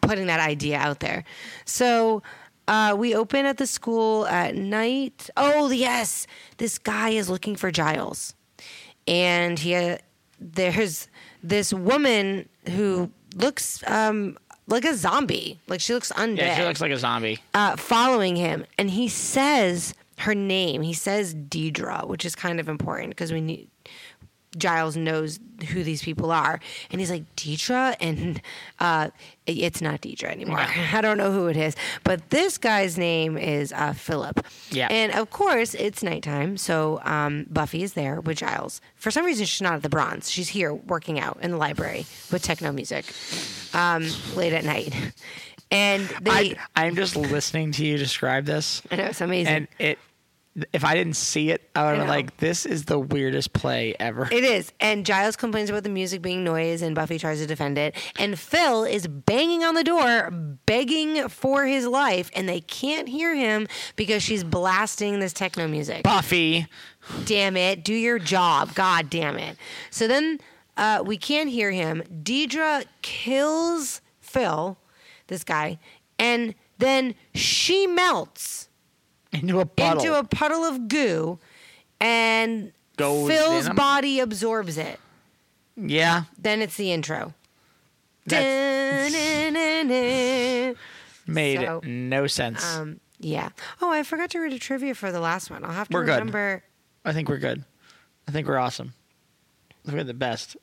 putting 0.00 0.26
that 0.26 0.40
idea 0.40 0.78
out 0.78 1.00
there. 1.00 1.24
So. 1.64 2.22
Uh, 2.68 2.94
we 2.96 3.14
open 3.14 3.46
at 3.46 3.56
the 3.56 3.66
school 3.66 4.26
at 4.26 4.54
night. 4.54 5.28
Oh 5.36 5.70
yes, 5.70 6.26
this 6.58 6.78
guy 6.78 7.10
is 7.10 7.28
looking 7.28 7.56
for 7.56 7.70
Giles, 7.70 8.34
and 9.08 9.58
he 9.58 9.74
uh, 9.74 9.98
there's 10.38 11.08
this 11.42 11.72
woman 11.72 12.48
who 12.70 13.10
looks 13.34 13.82
um, 13.88 14.38
like 14.66 14.84
a 14.84 14.94
zombie, 14.94 15.58
like 15.66 15.80
she 15.80 15.94
looks 15.94 16.12
undead 16.12 16.38
Yeah, 16.38 16.56
she 16.56 16.64
looks 16.64 16.80
like 16.80 16.92
a 16.92 16.98
zombie. 16.98 17.38
uh, 17.54 17.76
following 17.76 18.36
him, 18.36 18.64
and 18.78 18.90
he 18.90 19.08
says 19.08 19.94
her 20.18 20.34
name. 20.34 20.82
He 20.82 20.92
says 20.92 21.34
Deirdre, 21.34 22.02
which 22.06 22.24
is 22.24 22.36
kind 22.36 22.60
of 22.60 22.68
important 22.68 23.10
because 23.10 23.32
we 23.32 23.40
need 23.40 23.68
Giles 24.56 24.96
knows 24.96 25.38
who 25.68 25.84
these 25.84 26.02
people 26.02 26.30
are, 26.32 26.58
and 26.90 27.00
he's 27.00 27.10
like 27.10 27.24
Deirdre, 27.36 27.96
and 28.00 28.40
uh, 28.78 29.10
it's 29.46 29.80
not 29.80 30.00
Deirdre 30.00 30.30
anymore. 30.30 30.58
I 30.92 31.00
don't 31.00 31.18
know 31.18 31.32
who 31.32 31.46
it 31.46 31.56
is, 31.56 31.76
but 32.02 32.30
this 32.30 32.58
guy's 32.58 32.98
name 32.98 33.36
is 33.38 33.72
uh, 33.72 33.92
Philip. 33.92 34.44
Yeah. 34.70 34.88
and 34.90 35.12
of 35.12 35.30
course 35.30 35.74
it's 35.74 36.02
nighttime, 36.02 36.56
so 36.56 37.00
um, 37.04 37.46
Buffy 37.50 37.82
is 37.82 37.92
there 37.92 38.20
with 38.20 38.38
Giles. 38.38 38.80
For 38.96 39.10
some 39.10 39.24
reason, 39.24 39.46
she's 39.46 39.62
not 39.62 39.74
at 39.74 39.82
the 39.82 39.88
Bronze. 39.88 40.30
She's 40.30 40.48
here 40.48 40.74
working 40.74 41.20
out 41.20 41.38
in 41.42 41.52
the 41.52 41.56
library 41.56 42.06
with 42.32 42.42
techno 42.42 42.72
music 42.72 43.04
um, 43.74 44.06
late 44.34 44.52
at 44.52 44.64
night, 44.64 44.94
and 45.70 46.08
they. 46.22 46.30
I, 46.30 46.56
I'm 46.86 46.96
just 46.96 47.14
listening 47.16 47.72
to 47.72 47.84
you 47.86 47.98
describe 47.98 48.46
this, 48.46 48.82
I 48.90 48.96
know 48.96 49.04
it's 49.04 49.20
amazing. 49.20 49.54
and 49.54 49.68
it. 49.78 49.98
If 50.72 50.84
I 50.84 50.94
didn't 50.94 51.16
see 51.16 51.50
it, 51.50 51.70
I 51.74 51.90
would 51.90 51.98
have 51.98 52.08
like, 52.08 52.36
"This 52.38 52.66
is 52.66 52.84
the 52.84 52.98
weirdest 52.98 53.52
play 53.52 53.94
ever." 53.98 54.28
It 54.30 54.44
is. 54.44 54.72
And 54.80 55.04
Giles 55.04 55.36
complains 55.36 55.70
about 55.70 55.82
the 55.82 55.90
music 55.90 56.22
being 56.22 56.44
noise, 56.44 56.82
and 56.82 56.94
Buffy 56.94 57.18
tries 57.18 57.40
to 57.40 57.46
defend 57.46 57.78
it. 57.78 57.94
And 58.18 58.38
Phil 58.38 58.84
is 58.84 59.06
banging 59.06 59.64
on 59.64 59.74
the 59.74 59.84
door, 59.84 60.30
begging 60.30 61.28
for 61.28 61.66
his 61.66 61.86
life, 61.86 62.30
and 62.34 62.48
they 62.48 62.60
can't 62.60 63.08
hear 63.08 63.34
him 63.34 63.66
because 63.96 64.22
she's 64.22 64.44
blasting 64.44 65.20
this 65.20 65.32
techno 65.32 65.68
music. 65.68 66.02
Buffy. 66.02 66.66
Damn 67.24 67.56
it. 67.56 67.84
Do 67.84 67.94
your 67.94 68.18
job. 68.18 68.74
God 68.74 69.10
damn 69.10 69.36
it. 69.36 69.56
So 69.90 70.06
then 70.08 70.38
uh, 70.76 71.02
we 71.04 71.16
can't 71.16 71.50
hear 71.50 71.70
him. 71.70 72.02
Deirdre 72.22 72.84
kills 73.02 74.00
Phil, 74.20 74.78
this 75.26 75.44
guy, 75.44 75.78
and 76.18 76.54
then 76.78 77.14
she 77.34 77.86
melts 77.86 78.69
into 79.32 79.60
a 79.60 79.66
puddle. 79.66 80.02
into 80.02 80.18
a 80.18 80.24
puddle 80.24 80.64
of 80.64 80.88
goo, 80.88 81.38
and 82.00 82.72
Goes 82.96 83.28
Phil's 83.30 83.64
in 83.66 83.70
'em? 83.70 83.76
body 83.76 84.20
absorbs 84.20 84.76
it. 84.78 84.98
yeah, 85.76 86.24
Then 86.38 86.60
it's 86.62 86.76
the 86.76 86.92
intro. 86.92 87.34
Dun-dun-dun-dun. 88.26 90.76
made 91.26 91.60
So, 91.60 91.80
no 91.84 92.26
sense. 92.26 92.64
Um, 92.76 93.00
yeah. 93.18 93.50
Oh, 93.80 93.90
I 93.90 94.02
forgot 94.02 94.30
to 94.30 94.40
read 94.40 94.52
a 94.52 94.58
trivia 94.58 94.94
for 94.94 95.10
the 95.12 95.20
last 95.20 95.50
one. 95.50 95.64
I'll 95.64 95.72
have 95.72 95.88
to 95.88 95.94
We're 95.96 96.04
good. 96.04 96.18
remember. 96.18 96.62
I 97.04 97.12
think 97.12 97.28
we're 97.28 97.38
good. 97.38 97.64
I 98.28 98.32
think 98.32 98.46
we're 98.46 98.58
awesome. 98.58 98.92
We're 99.90 100.04
the 100.04 100.14
best. 100.14 100.56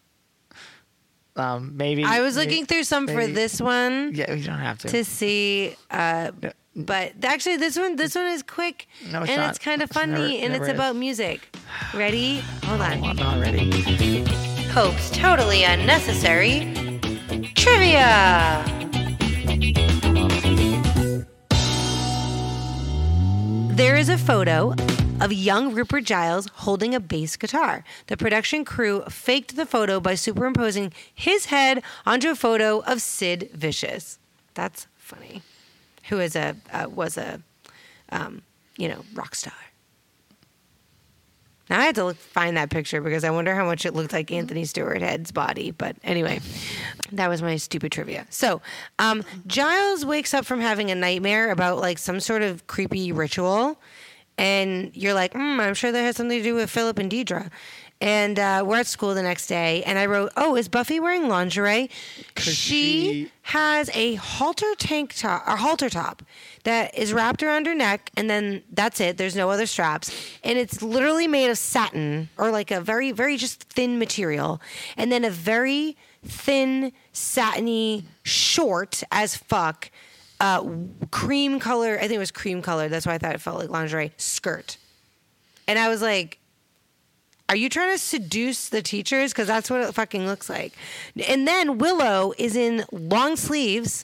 Um, 1.36 1.78
maybe 1.78 2.03
I 2.03 2.22
was 2.22 2.36
may- 2.36 2.45
looking 2.45 2.65
through 2.65 2.84
some 2.84 3.07
for 3.07 3.13
maybe- 3.15 3.34
this 3.34 3.61
one 3.61 4.11
Yeah, 4.13 4.34
we 4.34 4.41
don't 4.43 4.57
have 4.59 4.80
to. 4.80 4.88
to 4.89 5.03
see. 5.05 5.76
Uh. 5.91 6.32
But 6.78 7.13
actually, 7.23 7.57
this 7.57 7.78
one 7.78 7.95
this 7.95 8.13
one 8.15 8.28
is 8.28 8.43
quick 8.43 8.88
No, 9.11 9.21
it's 9.23 9.32
and 9.32 9.41
not. 9.41 9.49
it's 9.49 9.59
kind 9.59 9.82
of 9.82 9.89
It's 9.89 9.95
never- 9.97 10.13
funny 10.15 10.39
and 10.41 10.53
it's 10.53 10.67
is. 10.67 10.73
about 10.73 10.95
music. 10.95 11.49
Ready? 11.93 12.39
Hold 12.65 12.82
on. 12.82 13.03
I'm 13.03 13.15
not 13.15 13.39
ready. 13.39 14.23
Hope's 14.69 15.09
totally 15.09 15.63
unnecessary 15.63 16.71
trivia. 17.55 18.63
There 23.75 23.95
is 23.95 24.09
a 24.09 24.17
photo 24.17 24.73
of 25.21 25.32
young 25.32 25.73
Rupert 25.73 26.03
Giles 26.03 26.47
holding 26.53 26.95
a 26.95 26.99
bass 26.99 27.36
guitar. 27.38 27.84
The 28.07 28.17
production 28.17 28.65
crew 28.65 29.01
faked 29.09 29.55
the 29.55 29.65
photo 29.67 29.99
by 29.99 30.15
superimposing 30.15 30.93
his 31.13 31.45
head 31.45 31.84
onto 32.05 32.30
a 32.30 32.36
photo 32.36 32.80
of 32.82 33.01
Sid 33.01 33.51
Vicious. 33.53 34.17
That's 34.55 34.88
funny. 34.97 35.43
Who 36.10 36.20
is 36.20 36.36
a 36.36 36.55
uh, 36.72 36.88
was 36.89 37.18
a 37.18 37.41
um, 38.10 38.41
you 38.78 38.88
know 38.88 39.03
rock 39.14 39.36
star. 39.36 39.53
Now 41.70 41.80
I 41.80 41.84
had 41.84 41.95
to 41.95 42.05
look, 42.05 42.18
find 42.18 42.55
that 42.55 42.70
picture 42.70 43.01
because 43.01 43.24
I 43.24 43.30
wonder 43.30 43.53
how 43.53 43.66
much 43.66 43.86
it 43.86 43.93
looked 43.93 44.14
like 44.14 44.32
Anthony 44.32 44.64
Stewart 44.64 45.01
Head's 45.01 45.32
body. 45.32 45.72
But 45.72 45.97
anyway, 46.03 46.39
that 47.12 47.28
was 47.28 47.41
my 47.41 47.58
stupid 47.58 47.91
trivia. 47.91 48.26
So 48.30 48.62
um, 48.99 49.24
Giles 49.47 50.05
wakes 50.05 50.34
up 50.34 50.45
from 50.45 50.62
having 50.62 50.91
a 50.91 50.95
nightmare 50.95 51.51
about 51.51 51.80
like 51.80 51.97
some 51.97 52.20
sort 52.20 52.41
of 52.41 52.68
creepy 52.68 53.12
ritual, 53.12 53.78
and 54.38 54.91
you're 54.95 55.14
like, 55.14 55.34
mm, 55.34 55.60
I'm 55.60 55.74
sure 55.74 55.91
that 55.91 56.01
has 56.01 56.16
something 56.16 56.38
to 56.38 56.43
do 56.43 56.55
with 56.55 56.70
Philip 56.70 56.99
and 56.99 57.10
Deirdre. 57.10 57.49
And 58.00 58.38
uh, 58.38 58.64
we're 58.64 58.78
at 58.78 58.86
school 58.86 59.16
the 59.16 59.24
next 59.24 59.48
day, 59.48 59.82
and 59.84 59.98
I 59.98 60.06
wrote, 60.06 60.32
"Oh, 60.38 60.56
is 60.56 60.70
Buffy 60.70 61.00
wearing 61.00 61.28
lingerie? 61.28 61.89
She, 62.38 62.52
she- 62.52 63.32
has 63.41 63.89
a 63.95 64.16
halter 64.16 64.76
tank 64.78 65.16
top, 65.16 65.48
or 65.48 65.56
halter 65.56 65.89
top, 65.89 66.22
that 66.64 66.95
is 66.95 67.12
wrapped 67.12 67.41
around 67.41 67.66
her 67.66 67.74
neck, 67.74 68.12
and 68.16 68.30
then 68.30 68.62
that's 68.72 69.00
it. 69.00 69.18
There's 69.18 69.36
no 69.36 69.50
other 69.50 69.66
straps, 69.66 70.12
and 70.43 70.60
it's 70.60 70.84
literally 70.84 71.28
made 71.28 71.50
of 71.50 71.58
satin 71.58 72.30
or 72.38 72.52
like 72.52 72.70
a 72.70 72.82
very, 72.82 73.12
very 73.12 73.36
just 73.36 73.64
thin 73.64 73.98
material, 73.98 74.62
and 74.95 75.12
then 75.12 75.24
a 75.26 75.32
very 75.32 75.98
thin, 76.24 76.91
satiny, 77.14 78.06
short 78.22 79.02
as 79.12 79.36
fuck, 79.36 79.89
uh, 80.39 80.64
cream 81.10 81.60
color. 81.60 81.95
I 81.95 82.02
think 82.02 82.14
it 82.14 82.20
was 82.20 82.32
cream 82.32 82.62
color. 82.62 82.89
That's 82.89 83.08
why 83.08 83.14
I 83.16 83.18
thought 83.18 83.34
it 83.34 83.41
felt 83.41 83.58
like 83.58 83.70
lingerie 83.70 84.12
skirt, 84.18 84.78
and 85.68 85.80
I 85.80 85.89
was 85.89 86.04
like." 86.04 86.38
Are 87.50 87.56
you 87.56 87.70
trying 87.70 87.93
to 87.93 87.98
seduce 87.98 88.70
the 88.70 88.82
teachers? 88.82 89.32
Because 89.32 89.48
that's 89.48 89.70
what 89.70 89.82
it 89.82 89.93
fucking 89.93 90.26
looks 90.26 90.50
like. 90.50 90.74
And 91.28 91.48
then 91.48 91.78
Willow 91.78 92.34
is 92.38 92.56
in 92.56 92.84
long 92.91 93.36
sleeves 93.38 94.04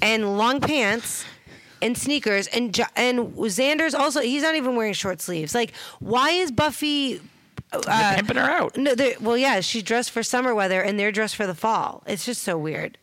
and 0.00 0.38
long 0.38 0.60
pants 0.60 1.24
and 1.82 1.96
sneakers, 1.96 2.46
and 2.48 2.78
and 2.96 3.18
Xander's 3.36 3.94
also 3.94 4.20
he's 4.20 4.42
not 4.42 4.54
even 4.54 4.76
wearing 4.76 4.92
short 4.94 5.20
sleeves. 5.20 5.54
Like, 5.54 5.72
why 5.98 6.30
is 6.30 6.50
Buffy? 6.50 7.20
They're 7.72 7.80
Uh, 7.86 8.14
pimping 8.16 8.36
her 8.36 8.50
out. 8.50 8.76
no, 8.76 8.94
well, 9.20 9.36
yeah, 9.38 9.60
she's 9.60 9.82
dressed 9.84 10.10
for 10.10 10.22
summer 10.22 10.54
weather, 10.54 10.80
and 10.82 10.98
they're 10.98 11.12
dressed 11.12 11.36
for 11.36 11.46
the 11.46 11.54
fall. 11.54 12.02
It's 12.06 12.24
just 12.24 12.42
so 12.42 12.58
weird. 12.58 12.98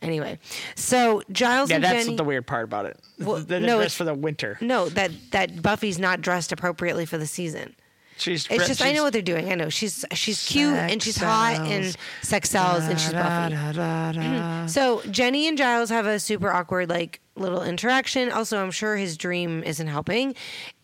Anyway, 0.00 0.38
so 0.76 1.22
Giles 1.32 1.70
Yeah, 1.70 1.76
and 1.76 1.84
that's 1.84 2.04
Jenny. 2.04 2.16
the 2.16 2.24
weird 2.24 2.46
part 2.46 2.64
about 2.64 2.86
it. 2.86 2.98
Well, 3.18 3.36
They're 3.46 3.60
no, 3.60 3.76
dressed 3.78 3.80
it's- 3.80 3.94
for 3.96 4.04
the 4.04 4.14
winter. 4.14 4.58
no, 4.60 4.88
that 4.90 5.10
that 5.32 5.60
Buffy's 5.62 5.98
not 5.98 6.20
dressed 6.20 6.52
appropriately 6.52 7.04
for 7.06 7.18
the 7.18 7.26
season. 7.26 7.74
She's 8.22 8.46
It's 8.48 8.68
just 8.68 8.82
I 8.82 8.92
know 8.92 9.02
what 9.02 9.12
they're 9.12 9.22
doing. 9.22 9.50
I 9.50 9.54
know 9.54 9.68
she's 9.68 10.04
she's 10.12 10.46
cute 10.46 10.74
and 10.74 11.02
she's 11.02 11.16
hot 11.16 11.60
and 11.60 11.96
sex 12.22 12.50
sells 12.50 12.84
and 12.84 12.98
she's 12.98 13.12
Buffy. 13.12 13.54
Da, 13.54 14.12
da. 14.12 14.66
So 14.68 15.02
Jenny 15.10 15.48
and 15.48 15.58
Giles 15.58 15.90
have 15.90 16.06
a 16.06 16.18
super 16.18 16.52
awkward 16.52 16.88
like 16.88 17.20
little 17.34 17.62
interaction. 17.62 18.30
Also, 18.30 18.62
I'm 18.62 18.70
sure 18.70 18.96
his 18.96 19.16
dream 19.16 19.62
isn't 19.64 19.86
helping. 19.86 20.34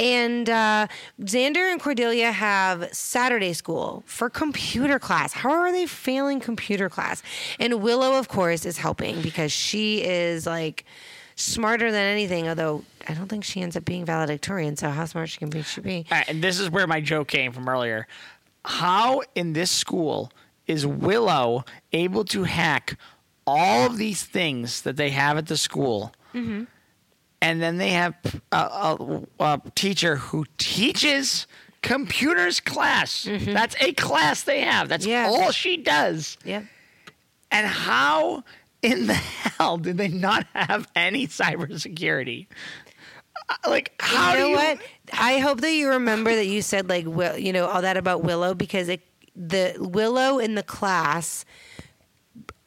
And 0.00 0.48
uh, 0.48 0.86
Xander 1.20 1.70
and 1.70 1.80
Cordelia 1.80 2.32
have 2.32 2.88
Saturday 2.92 3.52
school 3.52 4.02
for 4.06 4.30
computer 4.30 4.98
class. 4.98 5.32
How 5.32 5.50
are 5.50 5.70
they 5.72 5.86
failing 5.86 6.40
computer 6.40 6.88
class? 6.88 7.22
And 7.60 7.82
Willow, 7.82 8.18
of 8.18 8.28
course, 8.28 8.64
is 8.64 8.78
helping 8.78 9.20
because 9.20 9.52
she 9.52 10.02
is 10.02 10.46
like 10.46 10.84
smarter 11.38 11.90
than 11.90 12.02
anything. 12.02 12.48
Although 12.48 12.84
I 13.08 13.14
don't 13.14 13.28
think 13.28 13.44
she 13.44 13.60
ends 13.62 13.76
up 13.76 13.84
being 13.84 14.04
valedictorian. 14.04 14.76
So 14.76 14.90
how 14.90 15.04
smart 15.06 15.28
she 15.30 15.38
can 15.38 15.50
be, 15.50 15.62
she 15.62 15.80
be. 15.80 16.06
Right, 16.10 16.28
and 16.28 16.42
this 16.42 16.58
is 16.60 16.70
where 16.70 16.86
my 16.86 17.00
joke 17.00 17.28
came 17.28 17.52
from 17.52 17.68
earlier. 17.68 18.06
How 18.64 19.22
in 19.34 19.52
this 19.52 19.70
school 19.70 20.30
is 20.66 20.86
Willow 20.86 21.64
able 21.92 22.24
to 22.26 22.42
hack 22.44 22.98
all 23.46 23.86
of 23.86 23.96
these 23.96 24.24
things 24.24 24.82
that 24.82 24.96
they 24.96 25.10
have 25.10 25.38
at 25.38 25.46
the 25.46 25.56
school? 25.56 26.12
Mm-hmm. 26.34 26.64
And 27.40 27.62
then 27.62 27.78
they 27.78 27.90
have 27.90 28.14
a, 28.52 28.56
a, 28.56 29.22
a 29.38 29.62
teacher 29.76 30.16
who 30.16 30.44
teaches 30.58 31.46
computers 31.82 32.58
class. 32.60 33.28
That's 33.30 33.76
a 33.80 33.92
class 33.92 34.42
they 34.42 34.62
have. 34.62 34.88
That's 34.88 35.04
Mm-hmm. 35.06 35.12
Yeah. 35.12 35.28
all 35.28 35.52
she 35.52 35.76
does. 35.76 36.36
Yeah. 36.44 36.62
And 37.52 37.66
how 37.66 38.42
in 38.82 39.06
the 39.06 39.14
hell 39.58 39.78
did 39.78 39.96
they 39.98 40.08
not 40.08 40.46
have 40.54 40.88
any 40.94 41.26
cybersecurity? 41.26 42.46
Uh, 43.48 43.54
Like, 43.70 43.94
how 44.00 44.32
you 44.34 44.38
know 44.38 44.44
do 44.44 44.50
you? 44.50 44.56
what? 44.56 44.78
I 45.12 45.38
hope 45.38 45.60
that 45.60 45.72
you 45.72 45.88
remember 45.90 46.34
that 46.34 46.46
you 46.46 46.62
said 46.62 46.88
like 46.88 47.06
Will, 47.06 47.36
you 47.38 47.52
know, 47.52 47.66
all 47.66 47.82
that 47.82 47.96
about 47.96 48.22
Willow 48.22 48.54
because 48.54 48.88
it, 48.88 49.00
the 49.34 49.74
Willow 49.78 50.38
in 50.38 50.54
the 50.54 50.62
class 50.62 51.44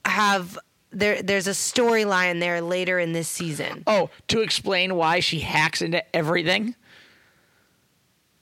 have 0.05 0.57
there. 0.91 1.21
There's 1.21 1.47
a 1.47 1.51
storyline 1.51 2.39
there 2.39 2.61
later 2.61 2.97
in 2.99 3.13
this 3.13 3.27
season. 3.27 3.83
Oh, 3.87 4.09
to 4.29 4.41
explain 4.41 4.95
why 4.95 5.19
she 5.19 5.39
hacks 5.39 5.81
into 5.81 6.03
everything. 6.15 6.75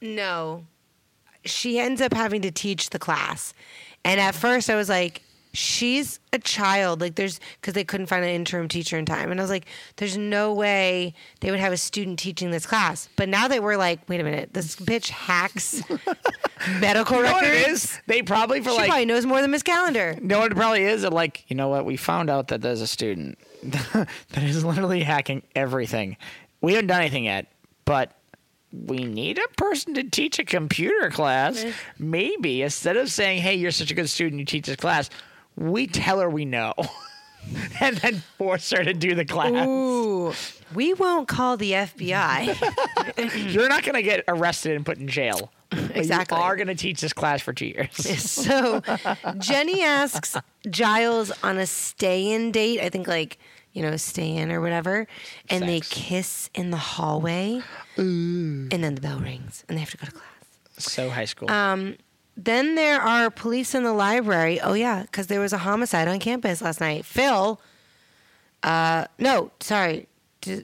No, 0.02 0.66
she 1.44 1.78
ends 1.80 2.02
up 2.02 2.14
having 2.14 2.42
to 2.44 2.52
teach 2.52 2.90
the 2.92 3.00
class, 3.00 3.54
and 4.06 4.20
at 4.20 4.36
first 4.36 4.70
I 4.70 4.76
was 4.76 4.90
like. 4.90 5.24
She's 5.52 6.20
a 6.32 6.38
child, 6.38 7.02
like 7.02 7.16
there's 7.16 7.40
because 7.60 7.74
they 7.74 7.84
couldn't 7.84 8.06
find 8.06 8.24
an 8.24 8.30
interim 8.30 8.68
teacher 8.68 8.98
in 9.00 9.06
time, 9.06 9.32
and 9.32 9.40
I 9.40 9.44
was 9.44 9.50
like, 9.50 9.66
"There's 9.96 10.16
no 10.16 10.54
way 10.54 11.16
they 11.40 11.50
would 11.50 11.60
have 11.60 11.74
a 11.74 11.78
student 11.78 12.20
teaching 12.20 12.52
this 12.52 12.68
class." 12.68 13.10
But 13.16 13.30
now 13.30 13.48
they 13.48 13.60
we're 13.60 13.76
like, 13.78 14.08
"Wait 14.08 14.20
a 14.20 14.24
minute, 14.24 14.54
this 14.54 14.76
bitch 14.76 15.10
hacks 15.10 15.82
medical 16.80 17.18
You 17.18 17.24
know 17.24 17.32
what 17.34 17.42
records." 17.44 17.62
it 17.68 17.70
is? 17.72 18.00
They 18.06 18.22
probably 18.22 18.62
for 18.62 18.70
She 18.70 18.78
like. 18.78 18.88
probably 18.90 19.06
knows 19.06 19.26
more 19.26 19.42
than 19.42 19.52
Miss 19.52 19.64
Calendar. 19.64 20.16
What 20.22 20.52
it 20.52 20.56
probably 20.56 20.84
is? 20.84 21.02
They're 21.02 21.10
like, 21.12 21.46
you 21.48 21.56
know 21.56 21.68
what? 21.70 21.86
We 21.86 21.98
found 21.98 22.30
out 22.30 22.50
that 22.50 22.62
there's 22.62 22.82
a 22.82 22.88
student 22.88 23.40
that 23.64 24.08
is 24.38 24.64
literally 24.64 25.02
hacking 25.04 25.44
everything. 25.56 26.18
We 26.62 26.74
haven't 26.74 26.88
done 26.88 27.02
anything 27.02 27.26
yet, 27.26 27.48
but 27.86 28.12
we 28.72 29.04
need 29.04 29.40
a 29.40 29.48
person 29.58 29.96
to 29.96 30.04
teach 30.04 30.38
a 30.38 30.46
computer 30.46 31.10
class. 31.10 31.66
Maybe 31.98 32.62
instead 32.62 32.98
of 32.98 33.10
saying, 33.12 33.42
"Hey, 33.42 33.56
you're 33.56 33.72
such 33.72 33.90
a 33.90 33.96
good 33.96 34.10
student, 34.10 34.40
you 34.40 34.46
teach 34.46 34.68
this 34.68 34.76
class," 34.76 35.10
we 35.60 35.88
tell 35.88 36.20
her 36.20 36.30
we 36.30 36.46
know, 36.46 36.74
and 37.82 37.98
then 37.98 38.24
force 38.38 38.72
her 38.72 38.84
to 38.84 38.94
do 38.94 39.14
the 39.14 39.26
class. 39.26 39.68
Ooh, 39.68 40.34
we 40.74 40.94
won't 40.94 41.28
call 41.28 41.58
the 41.58 41.72
FBI. 41.74 43.54
You're 43.54 43.70
not 43.70 43.84
going 43.84 43.96
to 43.96 44.02
get 44.02 44.24
arrested 44.28 44.76
and 44.76 44.86
put 44.86 44.98
in 44.98 45.08
jail. 45.08 45.52
Exactly. 45.72 46.38
You 46.38 46.44
are 46.44 46.56
going 46.56 46.68
to 46.68 46.76
teach 46.76 47.02
this 47.02 47.14
class 47.14 47.42
for 47.42 47.54
two 47.54 47.68
years. 47.68 47.94
so 48.32 48.82
Jenny 49.38 49.84
asks 49.84 50.36
Giles 50.70 51.32
on 51.44 51.58
a 51.58 51.68
stay-in 51.68 52.52
date. 52.52 52.80
I 52.80 52.90
think 52.90 53.08
like 53.08 53.38
you 53.74 53.84
know 53.84 53.96
stay 53.98 54.36
in 54.36 54.52
or 54.52 54.62
whatever, 54.62 55.08
and 55.50 55.68
they 55.68 55.82
kiss 55.82 56.50
in 56.56 56.72
the 56.72 56.78
hallway, 56.78 57.62
and 57.98 58.72
then 58.72 58.96
the 58.96 59.02
bell 59.02 59.20
rings, 59.20 59.64
and 59.68 59.78
they 59.78 59.82
have 59.82 59.92
to 59.92 59.98
go 59.98 60.06
to 60.06 60.12
class. 60.12 60.24
so 60.78 61.10
high 61.10 61.26
school. 61.26 61.52
Um, 61.52 61.98
Then 62.38 62.76
there 62.76 63.02
are 63.02 63.30
police 63.30 63.76
in 63.76 63.84
the 63.84 63.94
library. 63.94 64.60
Oh 64.62 64.74
yeah, 64.74 65.02
because 65.04 65.28
there 65.28 65.40
was 65.42 65.52
a 65.54 65.58
homicide 65.60 66.08
on 66.08 66.20
campus 66.20 66.62
last 66.62 66.80
night. 66.80 67.06
Phil. 67.06 67.60
Uh, 68.64 69.06
no, 69.18 69.52
sorry. 69.60 70.08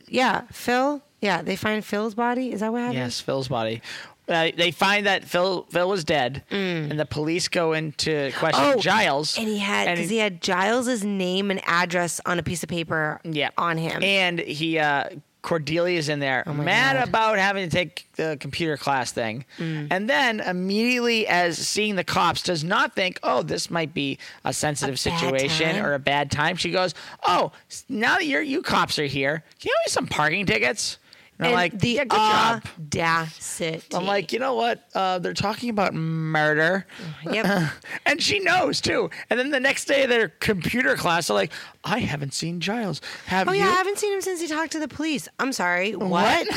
Yeah, 0.08 0.42
Phil. 0.52 1.02
Yeah, 1.22 1.42
they 1.42 1.56
find 1.56 1.84
Phil's 1.84 2.16
body. 2.16 2.52
Is 2.52 2.60
that 2.62 2.72
what 2.72 2.80
happened? 2.82 3.00
Yes, 3.00 3.20
Phil's 3.20 3.48
body. 3.48 3.82
Uh, 4.28 4.50
they 4.58 4.72
find 4.72 5.06
that 5.06 5.24
Phil 5.24 5.68
Phil 5.70 5.88
was 5.88 6.04
dead, 6.04 6.44
and 6.50 7.00
the 7.00 7.06
police 7.06 7.48
go 7.48 7.74
into 7.74 8.32
question 8.38 8.64
Mm. 8.64 8.76
Oh, 8.76 8.80
Giles. 8.80 9.38
And 9.38 9.48
he 9.48 9.60
had 9.60 9.94
because 9.94 10.10
he 10.10 10.18
had 10.18 10.42
Giles's 10.42 11.04
name 11.04 11.52
and 11.52 11.62
address 11.68 12.20
on 12.26 12.40
a 12.40 12.44
piece 12.44 12.64
of 12.64 12.70
paper. 12.70 13.20
yeah 13.24 13.50
on 13.58 13.78
him. 13.78 14.02
and 14.04 14.40
he 14.40 14.80
uh, 14.80 15.10
Cordelia's 15.46 16.10
in 16.10 16.20
there, 16.20 16.44
Oh 16.48 16.54
mad 16.54 16.96
God. 16.96 17.06
Mm. 17.06 17.10
about 17.10 17.38
having 17.38 17.70
to 17.70 17.76
take 17.76 18.08
the 18.16 18.36
computer 18.40 18.78
class 18.78 19.12
thing, 19.12 19.46
and 19.60 20.10
then 20.10 20.40
immediately 20.40 21.28
as 21.28 21.58
seeing 21.58 21.96
the 21.96 22.04
cops 22.04 22.42
does 22.42 22.64
not 22.64 22.96
think, 22.96 23.20
oh, 23.22 23.44
this 23.44 23.70
might 23.70 23.94
be 23.94 24.18
a 24.44 24.52
sensitive 24.52 24.96
A 24.96 24.98
situation 24.98 25.78
or 25.78 25.94
a 25.94 26.00
bad 26.00 26.32
time. 26.32 26.56
She 26.56 26.72
goes, 26.72 26.96
oh, 27.24 27.52
now 27.88 28.16
that 28.16 28.26
you're, 28.26 28.42
you 28.42 28.64
cops 28.64 28.98
are 28.98 29.06
here, 29.06 29.44
can 29.60 29.70
you 29.70 29.72
give 29.72 29.86
me 29.86 29.92
some 29.92 30.08
parking 30.08 30.46
tickets? 30.48 30.98
And, 31.38 31.48
I'm 31.50 31.54
like, 31.54 31.78
the 31.78 31.90
yeah, 31.90 32.04
good 32.06 32.12
job. 32.18 32.64
audacity. 32.80 33.82
I'm 33.94 34.06
like, 34.06 34.32
you 34.32 34.40
know 34.40 34.54
what? 34.56 34.88
Uh, 34.94 35.20
they're 35.20 35.34
talking 35.34 35.70
about 35.70 35.94
murder. 35.94 36.86
yep. 37.30 37.72
And 38.06 38.22
she 38.22 38.40
knows 38.40 38.80
too. 38.82 39.10
And 39.30 39.40
then 39.40 39.50
the 39.52 39.60
next 39.60 39.86
day, 39.86 40.06
their 40.06 40.30
computer 40.30 40.96
class 40.96 41.30
are 41.30 41.34
like, 41.34 41.52
I 41.84 42.00
haven't 42.00 42.34
seen 42.34 42.60
Giles. 42.62 43.02
Have 43.26 43.50
Oh 43.50 43.52
you? 43.52 43.60
yeah, 43.60 43.68
I 43.68 43.72
haven't 43.74 43.98
seen 43.98 44.14
him 44.14 44.22
since 44.22 44.40
he 44.42 44.48
talked 44.48 44.72
to 44.74 44.80
the 44.80 44.88
police. 44.88 45.28
I'm 45.40 45.52
sorry. 45.52 45.94
What? 45.96 46.10
What? 46.10 46.48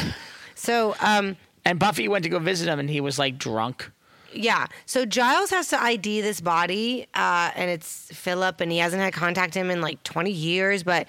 So, 0.54 0.94
um, 1.00 1.36
And 1.64 1.78
Buffy 1.78 2.06
went 2.08 2.22
to 2.24 2.28
go 2.30 2.38
visit 2.38 2.68
him, 2.68 2.78
and 2.78 2.88
he 2.90 3.00
was 3.00 3.18
like 3.18 3.38
drunk. 3.38 3.90
Yeah. 4.32 4.66
So 4.86 5.04
Giles 5.04 5.50
has 5.50 5.68
to 5.68 5.80
ID 5.80 6.20
this 6.20 6.40
body, 6.40 7.06
uh, 7.14 7.50
and 7.54 7.70
it's 7.70 8.08
Philip, 8.12 8.60
and 8.60 8.70
he 8.70 8.78
hasn't 8.78 9.02
had 9.02 9.12
contact 9.12 9.54
him 9.54 9.70
in 9.70 9.80
like 9.80 10.02
20 10.02 10.30
years. 10.30 10.82
But 10.82 11.06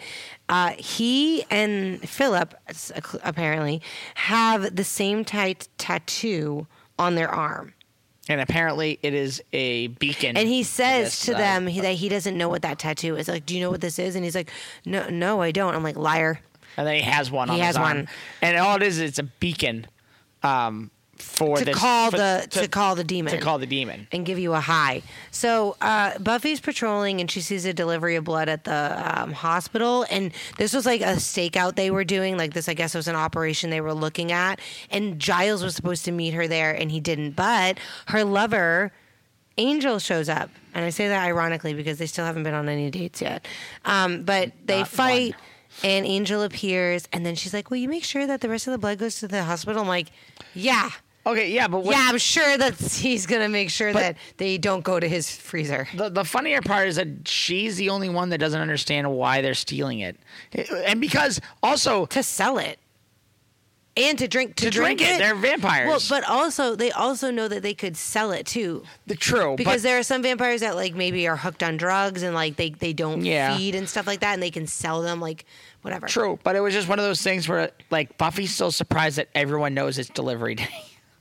uh, 0.47 0.71
he 0.77 1.43
and 1.49 2.07
Philip 2.07 2.55
apparently 3.23 3.81
have 4.15 4.75
the 4.75 4.83
same 4.83 5.25
type 5.25 5.63
tattoo 5.77 6.67
on 6.97 7.15
their 7.15 7.29
arm. 7.29 7.73
And 8.27 8.39
apparently, 8.39 8.99
it 9.01 9.15
is 9.15 9.41
a 9.53 9.87
beacon. 9.87 10.37
And 10.37 10.47
he 10.47 10.61
says 10.61 11.05
this, 11.05 11.25
to 11.25 11.35
uh, 11.35 11.37
them 11.37 11.67
he, 11.67 11.81
that 11.81 11.95
he 11.95 12.09
doesn't 12.09 12.37
know 12.37 12.47
what 12.47 12.61
that 12.61 12.77
tattoo 12.77 13.15
is. 13.15 13.27
Like, 13.27 13.45
do 13.45 13.55
you 13.55 13.61
know 13.61 13.71
what 13.71 13.81
this 13.81 13.97
is? 13.97 14.15
And 14.15 14.23
he's 14.23 14.35
like, 14.35 14.51
no, 14.85 15.09
no, 15.09 15.41
I 15.41 15.51
don't. 15.51 15.73
I'm 15.73 15.81
like, 15.81 15.97
liar. 15.97 16.39
and 16.77 16.85
then 16.85 16.95
he 16.95 17.01
has 17.01 17.31
one. 17.31 17.47
He 17.47 17.55
on 17.55 17.59
has 17.59 17.69
his 17.69 17.77
arm. 17.77 17.97
one. 17.97 18.07
And 18.43 18.57
all 18.57 18.75
it 18.75 18.83
is, 18.83 18.99
it's 18.99 19.17
a 19.17 19.23
beacon 19.23 19.87
um, 20.43 20.91
for 21.21 21.57
To 21.57 21.65
this, 21.65 21.77
call 21.77 22.11
for- 22.11 22.17
the 22.17 22.47
to, 22.51 22.67
call 22.67 22.95
the 22.95 23.03
demon. 23.03 23.33
to 23.33 23.39
call 23.39 23.57
the 23.59 23.65
demon. 23.65 24.07
and 24.11 24.25
give 24.25 24.39
you 24.39 24.53
a 24.53 24.59
high. 24.59 25.01
So 25.31 25.75
uh, 25.81 26.17
Buffy's 26.19 26.59
patrolling 26.59 27.19
and 27.21 27.29
she 27.29 27.41
sees 27.41 27.65
a 27.65 27.73
delivery 27.73 28.15
of 28.15 28.23
blood 28.23 28.49
at 28.49 28.63
the 28.63 29.21
um, 29.21 29.31
hospital. 29.33 30.05
And 30.09 30.31
this 30.57 30.73
was 30.73 30.85
like 30.85 31.01
a 31.01 31.15
stakeout 31.15 31.75
they 31.75 31.91
were 31.91 32.03
doing. 32.03 32.37
Like 32.37 32.53
this, 32.53 32.67
I 32.69 32.73
guess, 32.73 32.95
was 32.95 33.07
an 33.07 33.15
operation 33.15 33.69
they 33.69 33.81
were 33.81 33.93
looking 33.93 34.31
at. 34.31 34.59
And 34.91 35.19
Giles 35.19 35.63
was 35.63 35.75
supposed 35.75 36.05
to 36.05 36.11
meet 36.11 36.33
her 36.33 36.47
there, 36.47 36.71
and 36.73 36.91
he 36.91 36.99
didn't. 36.99 37.31
But 37.31 37.77
her 38.07 38.23
lover. 38.23 38.91
Angel 39.57 39.99
shows 39.99 40.29
up, 40.29 40.49
and 40.73 40.85
I 40.85 40.89
say 40.89 41.09
that 41.09 41.25
ironically 41.25 41.73
because 41.73 41.97
they 41.97 42.05
still 42.05 42.23
haven't 42.23 42.43
been 42.43 42.53
on 42.53 42.69
any 42.69 42.89
dates 42.89 43.21
yet. 43.21 43.45
Um, 43.83 44.23
but 44.23 44.53
they 44.63 44.79
Not 44.79 44.87
fight, 44.87 45.31
one. 45.33 45.91
and 45.91 46.05
Angel 46.05 46.43
appears, 46.43 47.09
and 47.11 47.25
then 47.25 47.35
she's 47.35 47.53
like, 47.53 47.69
"Will 47.69 47.75
you 47.75 47.89
make 47.89 48.05
sure 48.05 48.25
that 48.25 48.39
the 48.39 48.47
rest 48.47 48.67
of 48.67 48.71
the 48.71 48.77
blood 48.77 48.99
goes 48.99 49.19
to 49.19 49.27
the 49.27 49.43
hospital?" 49.43 49.81
I'm 49.81 49.87
like, 49.89 50.11
"Yeah, 50.53 50.89
Okay, 51.25 51.51
yeah, 51.51 51.67
but 51.67 51.83
what, 51.83 51.95
yeah, 51.95 52.07
I'm 52.09 52.17
sure 52.17 52.57
that 52.57 52.75
he's 52.79 53.25
gonna 53.25 53.49
make 53.49 53.69
sure 53.69 53.91
that 53.93 54.17
they 54.37 54.57
don't 54.57 54.83
go 54.83 54.99
to 54.99 55.07
his 55.07 55.29
freezer. 55.29 55.87
The, 55.95 56.09
the 56.09 56.23
funnier 56.23 56.61
part 56.61 56.87
is 56.87 56.95
that 56.95 57.27
she's 57.27 57.75
the 57.77 57.89
only 57.89 58.09
one 58.09 58.29
that 58.29 58.37
doesn't 58.39 58.61
understand 58.61 59.11
why 59.11 59.41
they're 59.41 59.53
stealing 59.53 59.99
it, 59.99 60.17
and 60.53 60.99
because 61.01 61.39
also 61.61 62.05
to 62.07 62.23
sell 62.23 62.57
it 62.57 62.79
and 63.97 64.17
to 64.17 64.27
drink 64.29 64.55
to, 64.55 64.65
to 64.65 64.69
drink, 64.71 65.01
it, 65.01 65.17
they're 65.19 65.35
vampires. 65.35 65.87
well, 65.87 65.99
but 66.21 66.27
also 66.29 66.73
they 66.75 66.89
also 66.91 67.31
know 67.31 67.47
that 67.49 67.63
they 67.63 67.73
could 67.73 67.97
sell 67.97 68.31
it 68.31 68.45
too 68.45 68.83
the 69.07 69.15
true 69.15 69.55
because 69.57 69.83
there 69.83 69.99
are 69.99 70.03
some 70.03 70.21
vampires 70.23 70.61
that 70.61 70.75
like 70.75 70.95
maybe 70.95 71.27
are 71.27 71.35
hooked 71.35 71.63
on 71.63 71.75
drugs 71.75 72.23
and 72.23 72.33
like 72.33 72.55
they 72.55 72.69
they 72.69 72.93
don't 72.93 73.25
Yeah. 73.25 73.57
feed 73.57 73.75
and 73.75 73.89
stuff 73.89 74.07
like 74.07 74.21
that 74.21 74.33
and 74.35 74.41
they 74.41 74.51
can 74.51 74.67
sell 74.67 75.01
them 75.01 75.19
like 75.19 75.45
whatever. 75.81 76.07
true. 76.07 76.39
But 76.43 76.55
it 76.55 76.61
was 76.61 76.73
just 76.73 76.87
one 76.87 76.97
of 76.97 77.03
those 77.05 77.21
things 77.21 77.49
where 77.49 77.71
like 77.91 78.17
Buffy's 78.17 78.53
still 78.53 78.71
surprised 78.71 79.17
that 79.17 79.27
everyone 79.35 79.73
knows 79.73 79.97
it's 79.97 80.09
delivery 80.09 80.55
day. 80.55 80.69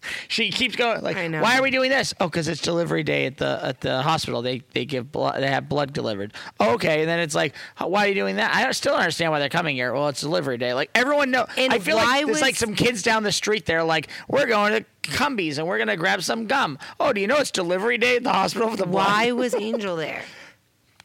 she 0.29 0.51
keeps 0.51 0.77
going 0.77 1.03
like, 1.03 1.17
I 1.17 1.27
know. 1.29 1.43
"Why 1.43 1.59
are 1.59 1.63
we 1.63 1.71
doing 1.71 1.91
this?" 1.91 2.15
Oh, 2.21 2.27
because 2.27 2.49
it's 2.49 2.61
delivery 2.61 3.03
day 3.03 3.27
at 3.27 3.37
the 3.39 3.59
at 3.63 3.81
the 3.81 4.03
hospital. 4.03 4.43
They 4.43 4.63
they 4.73 4.85
give 4.85 5.11
blood. 5.11 5.41
They 5.41 5.49
have 5.49 5.69
blood 5.69 5.93
delivered. 5.93 6.33
okay, 6.61 7.01
and 7.01 7.09
then 7.09 7.21
it's 7.21 7.35
like, 7.35 7.55
"Why 7.79 8.05
are 8.05 8.09
you 8.09 8.15
doing 8.15 8.37
that?" 8.37 8.55
I 8.55 8.63
don't, 8.65 8.73
still 8.73 8.93
don't 8.93 9.01
understand 9.03 9.33
why 9.33 9.39
they're 9.39 9.49
coming 9.49 9.77
here. 9.77 9.93
Well, 9.93 10.09
it's 10.09 10.21
delivery 10.21 10.59
day. 10.59 10.75
Like 10.75 10.91
everyone 10.95 11.31
know. 11.31 11.47
And 11.57 11.73
I 11.73 11.79
feel 11.79 11.97
like 11.97 12.07
there's 12.19 12.29
was- 12.29 12.41
like 12.43 12.57
some 12.57 12.75
kids 12.75 13.03
down 13.03 13.23
the 13.23 13.33
street. 13.33 13.67
They're 13.67 13.85
like, 13.85 14.09
"We're 14.29 14.47
going 14.47 14.73
to 14.73 14.85
Cumbies 15.11 15.57
and 15.59 15.67
we're 15.67 15.79
gonna 15.79 15.97
grab 15.97 16.23
some 16.23 16.47
gum." 16.47 16.79
Oh, 17.01 17.13
do 17.13 17.21
you 17.21 17.27
know 17.27 17.37
it's 17.39 17.51
delivery 17.51 17.99
day 17.99 18.17
at 18.17 18.25
the 18.25 18.33
hospital 18.33 18.71
for 18.71 18.77
the 18.77 18.87
blood? 18.87 19.07
Why 19.07 19.33
was 19.33 19.55
Angel 19.59 19.97
there? 19.97 20.23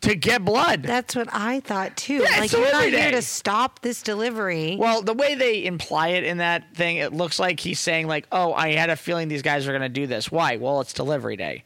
To 0.03 0.15
get 0.15 0.45
blood. 0.45 0.83
That's 0.83 1.15
what 1.15 1.27
I 1.33 1.59
thought 1.59 1.97
too. 1.97 2.15
Yeah, 2.15 2.27
it's 2.29 2.39
like 2.39 2.51
you're 2.53 2.71
not 2.71 2.83
here 2.83 2.91
day. 2.91 3.11
to 3.11 3.21
stop 3.21 3.81
this 3.81 4.01
delivery. 4.01 4.77
Well, 4.79 5.01
the 5.01 5.13
way 5.13 5.35
they 5.35 5.65
imply 5.65 6.09
it 6.09 6.23
in 6.23 6.37
that 6.37 6.73
thing, 6.75 6.97
it 6.97 7.11
looks 7.13 7.39
like 7.39 7.59
he's 7.59 7.79
saying 7.79 8.07
like, 8.07 8.27
"Oh, 8.31 8.53
I 8.53 8.73
had 8.73 8.89
a 8.89 8.95
feeling 8.95 9.27
these 9.27 9.41
guys 9.41 9.67
are 9.67 9.71
going 9.71 9.81
to 9.81 9.89
do 9.89 10.07
this." 10.07 10.31
Why? 10.31 10.57
Well, 10.57 10.79
it's 10.81 10.93
delivery 10.93 11.35
day. 11.35 11.63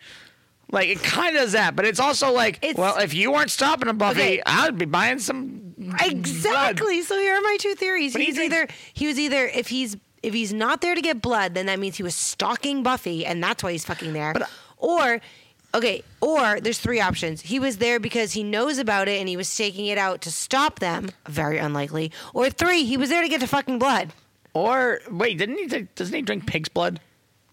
Like 0.72 0.90
it 0.90 1.02
kind 1.02 1.36
of 1.36 1.44
does 1.44 1.52
that, 1.54 1.76
but 1.78 1.86
it's 1.86 2.00
also 2.00 2.32
like, 2.34 2.58
It's- 2.58 2.76
well, 2.78 2.98
if 2.98 3.14
you 3.14 3.32
weren't 3.32 3.50
stopping 3.52 3.88
them, 3.88 3.98
Buffy, 3.98 4.20
Okay. 4.22 4.42
I'd 4.46 4.78
be 4.78 4.84
buying 4.86 5.20
some. 5.20 5.74
blood. 5.78 6.02
Exactly. 6.06 7.02
So 7.04 7.18
here 7.18 7.36
are 7.38 7.42
my 7.42 7.58
two 7.60 7.74
theories. 7.76 8.12
But 8.14 8.22
he 8.22 8.28
he's 8.28 8.40
either 8.40 8.68
he 8.94 9.08
was 9.08 9.18
either 9.20 9.46
if 9.48 9.68
he's 9.70 9.96
if 10.24 10.34
he's 10.34 10.52
not 10.52 10.82
there 10.82 10.94
to 10.96 11.02
get 11.02 11.22
blood, 11.22 11.54
then 11.54 11.68
that 11.68 11.80
means 11.80 11.96
he 11.98 12.04
was 12.04 12.16
stalking 12.16 12.84
Buffy, 12.84 13.26
and 13.26 13.42
that's 13.42 13.64
why 13.64 13.72
he's 13.72 13.86
fucking 13.86 14.12
there. 14.14 14.34
But- 14.34 14.50
or 14.78 15.22
okay, 15.78 16.04
or 16.22 16.60
there's 16.60 16.80
three 16.80 17.00
options. 17.00 17.42
He 17.42 17.60
was 17.60 17.78
there 17.78 18.00
because 18.00 18.34
he 18.34 18.44
knows 18.44 18.78
about 18.78 19.08
it 19.08 19.20
and 19.20 19.30
he 19.30 19.38
was 19.38 19.56
taking 19.56 19.86
it 19.86 19.98
out 19.98 20.22
to 20.22 20.32
stop 20.32 20.80
them. 20.80 21.10
Very 21.28 21.58
unlikely. 21.58 22.12
Or 22.34 22.50
three, 22.50 22.84
he 22.84 22.98
was 22.98 23.10
there 23.10 23.22
to 23.22 23.30
get 23.30 23.42
to 23.42 23.48
fucking 23.48 23.80
blood. 23.80 24.14
Or 24.54 25.00
wait, 25.10 25.38
didn't 25.38 25.58
he? 25.58 25.68
Take, 25.68 25.96
doesn't 25.96 26.16
he 26.16 26.22
drink 26.22 26.48
pig's 26.48 26.70
blood? 26.70 27.00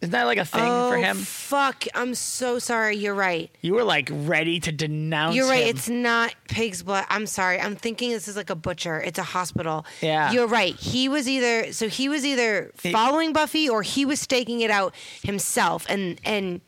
Isn't 0.00 0.12
that 0.12 0.24
like 0.24 0.36
a 0.36 0.44
thing 0.44 0.60
oh 0.62 0.90
for 0.90 0.98
him? 0.98 1.16
fuck! 1.16 1.84
I'm 1.94 2.14
so 2.14 2.58
sorry. 2.58 2.96
You're 2.96 3.14
right. 3.14 3.50
You 3.62 3.72
were 3.72 3.84
like 3.84 4.10
ready 4.12 4.60
to 4.60 4.70
denounce. 4.70 5.34
You're 5.34 5.48
right. 5.48 5.62
him. 5.62 5.68
It's 5.70 5.88
not 5.88 6.34
pig's 6.46 6.82
blood. 6.82 7.06
I'm 7.08 7.26
sorry. 7.26 7.58
I'm 7.58 7.74
thinking 7.74 8.10
this 8.10 8.28
is 8.28 8.36
like 8.36 8.50
a 8.50 8.54
butcher. 8.54 9.00
It's 9.00 9.18
a 9.18 9.22
hospital. 9.22 9.86
Yeah. 10.02 10.30
You're 10.30 10.46
right. 10.46 10.74
He 10.76 11.08
was 11.08 11.26
either 11.26 11.72
so 11.72 11.88
he 11.88 12.10
was 12.10 12.22
either 12.26 12.70
following 12.74 13.32
Buffy 13.32 13.66
or 13.66 13.82
he 13.82 14.04
was 14.04 14.20
staking 14.20 14.60
it 14.60 14.70
out 14.70 14.94
himself. 15.22 15.86
And 15.88 16.20
and 16.22 16.60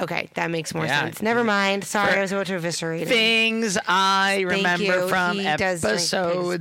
okay, 0.00 0.28
that 0.34 0.50
makes 0.50 0.74
more 0.74 0.86
Yeah. 0.86 1.00
sense. 1.04 1.22
Never 1.22 1.44
mind. 1.44 1.84
Sorry, 1.84 2.12
For- 2.12 2.18
I 2.18 2.22
was 2.22 2.32
about 2.32 2.46
to 2.46 2.54
eviscerate 2.56 3.06
things 3.08 3.78
I 3.86 4.40
remember 4.46 5.08
from 5.08 5.38
He 5.38 5.46
episodes. 5.46 6.10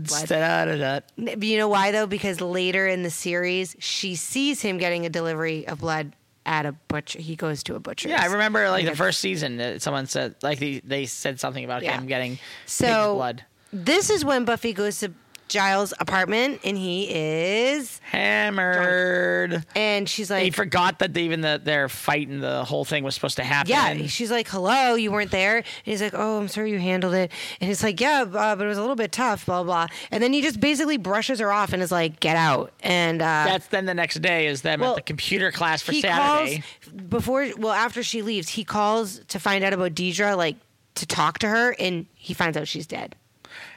blood. 0.10 0.28
Da-da-da-da. 0.28 1.36
You 1.40 1.58
know 1.58 1.68
why 1.68 1.92
though? 1.92 2.08
Because 2.08 2.42
later 2.42 2.88
in 2.88 3.04
the 3.04 3.10
series, 3.10 3.76
she 3.80 4.16
sees 4.16 4.62
him 4.62 4.78
getting 4.78 5.06
a 5.06 5.10
delivery 5.10 5.68
of 5.68 5.80
blood 5.80 6.14
at 6.46 6.66
a 6.66 6.72
butcher. 6.88 7.20
He 7.22 7.36
goes 7.36 7.62
to 7.64 7.76
a 7.76 7.80
butcher. 7.80 8.10
Yeah, 8.10 8.22
I 8.22 8.26
remember 8.26 8.70
like 8.70 8.86
the 8.86 8.96
first 8.96 9.20
season. 9.20 9.58
that 9.58 9.82
Someone 9.82 10.08
said 10.08 10.36
like 10.42 10.60
they, 10.60 10.80
they 10.84 11.06
said 11.06 11.40
something 11.40 11.64
about 11.64 11.84
Yeah. 11.84 11.98
him 12.00 12.08
getting 12.08 12.40
So 12.66 13.16
blood. 13.16 13.46
this 13.72 14.10
is 14.10 14.26
when 14.26 14.44
Buffy 14.46 14.74
goes 14.74 15.00
to 15.00 15.12
Giles' 15.52 15.94
apartment 16.00 16.62
and 16.64 16.78
he 16.78 17.14
is 17.14 18.00
Hammered. 18.06 19.66
and 19.76 20.08
she's 20.08 20.32
like, 20.32 20.44
He 20.44 20.50
forgot 20.52 21.00
that 21.00 21.16
even 21.18 21.42
the 21.42 21.60
their 21.64 21.90
fight 21.90 22.28
and 22.30 22.42
the 22.42 22.64
whole 22.64 22.86
thing 22.86 23.04
was 23.04 23.16
supposed 23.16 23.36
to 23.36 23.44
happen. 23.44 23.70
yeah, 23.70 24.08
she's 24.08 24.32
like, 24.32 24.48
"Hello, 24.48 24.96
you 24.96 25.12
weren't 25.12 25.32
there." 25.32 25.58
And 25.58 25.66
he's 25.84 26.02
like, 26.02 26.14
"Oh, 26.16 26.40
I'm 26.40 26.48
sorry 26.48 26.72
you 26.72 26.80
handled 26.80 27.14
it." 27.14 27.32
And 27.60 27.68
he's 27.68 27.84
like, 27.84 28.00
"Yeah, 28.00 28.22
uh, 28.24 28.56
but 28.56 28.62
it 28.64 28.68
was 28.68 28.78
a 28.78 28.82
little 28.82 28.96
bit 28.96 29.12
tough." 29.12 29.46
Blah 29.46 29.64
blah. 29.64 29.88
And 30.10 30.24
then 30.24 30.32
he 30.34 30.42
just 30.42 30.60
basically 30.60 30.98
brushes 30.98 31.40
her 31.40 31.52
off 31.52 31.74
and 31.74 31.84
is 31.84 31.92
like, 31.92 32.20
"Get 32.22 32.38
out." 32.38 32.72
And 32.82 33.22
uh, 33.22 33.26
That's 33.48 33.68
then 33.68 33.86
the 33.86 33.94
next 33.94 34.22
day 34.22 34.48
is 34.48 34.62
them 34.62 34.80
Well, 34.80 34.92
at 34.92 34.96
the 34.96 35.02
computer 35.02 35.52
class 35.52 35.82
for 35.82 35.92
Saturday. 35.94 36.64
before. 37.10 37.48
Well, 37.58 37.74
after 37.74 38.04
she 38.04 38.22
leaves, 38.22 38.50
he 38.50 38.64
calls 38.64 39.20
to 39.28 39.40
find 39.40 39.64
out 39.64 39.74
about 39.74 39.96
Deirdre, 39.96 40.36
like 40.36 40.56
to 40.96 41.06
talk 41.06 41.40
to 41.40 41.48
her, 41.50 41.76
and 41.78 42.06
he 42.14 42.34
finds 42.34 42.56
out 42.58 42.68
she's 42.68 42.88
dead. 42.88 43.16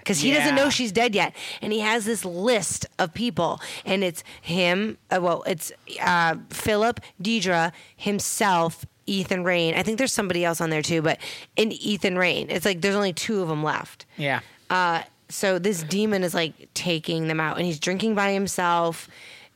Because 0.04 0.20
he 0.20 0.32
doesn't 0.32 0.54
know 0.54 0.68
she's 0.70 0.92
dead 0.92 1.14
yet, 1.14 1.34
and 1.62 1.72
he 1.72 1.80
has 1.80 2.04
this 2.04 2.24
list 2.24 2.86
of 2.98 3.12
people, 3.14 3.60
and 3.86 4.04
it's 4.04 4.22
him. 4.42 4.98
Uh, 5.10 5.18
well, 5.22 5.42
it's 5.46 5.72
uh, 6.00 6.36
Philip, 6.50 7.00
Deirdre, 7.20 7.72
himself, 7.96 8.84
Ethan 9.06 9.44
Rayne. 9.44 9.74
I 9.74 9.82
think 9.82 9.96
there's 9.98 10.12
somebody 10.12 10.44
else 10.44 10.60
on 10.60 10.70
there 10.70 10.82
too, 10.82 11.00
but 11.02 11.18
in 11.56 11.72
Ethan 11.72 12.16
Rayne, 12.18 12.50
it's 12.50 12.64
like 12.66 12.80
there's 12.82 12.94
only 12.94 13.12
two 13.14 13.40
of 13.42 13.48
them 13.48 13.62
left. 13.64 14.06
yeah. 14.16 14.40
Uh, 14.70 15.02
so 15.30 15.58
this 15.58 15.82
demon 15.82 16.22
is 16.22 16.34
like 16.34 16.68
taking 16.74 17.28
them 17.28 17.40
out, 17.40 17.56
and 17.56 17.64
he's 17.66 17.80
drinking 17.80 18.14
by 18.14 18.32
himself, 18.32 19.08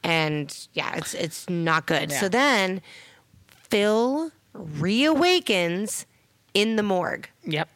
and 0.03 0.67
yeah, 0.73 0.97
it's 0.97 1.13
it's 1.15 1.49
not 1.49 1.87
good. 1.87 2.11
Yeah. 2.11 2.21
So 2.21 2.29
then 2.29 2.81
Phil 3.71 4.33
reawakens 4.57 6.05
in 6.55 6.77
the 6.77 6.83
morgue 6.83 7.29
Yep. 7.45 7.69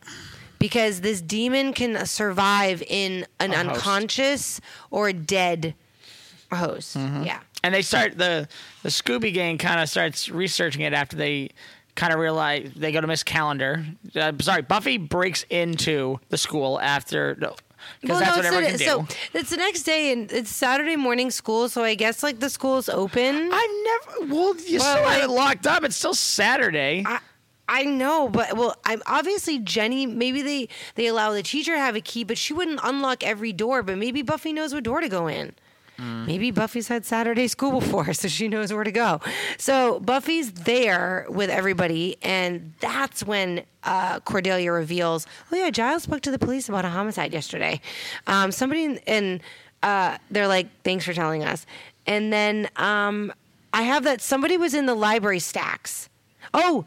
Because 0.62 1.00
this 1.02 1.20
demon 1.20 1.72
can 1.74 2.06
survive 2.06 2.82
in 2.86 3.26
an 3.40 3.52
A 3.52 3.56
host. 3.56 3.68
unconscious 3.68 4.60
or 4.90 5.08
a 5.08 5.12
dead 5.12 5.74
host. 6.52 6.96
Mm-hmm. 6.96 7.24
Yeah. 7.24 7.40
And 7.64 7.74
they 7.74 7.82
start 7.82 8.16
the 8.16 8.48
the 8.82 8.88
Scooby 8.88 9.32
Gang 9.34 9.58
kind 9.58 9.80
of 9.80 9.88
starts 9.88 10.28
researching 10.28 10.80
it 10.82 10.92
after 10.92 11.16
they 11.16 11.50
kind 11.94 12.12
of 12.12 12.18
realize 12.18 12.70
they 12.74 12.90
go 12.92 13.00
to 13.00 13.06
Miss 13.06 13.22
Calendar. 13.22 13.84
Uh, 14.16 14.32
sorry, 14.40 14.62
Buffy 14.62 14.96
breaks 14.98 15.44
into 15.50 16.18
the 16.30 16.38
school 16.38 16.80
after 16.80 17.34
because 18.00 18.18
that's 18.20 18.50
what 18.50 18.64
it's 18.64 18.82
can 18.82 19.06
so 19.08 19.16
it's 19.34 19.50
the 19.50 19.56
next 19.56 19.82
day 19.82 20.12
and 20.12 20.30
it's 20.32 20.50
Saturday 20.50 20.96
morning 20.96 21.30
school, 21.30 21.68
so 21.68 21.84
I 21.84 21.94
guess 21.94 22.22
like 22.22 22.40
the 22.40 22.48
school's 22.50 22.88
open. 22.88 23.50
I 23.52 24.00
never. 24.16 24.34
Well, 24.34 24.56
you 24.56 24.78
Well, 24.78 24.94
still 24.96 25.04
like- 25.04 25.20
have 25.20 25.30
it 25.30 25.32
locked 25.32 25.66
up. 25.66 25.84
It's 25.84 25.96
still 25.96 26.14
Saturday. 26.14 27.04
I, 27.06 27.18
I 27.68 27.84
know, 27.84 28.28
but 28.28 28.56
well, 28.56 28.76
I'm 28.84 29.02
obviously 29.06 29.58
Jenny. 29.58 30.06
Maybe 30.06 30.42
they 30.42 30.68
they 30.94 31.06
allow 31.06 31.32
the 31.32 31.42
teacher 31.42 31.72
to 31.72 31.78
have 31.78 31.96
a 31.96 32.00
key, 32.00 32.24
but 32.24 32.36
she 32.36 32.52
wouldn't 32.52 32.80
unlock 32.82 33.24
every 33.24 33.52
door. 33.52 33.82
But 33.82 33.98
maybe 33.98 34.22
Buffy 34.22 34.52
knows 34.52 34.74
what 34.74 34.84
door 34.84 35.00
to 35.00 35.08
go 35.08 35.26
in. 35.28 35.54
Maybe 35.98 36.50
Buffy's 36.50 36.88
had 36.88 37.04
Saturday 37.04 37.46
school 37.46 37.78
before, 37.78 38.12
so 38.14 38.26
she 38.26 38.48
knows 38.48 38.72
where 38.72 38.82
to 38.82 38.90
go. 38.90 39.20
So 39.56 40.00
Buffy's 40.00 40.50
there 40.52 41.26
with 41.28 41.48
everybody, 41.48 42.16
and 42.22 42.72
that's 42.80 43.22
when 43.22 43.62
uh, 43.84 44.18
Cordelia 44.20 44.72
reveals, 44.72 45.26
"Oh 45.52 45.56
yeah, 45.56 45.70
Giles 45.70 46.02
spoke 46.02 46.22
to 46.22 46.32
the 46.32 46.40
police 46.40 46.68
about 46.68 46.84
a 46.84 46.88
homicide 46.88 47.32
yesterday. 47.32 47.80
Um, 48.26 48.50
somebody 48.50 48.84
in, 48.84 48.98
and 49.06 49.40
uh, 49.84 50.18
they're 50.30 50.48
like, 50.48 50.66
thanks 50.82 51.04
for 51.04 51.12
telling 51.12 51.44
us." 51.44 51.66
And 52.04 52.32
then 52.32 52.68
um, 52.74 53.32
I 53.72 53.82
have 53.82 54.02
that 54.04 54.20
somebody 54.20 54.56
was 54.56 54.74
in 54.74 54.86
the 54.86 54.94
library 54.94 55.38
stacks. 55.38 56.08
Oh, 56.52 56.84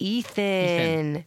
Ethan. 0.00 1.24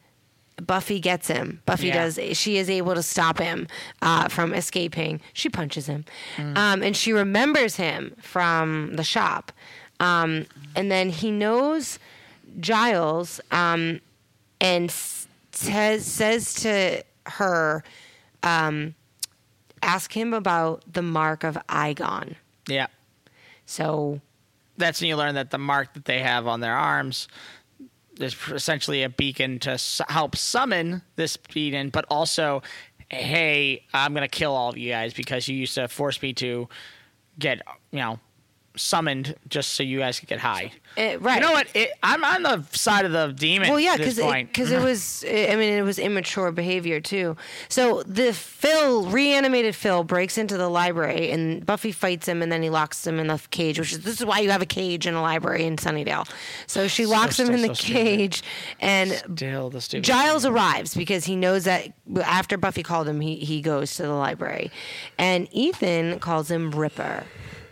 Buffy 0.62 1.00
gets 1.00 1.28
him. 1.28 1.62
Buffy 1.66 1.88
Yeah. 1.88 2.04
does. 2.10 2.20
She 2.38 2.58
is 2.58 2.70
able 2.70 2.94
to 2.94 3.02
stop 3.04 3.40
him 3.40 3.68
uh, 4.02 4.28
from 4.28 4.54
escaping. 4.54 5.20
She 5.34 5.50
punches 5.50 5.88
him, 5.88 6.06
Mm. 6.38 6.58
um, 6.58 6.84
and 6.84 6.96
she 6.96 7.12
remembers 7.12 7.76
him 7.78 8.14
from 8.22 8.96
the 8.96 9.04
shop. 9.04 9.52
Um, 10.00 10.46
and 10.76 10.92
then 10.92 11.10
he 11.10 11.32
knows 11.32 11.98
Giles, 12.60 13.42
um, 13.52 14.00
and 14.62 14.90
s- 14.90 15.28
says 15.52 16.06
says 16.06 16.54
to 16.56 17.04
her, 17.26 17.84
um, 18.44 18.94
"Ask 19.82 20.16
him 20.16 20.34
about 20.36 20.84
the 20.92 21.02
mark 21.02 21.44
of 21.44 21.58
Eyghon." 21.68 22.36
yeah. 22.68 22.88
So 23.66 24.22
That's 24.78 25.00
when 25.02 25.08
you 25.08 25.16
learn 25.16 25.36
that 25.36 25.50
the 25.52 25.58
mark 25.58 25.94
that 25.94 26.06
they 26.06 26.20
have 26.20 26.48
on 26.48 26.60
their 26.60 26.76
arms 26.76 27.28
is 28.24 28.36
essentially 28.52 29.04
a 29.04 29.10
beacon 29.10 29.60
to 29.60 29.78
help 30.10 30.36
summon 30.36 31.02
this 31.16 31.38
beacon, 31.38 31.90
but 31.90 32.06
also, 32.10 32.64
hey, 33.10 33.86
I'm 33.94 34.14
gonna 34.14 34.28
kill 34.28 34.54
all 34.54 34.70
of 34.70 34.78
you 34.78 34.90
guys 34.90 35.14
because 35.14 35.48
you 35.48 35.56
used 35.56 35.76
to 35.76 35.88
force 35.88 36.22
me 36.22 36.34
to 36.34 36.68
get, 37.38 37.62
you 37.92 38.00
know, 38.00 38.20
summoned 38.76 39.36
just 39.48 39.70
so 39.74 39.84
you 39.84 40.00
guys 40.00 40.20
could 40.20 40.30
get 40.30 40.40
high. 40.40 40.72
Uh, 40.98 41.18
right. 41.20 41.36
You 41.36 41.42
know 41.42 41.52
what? 41.52 41.68
It, 41.74 41.92
I'm 42.04 42.24
on 42.24 42.44
the 42.44 42.64
side 42.72 43.06
of 43.06 43.12
the 43.12 43.34
demon. 43.34 43.70
Well, 43.70 43.80
yeah, 43.80 43.98
because 43.98 44.18
because 44.18 44.72
it, 44.72 44.82
was, 44.82 45.24
I 45.28 45.56
mean, 45.56 45.74
it 45.74 45.84
was 45.84 45.98
immature 45.98 46.52
behavior 46.52 47.00
too. 47.00 47.36
So 47.70 48.04
the 48.04 48.34
Phil 48.34 49.06
reanimated 49.06 49.76
Phil 49.76 50.04
breaks 50.04 50.38
into 50.38 50.58
the 50.58 50.70
library, 50.70 51.32
and 51.32 51.66
Buffy 51.66 51.92
fights 51.92 52.28
him, 52.28 52.42
and 52.42 52.52
then 52.52 52.62
he 52.62 52.70
locks 52.70 53.06
him 53.06 53.20
in 53.20 53.28
the 53.28 53.42
cage. 53.50 53.80
Which 53.80 53.92
is 53.92 54.02
this 54.02 54.20
is 54.20 54.26
why 54.26 54.40
you 54.40 54.52
have 54.52 54.62
a 54.62 54.68
cage 54.68 55.08
in 55.08 55.14
a 55.16 55.22
library 55.22 55.66
in 55.66 55.78
Sunnydale. 55.78 56.30
So 56.68 56.88
she 56.88 57.06
locks 57.06 57.40
him 57.40 57.48
still 57.48 57.56
in 57.56 57.62
the 57.62 57.68
so 57.70 57.74
stupid. 57.74 57.94
cage, 57.94 58.44
and 58.80 59.12
Still 59.12 59.70
the 59.70 59.82
stupid. 59.82 60.04
Giles 60.04 60.46
arrives 60.46 60.96
because 60.96 61.26
he 61.26 61.36
knows 61.36 61.64
that 61.66 61.94
after 62.24 62.58
Buffy 62.58 62.84
called 62.84 63.08
him, 63.08 63.20
he, 63.20 63.38
he 63.38 63.62
goes 63.62 63.96
to 63.96 64.04
the 64.04 64.14
library. 64.14 64.72
And 65.18 65.48
Ethan 65.52 66.20
calls 66.20 66.50
him 66.52 66.72
Ripper, 66.72 67.26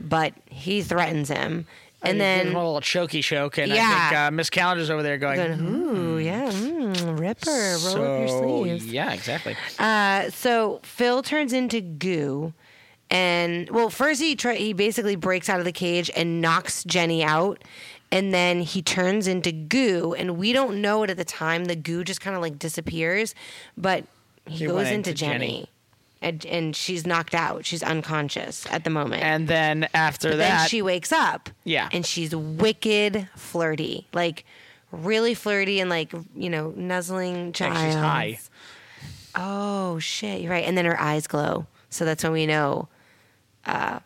but 0.10 0.34
he 0.50 0.82
threatens 0.82 1.30
him. 1.30 1.66
And 2.04 2.20
then, 2.20 2.48
a 2.48 2.50
little 2.58 2.82
choky 2.82 3.22
choke, 3.22 3.60
and 3.60 3.72
I 3.72 3.76
Yeah. 3.76 4.10
think 4.10 4.20
uh, 4.20 4.32
Miss 4.32 4.50
Calendar's 4.50 4.90
over 4.90 5.04
there 5.04 5.20
going. 5.20 5.38
going, 5.38 5.60
ooh, 5.62 6.18
yeah, 6.18 6.50
mm, 6.50 7.20
Ripper, 7.20 7.52
roll 7.52 7.78
so, 7.80 8.04
up 8.04 8.20
your 8.20 8.28
sleeves. 8.28 8.88
yeah, 8.88 9.14
exactly. 9.14 9.56
Uh, 9.78 10.32
so 10.32 10.80
Phil 10.84 11.22
turns 11.22 11.54
into 11.54 11.80
goo. 11.80 12.54
And 13.12 13.70
well, 13.70 13.90
first 13.92 14.20
he 14.22 14.36
try, 14.36 14.56
he 14.56 14.74
basically 14.74 15.16
breaks 15.16 15.48
out 15.50 15.60
of 15.60 15.66
the 15.66 15.72
cage 15.74 16.10
and 16.16 16.42
knocks 16.42 16.84
Jenny 16.86 17.24
out, 17.24 17.62
and 18.12 18.34
then 18.34 18.62
he 18.62 18.82
turns 18.82 19.28
into 19.28 19.52
goo. 19.52 20.16
And 20.18 20.38
we 20.38 20.54
don't 20.54 20.82
know 20.82 21.04
it 21.04 21.10
at 21.12 21.18
the 21.18 21.26
time. 21.26 21.66
The 21.66 21.76
goo 21.76 22.04
just 22.04 22.22
kind 22.22 22.36
of 22.36 22.42
like 22.42 22.58
disappears, 22.58 23.36
but 23.78 24.06
he, 24.48 24.60
He 24.60 24.66
goes 24.66 24.88
into, 24.88 24.94
into 25.10 25.14
Jenny, 25.14 25.38
Jenny. 25.48 25.70
And, 26.24 26.46
and 26.46 26.76
she's 26.76 27.08
knocked 27.08 27.34
out. 27.34 27.66
She's 27.66 27.82
unconscious 27.82 28.68
at 28.70 28.84
the 28.84 28.92
moment. 28.92 29.24
And 29.24 29.48
then 29.48 29.88
after 29.94 30.30
But 30.30 30.38
that, 30.38 30.60
then 30.60 30.68
she 30.70 30.82
wakes 30.84 31.12
up. 31.12 31.50
Yeah. 31.64 31.90
And 31.92 32.06
she's 32.06 32.36
wicked 32.36 33.28
flirty. 33.36 34.06
Like 34.14 34.46
really 34.92 35.34
flirty 35.34 35.80
and 35.80 35.90
like 35.90 36.12
you 36.36 36.50
know 36.50 36.74
nuzzling 36.76 37.46
Like 37.48 37.54
Giles. 37.56 37.84
she's 37.86 37.96
high. 37.96 38.40
Oh 39.36 40.00
shit, 40.00 40.42
you're 40.42 40.52
right. 40.52 40.66
And 40.66 40.78
then 40.78 40.86
her 40.86 41.00
eyes 41.00 41.26
glow, 41.28 41.66
so 41.90 42.06
that's 42.06 42.24
when 42.24 42.34
we 42.34 42.46
know 42.46 42.88
uh, 43.66 44.00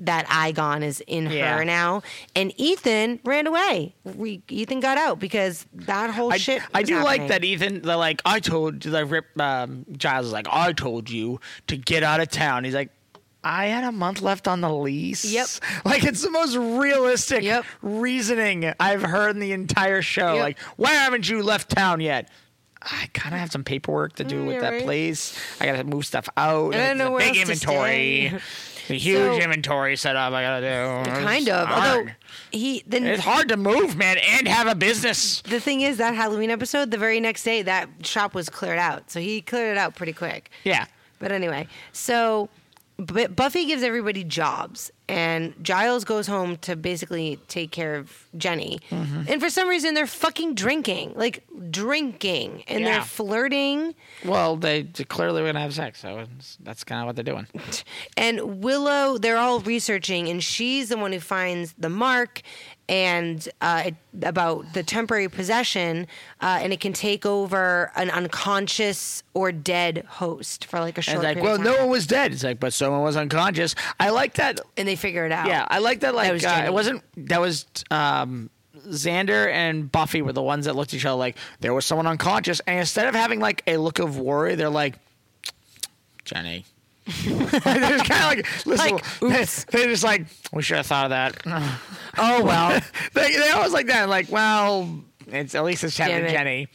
that 0.00 0.26
Eyghon 0.26 0.82
is 0.82 1.00
in 1.06 1.30
Yeah. 1.30 1.56
her 1.58 1.64
now. 1.64 2.02
And 2.34 2.52
Ethan 2.58 3.20
ran 3.24 3.46
away. 3.46 3.94
We, 4.04 4.42
Ethan 4.48 4.80
got 4.80 4.98
out 4.98 5.18
because 5.20 5.66
that 5.72 6.10
whole 6.10 6.32
I, 6.32 6.38
shit. 6.38 6.60
I 6.74 6.82
do 6.82 7.02
like 7.02 7.28
that 7.28 7.44
Ethan. 7.44 7.82
Like, 7.82 8.20
I 8.24 8.40
told 8.40 8.80
the 8.82 9.06
rip. 9.06 9.26
Um, 9.40 9.86
Giles 9.96 10.26
is 10.26 10.32
like, 10.32 10.48
I 10.50 10.72
told 10.72 11.08
you 11.08 11.40
to 11.68 11.76
get 11.76 12.02
out 12.02 12.20
of 12.20 12.28
town. 12.30 12.64
He's 12.64 12.74
like, 12.74 12.90
I 13.42 13.66
had 13.66 13.84
a 13.84 13.92
month 13.92 14.20
left 14.20 14.46
on 14.48 14.60
the 14.60 14.70
lease. 14.72 15.24
Yep. 15.24 15.46
Like 15.86 16.04
it's 16.04 16.22
the 16.22 16.30
most 16.30 16.56
realistic 16.56 17.42
Yep. 17.42 17.64
reasoning 17.80 18.72
I've 18.78 19.02
heard 19.02 19.30
in 19.30 19.40
the 19.40 19.52
entire 19.52 20.02
show. 20.02 20.34
Yep. 20.34 20.42
Like, 20.42 20.58
why 20.76 20.92
haven't 20.92 21.28
you 21.28 21.42
left 21.42 21.70
town 21.70 22.00
yet? 22.00 22.28
I 22.82 23.08
kind 23.12 23.34
of 23.34 23.40
have 23.40 23.52
some 23.52 23.62
paperwork 23.62 24.14
to 24.16 24.24
do 24.24 24.42
Mm, 24.42 24.46
with 24.46 24.60
that 24.62 24.70
right. 24.72 24.82
place. 24.82 25.38
I 25.60 25.66
gotta 25.66 25.84
move 25.84 26.06
stuff 26.06 26.28
out. 26.36 26.74
I 26.74 26.78
don't 26.78 26.86
It's 26.90 26.98
know 26.98 27.06
a 27.08 27.10
where 27.12 27.20
big 27.20 27.34
to 27.34 27.40
inventory. 27.42 28.32
A 28.90 28.94
huge 28.94 29.18
So- 29.18 29.38
inventory 29.40 29.96
setup 29.96 30.32
I 30.32 30.42
gotta 30.42 31.04
do. 31.04 31.10
Kind 31.24 31.48
It's 31.48 31.50
of. 31.56 31.66
hard. 31.68 31.98
Although 31.98 32.10
he 32.50 32.82
then 32.86 33.06
it's 33.06 33.22
hard 33.22 33.48
to 33.48 33.56
move, 33.56 33.96
man, 33.96 34.18
and 34.18 34.48
have 34.48 34.66
a 34.66 34.74
business. 34.74 35.40
the 35.42 35.60
thing 35.60 35.80
is 35.82 35.98
that 35.98 36.14
Halloween 36.14 36.50
episode, 36.50 36.90
the 36.90 36.98
very 36.98 37.20
next 37.20 37.44
day, 37.44 37.62
that 37.62 37.88
shop 38.02 38.34
was 38.34 38.48
cleared 38.48 38.78
out. 38.78 39.10
So 39.10 39.20
he 39.20 39.40
cleared 39.42 39.76
it 39.76 39.78
out 39.78 39.94
pretty 39.96 40.12
quick. 40.12 40.50
Yeah. 40.64 40.86
But 41.18 41.32
anyway, 41.32 41.68
so 41.92 42.48
Bu- 42.98 43.28
Buffy 43.28 43.64
gives 43.66 43.82
everybody 43.82 44.24
jobs, 44.24 44.90
and 45.10 45.54
Giles 45.62 46.04
goes 46.04 46.26
home 46.28 46.56
to 46.58 46.76
basically 46.76 47.38
take 47.48 47.70
care 47.72 47.96
of 47.96 48.26
Jenny. 48.36 48.78
Mm-hmm. 48.90 49.22
And 49.28 49.40
for 49.42 49.50
some 49.50 49.68
reason, 49.68 49.94
they're 49.94 50.06
fucking 50.06 50.54
drinking, 50.54 51.14
like 51.16 51.42
drinking, 51.70 52.62
and 52.68 52.84
Yeah. 52.84 52.92
they're 52.92 53.02
flirting. 53.02 53.94
Well, 54.24 54.56
they 54.56 54.84
clearly 54.84 55.42
were 55.42 55.48
gonna 55.48 55.60
have 55.60 55.74
sex, 55.74 56.00
so 56.00 56.26
that's 56.60 56.84
kind 56.84 57.00
of 57.02 57.06
what 57.06 57.16
they're 57.16 57.24
doing. 57.34 57.46
And 58.16 58.62
Willow, 58.62 59.18
they're 59.18 59.38
all 59.38 59.60
researching, 59.60 60.28
and 60.28 60.42
she's 60.42 60.88
the 60.90 60.96
one 60.96 61.12
who 61.12 61.20
finds 61.20 61.74
the 61.78 61.88
mark 61.88 62.42
and 62.88 63.48
uh, 63.60 63.84
it, 63.86 63.94
about 64.22 64.72
the 64.74 64.82
temporary 64.82 65.28
possession, 65.28 66.06
uh, 66.40 66.58
and 66.60 66.72
it 66.72 66.80
can 66.80 66.92
take 66.92 67.24
over 67.24 67.92
an 67.94 68.10
unconscious 68.10 69.22
or 69.32 69.52
dead 69.52 70.04
host 70.08 70.64
for 70.64 70.80
like 70.80 70.96
a 70.96 70.98
And 70.98 71.04
short 71.04 71.16
it's 71.18 71.24
like, 71.24 71.36
period 71.36 71.50
well, 71.64 71.72
no 71.72 71.78
one 71.82 71.88
was 71.90 72.06
dead. 72.08 72.32
It's 72.32 72.42
like, 72.42 72.58
but 72.58 72.72
someone 72.72 73.02
was 73.02 73.16
unconscious. 73.16 73.74
I 74.00 74.10
like 74.10 74.34
that. 74.34 74.60
and 74.76 74.88
they 74.88 74.96
figure 75.00 75.26
it 75.26 75.32
out. 75.32 75.46
Yeah, 75.46 75.66
I 75.68 75.78
like 75.78 76.00
that. 76.00 76.14
Like, 76.14 76.32
was 76.32 76.44
uh, 76.44 76.62
it 76.66 76.72
wasn't. 76.72 77.02
That 77.28 77.40
was 77.40 77.66
um, 77.90 78.50
Xander 78.86 79.50
and 79.50 79.90
Buffy 79.90 80.22
were 80.22 80.32
the 80.32 80.42
ones 80.42 80.66
that 80.66 80.76
looked 80.76 80.92
at 80.92 80.98
each 80.98 81.06
other 81.06 81.16
like 81.16 81.36
there 81.60 81.74
was 81.74 81.86
someone 81.86 82.06
unconscious, 82.06 82.60
and 82.66 82.78
instead 82.80 83.08
of 83.08 83.14
having 83.14 83.40
like 83.40 83.62
a 83.66 83.76
look 83.76 83.98
of 83.98 84.18
worry, 84.18 84.54
they're 84.54 84.68
like, 84.70 84.98
Jenny. 86.24 86.64
they're 87.24 87.48
just 87.50 88.08
kind 88.08 88.38
of 88.38 88.44
like, 88.44 88.66
listen, 88.66 88.92
Like, 88.92 89.20
they, 89.20 89.78
they're 89.78 89.88
just 89.88 90.04
like, 90.04 90.26
we 90.52 90.62
should 90.62 90.76
have 90.76 90.86
thought 90.86 91.06
of 91.06 91.10
that. 91.10 91.42
Oh 92.18 92.44
well. 92.44 92.80
they, 93.14 93.34
they 93.34 93.50
always 93.50 93.72
like 93.72 93.86
that. 93.86 94.08
Like, 94.08 94.30
well, 94.30 95.02
it's 95.32 95.54
at 95.54 95.64
least 95.64 95.84
it's. 95.84 95.96
Jenny. 95.96 96.68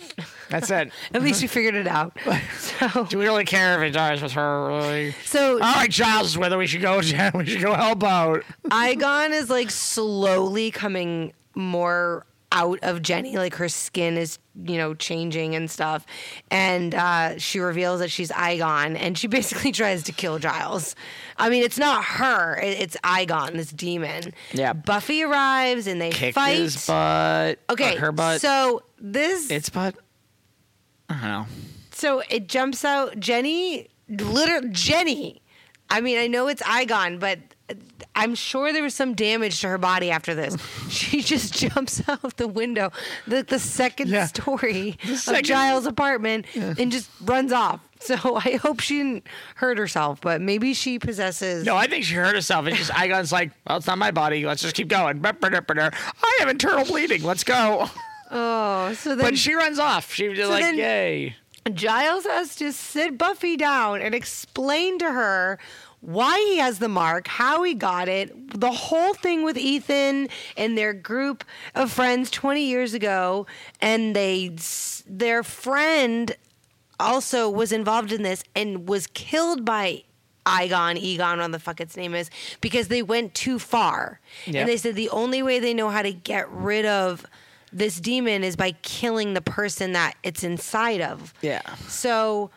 That's 0.49 0.69
it. 0.69 0.91
At 1.13 1.23
least 1.23 1.41
we 1.41 1.47
figured 1.47 1.75
it 1.75 1.87
out. 1.87 2.17
So, 2.57 3.05
Do 3.05 3.17
we 3.17 3.25
really 3.25 3.45
care 3.45 3.81
if 3.81 3.89
it 3.89 3.93
dies 3.93 4.21
with 4.21 4.33
her? 4.33 4.67
Really? 4.67 5.11
so 5.23 5.53
All 5.53 5.59
right, 5.59 5.89
Giles 5.89 6.27
is 6.29 6.37
whether 6.37 6.57
we 6.57 6.67
should 6.67 6.81
go. 6.81 6.95
We 7.33 7.45
should 7.45 7.61
go 7.61 7.73
help 7.73 8.03
out. 8.03 8.43
Eyghon 8.65 9.31
is 9.31 9.49
like 9.49 9.71
slowly 9.71 10.71
coming 10.71 11.33
more 11.55 12.25
out 12.55 12.79
of 12.81 13.01
Jenny. 13.01 13.37
Like 13.37 13.55
her 13.55 13.67
skin 13.69 14.17
is, 14.17 14.39
you 14.63 14.77
know, 14.77 14.93
changing 14.95 15.53
and 15.55 15.69
stuff. 15.69 16.05
And 16.49 16.95
uh, 16.95 17.37
she 17.37 17.59
reveals 17.59 17.99
that 17.99 18.09
she's 18.09 18.31
Eyghon, 18.31 18.95
and 18.99 19.17
she 19.17 19.27
basically 19.37 19.71
tries 19.71 20.03
to 20.03 20.11
kill 20.11 20.39
Giles. 20.39 20.95
I 21.37 21.49
mean, 21.49 21.63
it's 21.63 21.77
not 21.77 22.03
her; 22.03 22.55
it- 22.59 22.79
it's 22.79 22.97
Eyghon, 23.03 23.53
this 23.53 23.71
demon. 23.71 24.33
Yeah. 24.53 24.73
Buffy 24.73 25.21
arrives 25.23 25.85
and 25.85 25.99
they 26.01 26.09
Kick 26.11 26.33
fight. 26.33 26.57
his 26.57 26.87
butt. 26.87 27.59
okay, 27.69 27.95
her 27.97 28.11
butt. 28.11 28.41
So 28.41 28.81
this 28.99 29.51
its 29.51 29.69
butt. 29.69 29.95
I 31.09 31.13
don't 31.13 31.23
know. 31.23 31.45
So 31.91 32.23
it 32.29 32.47
jumps 32.47 32.83
out 32.83 33.19
Jenny, 33.19 33.89
literally 34.09 34.69
Jenny. 34.69 35.41
I 35.89 36.01
mean, 36.01 36.17
I 36.17 36.27
know 36.27 36.47
it's 36.47 36.63
Eyghon, 36.63 37.19
but 37.19 37.37
I'm 38.15 38.33
sure 38.35 38.71
there 38.73 38.83
was 38.83 38.95
some 38.95 39.13
damage 39.13 39.59
to 39.61 39.67
her 39.67 39.77
body 39.77 40.09
after 40.11 40.33
this. 40.33 40.55
She 40.89 41.21
just 41.21 41.53
jumps 41.53 42.01
out 42.09 42.37
the 42.37 42.47
window, 42.47 42.91
the, 43.27 43.43
the 43.43 43.59
second 43.59 44.07
Yeah. 44.09 44.25
story 44.27 44.97
second- 45.15 45.39
of 45.39 45.43
Giles' 45.45 45.85
apartment, 45.85 46.45
and 46.55 46.91
just 46.91 47.09
runs 47.21 47.51
off. 47.51 47.81
So 47.99 48.15
I 48.35 48.57
hope 48.61 48.79
she 48.81 48.97
didn't 48.99 49.27
hurt 49.55 49.77
herself, 49.77 50.21
but 50.21 50.39
maybe 50.41 50.73
she 50.73 50.99
possesses. 50.99 51.65
No, 51.65 51.75
I 51.75 51.87
think 51.87 52.03
she 52.05 52.13
hurt 52.13 52.35
herself. 52.35 52.67
It's 52.67 52.77
just 52.77 52.91
Eyghon's 52.93 53.31
like, 53.31 53.51
well, 53.67 53.77
it's 53.77 53.87
not 53.87 53.97
my 53.97 54.11
body. 54.11 54.45
Let's 54.45 54.61
just 54.61 54.75
keep 54.75 54.87
going. 54.89 55.25
I 55.25 56.35
have 56.39 56.49
internal 56.49 56.85
bleeding. 56.85 57.23
Let's 57.23 57.43
go. 57.43 57.87
Oh, 58.31 58.93
so 58.93 59.15
then 59.15 59.25
But 59.25 59.37
she 59.37 59.53
runs 59.55 59.79
off. 59.79 60.13
She 60.13 60.27
was 60.29 60.37
just 60.37 60.49
like, 60.51 60.61
then- 60.63 60.77
yay. 60.77 61.35
Giles 61.73 62.25
has 62.25 62.55
to 62.57 62.71
sit 62.71 63.17
Buffy 63.17 63.57
down 63.57 63.99
and 63.99 64.13
explain 64.13 64.99
to 64.99 65.11
her 65.11 65.57
why 66.01 66.37
he 66.49 66.57
has 66.57 66.79
the 66.79 66.89
mark, 66.89 67.27
how 67.27 67.63
he 67.63 67.73
got 67.73 68.07
it, 68.07 68.59
the 68.59 68.71
whole 68.71 69.13
thing 69.13 69.43
with 69.43 69.57
Ethan 69.57 70.29
and 70.55 70.77
their 70.77 70.93
group 70.93 71.43
of 71.73 71.91
friends 71.91 72.29
20 72.29 72.63
years 72.63 72.93
ago, 72.93 73.47
and 73.81 74.15
they 74.15 74.55
their 75.07 75.43
friend 75.43 76.35
also 76.99 77.49
was 77.49 77.71
involved 77.71 78.11
in 78.11 78.23
this 78.23 78.43
and 78.55 78.87
was 78.87 79.07
killed 79.07 79.65
by 79.65 80.03
Eyghon, 80.45 80.97
Egon, 80.97 81.39
on 81.39 81.51
the 81.51 81.59
fuck 81.59 81.81
its 81.81 81.97
name 81.97 82.13
is, 82.13 82.29
because 82.61 82.87
they 82.87 83.01
went 83.01 83.33
too 83.33 83.57
far. 83.57 84.19
Yep. 84.45 84.55
And 84.55 84.69
they 84.69 84.77
said 84.77 84.95
the 84.95 85.09
only 85.09 85.41
way 85.41 85.59
they 85.59 85.73
know 85.73 85.89
how 85.89 86.03
to 86.03 86.13
get 86.13 86.49
rid 86.51 86.85
of 86.85 87.25
this 87.73 87.99
demon 87.99 88.43
is 88.43 88.55
by 88.55 88.71
killing 88.83 89.33
the 89.33 89.41
person 89.41 89.93
that 89.93 90.15
it's 90.23 90.43
inside 90.43 91.01
of. 91.01 91.33
Yeah. 91.41 91.61
So, 91.87 92.51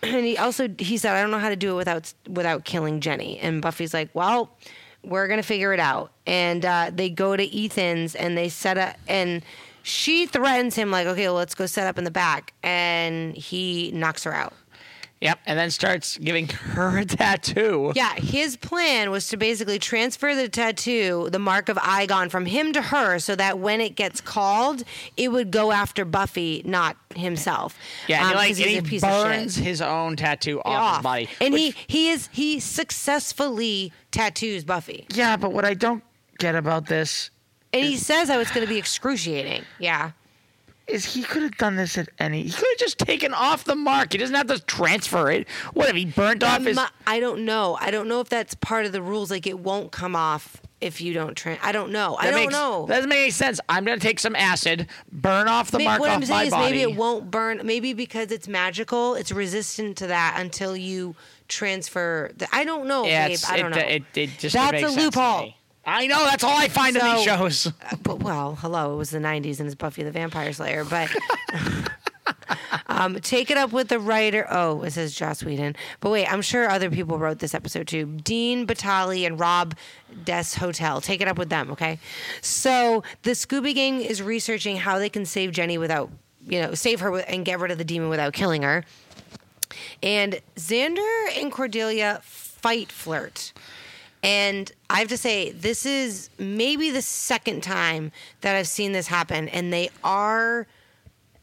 and 0.02 0.24
he 0.24 0.36
also 0.38 0.68
he 0.78 0.98
said, 0.98 1.14
I 1.14 1.20
don't 1.20 1.30
know 1.30 1.38
how 1.38 1.48
to 1.48 1.56
do 1.56 1.72
it 1.72 1.76
without 1.76 2.12
without 2.28 2.64
killing 2.64 3.00
Jenny. 3.00 3.38
And 3.38 3.62
Buffy's 3.62 3.94
like, 3.94 4.10
well, 4.14 4.56
we're 5.02 5.28
gonna 5.28 5.42
figure 5.42 5.72
it 5.72 5.80
out. 5.80 6.12
And 6.26 6.64
uh, 6.64 6.90
they 6.92 7.10
go 7.10 7.36
to 7.36 7.64
Ethan's 7.64 8.14
and 8.14 8.36
they 8.36 8.48
set 8.48 8.78
up 8.78 8.96
and. 9.08 9.42
She 9.82 10.26
threatens 10.26 10.74
him 10.74 10.90
like, 10.90 11.06
okay, 11.06 11.24
well, 11.24 11.36
let's 11.36 11.54
go 11.54 11.64
set 11.64 11.86
up 11.86 11.96
in 11.96 12.04
the 12.04 12.10
back, 12.10 12.52
and 12.62 13.34
he 13.34 13.90
knocks 13.92 14.24
her 14.24 14.34
out. 14.34 14.52
Yep. 15.20 15.38
And 15.44 15.58
then 15.58 15.70
starts 15.70 16.16
giving 16.16 16.48
her 16.48 16.96
a 16.98 17.04
tattoo. 17.04 17.92
Yeah, 17.94 18.14
his 18.14 18.56
plan 18.56 19.10
was 19.10 19.28
to 19.28 19.36
basically 19.36 19.78
transfer 19.78 20.34
the 20.34 20.48
tattoo, 20.48 21.28
the 21.30 21.38
mark 21.38 21.68
of 21.68 21.76
Eyghon, 21.76 22.30
from 22.30 22.46
him 22.46 22.72
to 22.72 22.80
her, 22.80 23.18
so 23.18 23.36
that 23.36 23.58
when 23.58 23.82
it 23.82 23.96
gets 23.96 24.22
called, 24.22 24.82
it 25.18 25.30
would 25.30 25.50
go 25.50 25.72
after 25.72 26.06
Buffy, 26.06 26.62
not 26.64 26.96
himself. 27.14 27.76
Yeah, 28.08 28.20
and 28.20 28.24
Um, 28.24 28.30
he, 28.30 28.36
like, 28.36 28.48
'cause 28.48 28.58
and 28.60 28.66
he's 28.66 28.72
he 28.74 28.78
a 28.78 28.82
piece 28.82 29.02
of 29.04 29.10
burns 29.10 29.54
shit. 29.56 29.64
his 29.64 29.82
own 29.82 30.16
tattoo 30.16 30.60
off, 30.64 30.66
Off. 30.66 30.96
his 30.96 31.02
body. 31.02 31.28
and 31.42 31.52
which- 31.52 31.74
he 31.86 31.98
he 32.00 32.10
is 32.10 32.28
he 32.32 32.58
successfully 32.58 33.92
tattoos 34.10 34.64
Buffy, 34.64 35.06
Yeah, 35.12 35.36
but 35.36 35.52
what 35.52 35.64
I 35.64 35.74
don't 35.74 36.02
get 36.38 36.54
about 36.54 36.86
this 36.86 37.30
and 37.72 37.84
he 37.84 37.96
says 37.96 38.28
how 38.28 38.40
it's 38.40 38.50
going 38.50 38.66
to 38.66 38.72
be 38.72 38.78
excruciating. 38.78 39.64
Yeah, 39.78 40.12
is 40.90 41.04
he 41.04 41.22
could 41.22 41.42
have 41.42 41.56
done 41.56 41.76
this 41.76 41.96
at 41.98 42.08
any. 42.18 42.42
He 42.42 42.50
could 42.50 42.68
have 42.68 42.78
just 42.78 42.98
taken 42.98 43.32
off 43.34 43.64
the 43.64 43.74
mark. 43.76 44.12
He 44.12 44.18
doesn't 44.18 44.34
have 44.34 44.48
to 44.48 44.58
transfer 44.60 45.30
it. 45.30 45.48
What 45.74 45.88
if 45.88 45.96
he 45.96 46.04
burnt 46.06 46.42
off 46.42 46.62
his? 46.64 46.78
I 47.06 47.20
don't 47.20 47.44
know. 47.44 47.76
I 47.80 47.90
don't 47.90 48.08
know 48.08 48.20
if 48.20 48.28
that's 48.28 48.54
part 48.54 48.86
of 48.86 48.92
the 48.92 49.02
rules. 49.02 49.30
Like 49.30 49.46
it 49.46 49.58
won't 49.58 49.92
come 49.92 50.14
off 50.16 50.60
if 50.80 51.00
you 51.00 51.12
don't 51.12 51.34
train. 51.36 51.58
I 51.62 51.72
don't 51.72 51.92
know. 51.92 52.16
I 52.16 52.24
That 52.26 52.30
don't 52.30 52.40
makes, 52.40 52.52
know. 52.52 52.86
That 52.86 52.96
doesn't 52.96 53.08
make 53.10 53.18
any 53.18 53.30
sense. 53.30 53.60
I'm 53.68 53.84
gonna 53.84 53.98
take 54.00 54.18
some 54.18 54.34
acid, 54.34 54.88
burn 55.12 55.46
off 55.46 55.70
the 55.70 55.78
May- 55.78 55.84
mark 55.84 56.00
what 56.00 56.10
off 56.10 56.16
I'm 56.16 56.24
saying 56.24 56.46
is 56.46 56.50
body. 56.52 56.64
maybe 56.72 56.82
it 56.82 56.96
won't 56.96 57.30
burn. 57.30 57.60
Maybe 57.64 57.92
because 57.92 58.30
it's 58.32 58.48
magical, 58.48 59.14
it's 59.14 59.30
resistant 59.30 59.98
to 59.98 60.06
that 60.06 60.36
until 60.38 60.74
you 60.76 61.14
transfer. 61.48 62.30
The, 62.36 62.48
I 62.52 62.64
don't 62.64 62.86
know, 62.86 63.04
Yeah, 63.04 63.28
babe. 63.28 63.38
I 63.48 63.56
don't 63.58 63.72
it, 63.72 63.76
know. 63.76 63.82
It, 63.88 64.02
it 64.14 64.30
just 64.38 64.54
That's 64.54 64.82
a 64.82 64.88
loophole. 64.88 65.52
I 65.86 66.06
know. 66.06 66.24
That's 66.24 66.44
all 66.44 66.56
I 66.56 66.68
find 66.68 66.96
in 66.96 67.02
these 67.04 67.24
So- 67.24 67.36
shows. 67.36 67.72
but 68.02 68.20
well, 68.22 68.56
hello, 68.56 68.94
it 68.94 68.96
was 68.96 69.10
the 69.10 69.18
'90s 69.18 69.58
and 69.60 69.66
it's 69.66 69.74
Buffy 69.74 70.02
the 70.02 70.10
Vampire 70.10 70.52
Slayer. 70.52 70.84
But 70.84 71.10
um, 72.86 73.14
take 73.20 73.50
it 73.50 73.56
up 73.56 73.72
with 73.72 73.88
the 73.88 73.98
writer. 73.98 74.46
Oh, 74.50 74.82
it 74.82 74.92
says 74.92 75.14
Joss 75.14 75.42
Whedon. 75.42 75.76
But 76.00 76.10
wait, 76.10 76.26
I'm 76.30 76.42
sure 76.42 76.68
other 76.68 76.90
people 76.90 77.18
wrote 77.18 77.38
this 77.38 77.54
episode 77.54 77.88
too. 77.88 78.06
Dean 78.06 78.66
Batali 78.66 79.26
and 79.26 79.38
Rob 79.40 79.74
Des 80.24 80.44
Hotel. 80.58 81.00
Take 81.00 81.20
it 81.20 81.28
up 81.28 81.38
with 81.38 81.48
them, 81.48 81.70
okay? 81.72 81.98
So 82.42 83.02
the 83.22 83.30
Scooby 83.32 83.74
Gang 83.74 84.00
is 84.02 84.22
researching 84.22 84.76
how 84.76 84.98
they 84.98 85.08
can 85.08 85.24
save 85.24 85.52
Jenny 85.52 85.78
without, 85.78 86.10
you 86.46 86.60
know, 86.60 86.74
save 86.74 87.00
her 87.00 87.16
and 87.20 87.44
get 87.44 87.58
rid 87.58 87.70
of 87.70 87.78
the 87.78 87.84
demon 87.84 88.08
without 88.10 88.32
killing 88.32 88.62
her. 88.62 88.84
And 90.02 90.40
Xander 90.56 91.38
and 91.40 91.50
Cordelia 91.52 92.20
fight 92.22 92.90
flirt. 92.92 93.52
And 94.22 94.70
I 94.90 94.98
have 94.98 95.08
to 95.08 95.16
say, 95.16 95.50
this 95.52 95.86
is 95.86 96.28
maybe 96.38 96.90
the 96.90 97.00
second 97.02 97.62
time 97.62 98.12
that 98.42 98.54
I've 98.54 98.68
seen 98.68 98.92
this 98.92 99.06
happen, 99.06 99.48
and 99.48 99.72
they 99.72 99.88
are 100.04 100.66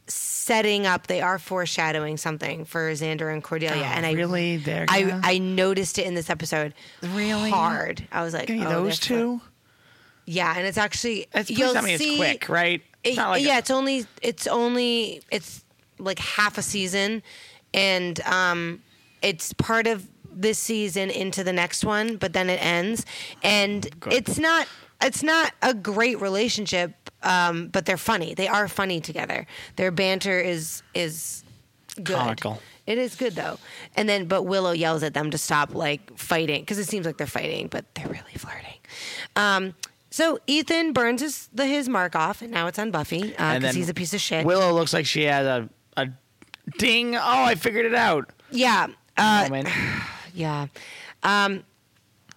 setting 0.06 0.86
up, 0.86 1.06
they 1.06 1.20
are 1.20 1.38
foreshadowing 1.38 2.16
something 2.16 2.64
for 2.64 2.90
Xander 2.92 3.32
and 3.32 3.42
Cordelia. 3.42 3.82
Oh, 3.82 3.92
and 3.96 4.06
I 4.06 4.12
really? 4.12 4.56
They're 4.56 4.86
I 4.88 5.02
gonna- 5.02 5.20
I 5.22 5.38
noticed 5.38 5.98
it 5.98 6.06
in 6.06 6.14
this 6.14 6.30
episode. 6.30 6.72
Really? 7.02 7.50
hard. 7.50 8.06
I 8.10 8.22
was 8.22 8.32
like, 8.32 8.50
oh, 8.50 8.68
those 8.68 8.98
two. 8.98 9.40
Yeah, 10.24 10.54
and 10.56 10.66
it's 10.66 10.78
actually 10.78 11.26
It's 11.34 11.50
you'll 11.50 11.76
I 11.76 11.80
mean, 11.80 11.94
it's 11.94 12.04
see- 12.04 12.16
quick, 12.16 12.48
right? 12.48 12.82
It's 13.02 13.18
it- 13.18 13.20
like 13.20 13.44
yeah, 13.44 13.58
it's 13.58 13.70
only 13.70 14.06
it's 14.22 14.46
only 14.46 15.22
it's 15.30 15.64
like 15.98 16.18
half 16.18 16.58
a 16.58 16.62
season, 16.62 17.22
and 17.74 18.20
um, 18.22 18.82
it's 19.20 19.52
part 19.54 19.86
of 19.86 20.06
this 20.38 20.58
season 20.58 21.10
into 21.10 21.42
the 21.42 21.52
next 21.52 21.84
one, 21.84 22.16
but 22.16 22.32
then 22.32 22.48
it 22.48 22.64
ends, 22.64 23.04
and 23.42 23.88
it's 24.10 24.38
not 24.38 24.68
it's 25.00 25.22
not 25.22 25.52
a 25.62 25.74
great 25.74 26.20
relationship, 26.20 26.92
um, 27.22 27.68
but 27.68 27.86
they're 27.86 27.96
funny. 27.96 28.34
They 28.34 28.48
are 28.48 28.68
funny 28.68 29.00
together. 29.00 29.46
Their 29.76 29.90
banter 29.90 30.38
is 30.40 30.82
is 30.94 31.44
good. 31.96 32.16
Comical. 32.16 32.62
It 32.86 32.98
is 32.98 33.16
good 33.16 33.34
though, 33.34 33.58
and 33.96 34.08
then 34.08 34.26
but 34.26 34.44
Willow 34.44 34.72
yells 34.72 35.02
at 35.02 35.14
them 35.14 35.30
to 35.30 35.38
stop 35.38 35.74
like 35.74 36.16
fighting 36.18 36.62
because 36.62 36.78
it 36.78 36.86
seems 36.86 37.04
like 37.04 37.18
they're 37.18 37.26
fighting, 37.26 37.68
but 37.68 37.84
they're 37.94 38.08
really 38.08 38.34
flirting. 38.36 38.78
Um, 39.36 39.74
so 40.10 40.38
Ethan 40.46 40.94
burns 40.94 41.20
his 41.20 41.48
the, 41.52 41.66
his 41.66 41.88
mark 41.88 42.16
off, 42.16 42.40
and 42.40 42.50
now 42.50 42.66
it's 42.66 42.78
on 42.78 42.90
Buffy 42.90 43.22
because 43.22 43.60
then 43.60 43.74
he's 43.74 43.90
a 43.90 43.94
piece 43.94 44.14
of 44.14 44.20
shit. 44.20 44.46
Willow 44.46 44.72
looks 44.72 44.94
like 44.94 45.04
she 45.04 45.24
has 45.24 45.46
a 45.46 45.68
a 45.96 46.08
ding. 46.78 47.14
Oh, 47.14 47.20
I 47.22 47.56
figured 47.56 47.84
it 47.84 47.94
out. 47.94 48.30
yeah, 48.50 48.86
uh. 49.16 49.48
yeah. 50.38 50.66
Um, 51.22 51.64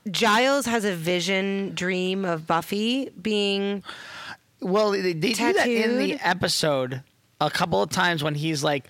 Giles 0.09 0.65
has 0.65 0.83
a 0.83 0.95
vision 0.95 1.73
dream 1.75 2.25
of 2.25 2.47
Buffy 2.47 3.09
being 3.21 3.83
Well, 4.59 4.91
they, 4.91 5.13
they 5.13 5.33
do 5.33 5.53
that 5.53 5.67
in 5.67 5.97
the 5.99 6.13
episode 6.15 7.03
a 7.39 7.49
couple 7.49 7.81
of 7.83 7.89
times 7.91 8.23
when 8.23 8.33
he's 8.35 8.63
like 8.63 8.85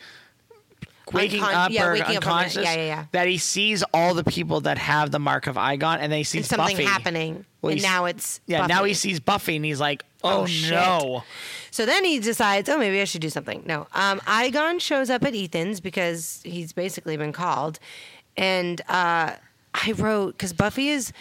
waking 1.11 1.41
Uncon- 1.41 1.53
up 1.53 1.71
yeah, 1.71 1.85
or 1.87 1.91
waking 1.93 2.05
up 2.17 2.23
unconscious. 2.25 2.63
Yeah, 2.63 2.75
yeah, 2.75 2.85
yeah. 2.85 3.05
That 3.11 3.27
he 3.27 3.37
sees 3.37 3.83
all 3.93 4.13
the 4.13 4.23
people 4.23 4.61
that 4.61 4.77
have 4.77 5.11
the 5.11 5.19
mark 5.19 5.47
of 5.47 5.55
Eyghon, 5.57 5.97
and 5.99 6.11
then 6.11 6.17
he 6.19 6.23
sees 6.23 6.49
and 6.51 6.59
something 6.59 6.77
Buffy. 6.77 6.85
happening, 6.87 7.45
Well, 7.61 7.73
and 7.73 7.81
now 7.81 8.05
it's 8.05 8.39
Yeah, 8.45 8.65
now 8.67 8.85
he 8.85 8.93
sees 8.93 9.19
Buffy, 9.19 9.57
and 9.57 9.65
he's 9.65 9.79
like, 9.81 10.03
"Oh, 10.23 10.43
Oh, 10.43 10.47
no!" 10.69 11.23
So 11.71 11.85
then 11.85 12.05
he 12.05 12.19
decides, 12.19 12.69
oh, 12.69 12.77
maybe 12.77 13.01
I 13.01 13.05
should 13.05 13.21
do 13.21 13.29
something. 13.29 13.63
No, 13.65 13.87
um, 13.93 14.19
Eyghon 14.21 14.79
shows 14.79 15.09
up 15.09 15.23
at 15.23 15.33
Ethan's 15.35 15.79
because 15.81 16.41
he's 16.43 16.71
basically 16.73 17.17
been 17.17 17.33
called, 17.33 17.79
and 18.37 18.81
uh, 18.87 19.35
I 19.73 19.91
wrote 19.93 20.37
because 20.37 20.53
Buffy 20.53 20.89
is 20.89 21.13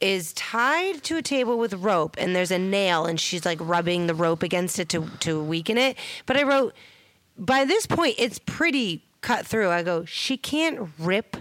is 0.00 0.32
tied 0.32 1.02
to 1.04 1.16
a 1.16 1.22
table 1.22 1.58
with 1.58 1.74
rope, 1.74 2.16
and 2.18 2.34
there's 2.34 2.50
a 2.50 2.58
nail, 2.58 3.06
and 3.06 3.20
she's 3.20 3.44
like 3.44 3.58
rubbing 3.60 4.08
the 4.08 4.14
rope 4.14 4.42
against 4.42 4.78
it 4.78 4.88
to 4.90 5.06
to 5.20 5.42
weaken 5.42 5.78
it. 5.78 5.96
But 6.26 6.36
I 6.36 6.42
wrote 6.42 6.74
by 7.38 7.64
this 7.64 7.86
point, 7.86 8.16
it's 8.18 8.38
pretty 8.38 9.04
cut 9.20 9.46
through. 9.46 9.70
I 9.70 9.82
go, 9.82 10.04
she 10.04 10.36
can't 10.36 10.88
rip 10.98 11.36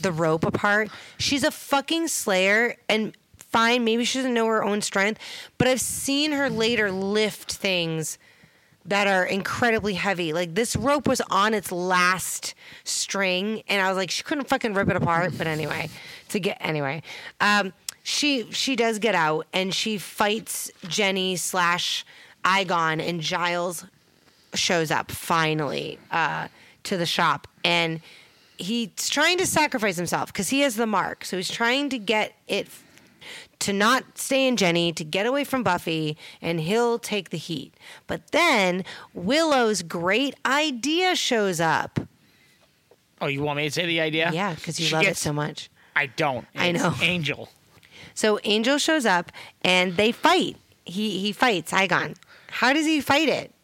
the 0.00 0.12
rope 0.12 0.44
apart. 0.44 0.90
She's 1.18 1.44
a 1.44 1.50
fucking 1.50 2.08
slayer, 2.08 2.76
and 2.88 3.16
fine, 3.36 3.84
maybe 3.84 4.04
she 4.04 4.18
doesn't 4.18 4.34
know 4.34 4.46
her 4.46 4.64
own 4.64 4.80
strength, 4.80 5.20
but 5.58 5.68
I've 5.68 5.80
seen 5.80 6.32
her 6.32 6.48
later 6.48 6.90
lift 6.90 7.52
things 7.52 8.18
that 8.86 9.06
are 9.06 9.24
incredibly 9.24 9.94
heavy. 9.94 10.32
Like 10.32 10.54
this 10.54 10.76
rope 10.76 11.06
was 11.06 11.20
on 11.30 11.54
its 11.54 11.70
last 11.70 12.54
string, 12.84 13.62
and 13.68 13.80
I 13.80 13.88
was 13.88 13.96
like, 13.96 14.10
she 14.10 14.22
couldn't 14.22 14.48
fucking 14.48 14.74
rip 14.74 14.88
it 14.88 14.96
apart. 14.96 15.32
But 15.36 15.46
anyway, 15.46 15.90
to 16.30 16.40
get 16.40 16.58
anyway, 16.60 17.02
um, 17.40 17.72
she 18.02 18.50
she 18.50 18.76
does 18.76 18.98
get 18.98 19.14
out 19.14 19.46
and 19.52 19.72
she 19.72 19.98
fights 19.98 20.70
Jenny 20.88 21.36
slash 21.36 22.04
Eyghon, 22.44 23.06
and 23.06 23.20
Giles 23.20 23.84
shows 24.54 24.90
up 24.90 25.10
finally 25.10 25.98
uh, 26.10 26.48
to 26.84 26.96
the 26.96 27.06
shop, 27.06 27.46
and 27.64 28.00
he's 28.58 29.08
trying 29.08 29.38
to 29.38 29.46
sacrifice 29.46 29.96
himself 29.96 30.32
because 30.32 30.48
he 30.48 30.60
has 30.60 30.76
the 30.76 30.86
mark. 30.86 31.24
So 31.24 31.36
he's 31.36 31.50
trying 31.50 31.88
to 31.90 31.98
get 31.98 32.34
it 32.48 32.68
to 33.62 33.72
not 33.72 34.18
stay 34.18 34.46
in 34.46 34.56
Jenny, 34.56 34.92
to 34.92 35.04
get 35.04 35.26
away 35.26 35.44
from 35.44 35.62
Buffy, 35.62 36.16
and 36.40 36.60
he'll 36.60 36.98
take 36.98 37.30
the 37.30 37.36
heat. 37.38 37.74
But 38.06 38.32
then 38.32 38.84
Willow's 39.14 39.82
great 39.82 40.34
idea 40.44 41.14
shows 41.16 41.60
up. 41.60 41.98
Oh, 43.20 43.26
you 43.28 43.40
want 43.42 43.56
me 43.58 43.64
to 43.64 43.70
say 43.70 43.86
the 43.86 44.00
idea? 44.00 44.30
Yeah, 44.32 44.54
because 44.54 44.80
you 44.80 44.86
She 44.86 44.94
love 44.94 45.02
gets- 45.04 45.20
it 45.20 45.22
so 45.22 45.32
much. 45.32 45.70
I 45.94 46.06
don't. 46.06 46.46
I 46.56 46.72
know. 46.72 46.94
Angel. 47.02 47.48
So 48.14 48.38
Angel 48.44 48.78
shows 48.78 49.06
up 49.06 49.30
and 49.62 49.96
they 49.96 50.10
fight. 50.12 50.56
He 50.84 51.18
he 51.20 51.32
fights 51.32 51.70
Eyghon. 51.72 52.16
How 52.50 52.72
does 52.72 52.84
he 52.86 53.00
fight 53.00 53.28
it? 53.28 53.54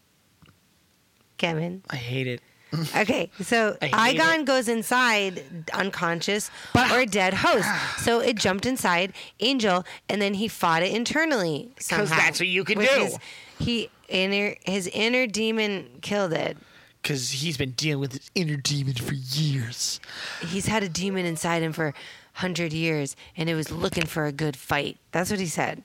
Kevin. 1.39 1.83
I 1.91 1.97
hate 1.97 2.27
it. 2.27 2.41
Okay, 2.97 3.31
so 3.41 3.77
Eyghon 3.81 4.41
it. 4.41 4.45
goes 4.45 4.69
inside 4.69 5.43
unconscious 5.73 6.51
But- 6.75 6.91
or 6.93 7.01
a 7.01 7.07
dead 7.07 7.35
host. 7.35 7.69
So 7.99 8.21
it 8.21 8.37
jumped 8.37 8.67
inside 8.67 9.13
Angel, 9.41 9.85
and 10.09 10.21
then 10.21 10.35
he 10.35 10.49
fought 10.49 10.83
it 10.83 10.95
internally. 10.95 11.71
Because 11.77 12.11
that's 12.11 12.41
what 12.41 12.49
you 12.49 12.65
can 12.65 12.79
do. 12.79 12.85
His, 12.87 13.19
he 13.59 13.91
inner 14.09 14.55
his 14.65 14.87
inner 14.89 15.27
demon 15.27 15.89
killed 16.03 16.33
it. 16.33 16.57
Because 17.03 17.31
he's 17.31 17.57
been 17.57 17.73
dealing 17.73 18.01
with 18.01 18.13
his 18.13 18.31
inner 18.35 18.57
demon 18.57 18.95
for 18.95 19.15
years. 19.15 20.01
He's 20.47 20.67
had 20.67 20.83
a 20.83 20.89
demon 20.89 21.25
inside 21.27 21.63
him 21.63 21.73
for 21.73 21.95
hundred 22.35 22.73
years, 22.73 23.17
and 23.37 23.49
it 23.49 23.55
was 23.55 23.71
looking 23.71 24.05
for 24.07 24.27
a 24.27 24.33
good 24.33 24.57
fight. 24.57 24.99
That's 25.13 25.31
what 25.31 25.41
he 25.41 25.47
said. 25.47 25.83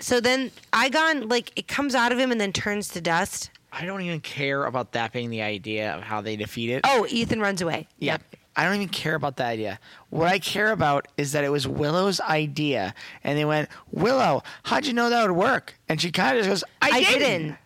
So 0.00 0.20
then 0.20 0.50
Eyghon, 0.72 1.30
like, 1.30 1.52
it 1.56 1.68
comes 1.68 1.94
out 1.94 2.10
of 2.12 2.18
him 2.18 2.30
and 2.32 2.40
then 2.40 2.52
turns 2.52 2.88
to 2.88 3.00
dust. 3.00 3.50
I 3.76 3.86
don't 3.86 4.02
even 4.02 4.20
care 4.20 4.64
about 4.64 4.92
that 4.92 5.12
being 5.12 5.30
the 5.30 5.42
idea 5.42 5.94
of 5.94 6.02
how 6.02 6.20
they 6.20 6.36
defeat 6.36 6.70
it. 6.70 6.82
Oh, 6.84 7.06
Ethan 7.08 7.40
runs 7.40 7.60
away. 7.60 7.88
Yeah. 7.98 8.18
I 8.56 8.64
don't 8.64 8.76
even 8.76 8.88
care 8.88 9.16
about 9.16 9.36
that 9.38 9.48
idea. 9.48 9.80
What 10.10 10.28
I 10.28 10.38
care 10.38 10.70
about 10.70 11.08
is 11.16 11.32
that 11.32 11.42
it 11.42 11.48
was 11.48 11.66
Willow's 11.66 12.20
idea. 12.20 12.94
And 13.24 13.36
they 13.36 13.44
went, 13.44 13.68
Willow, 13.90 14.44
how'd 14.62 14.86
you 14.86 14.92
know 14.92 15.10
that 15.10 15.26
would 15.28 15.36
work? 15.36 15.74
And 15.88 16.00
she 16.00 16.12
kind 16.12 16.38
of 16.38 16.44
just 16.44 16.62
goes, 16.62 16.64
I, 16.80 16.90
I 16.90 17.00
didn't. 17.00 17.18
didn't. 17.18 17.58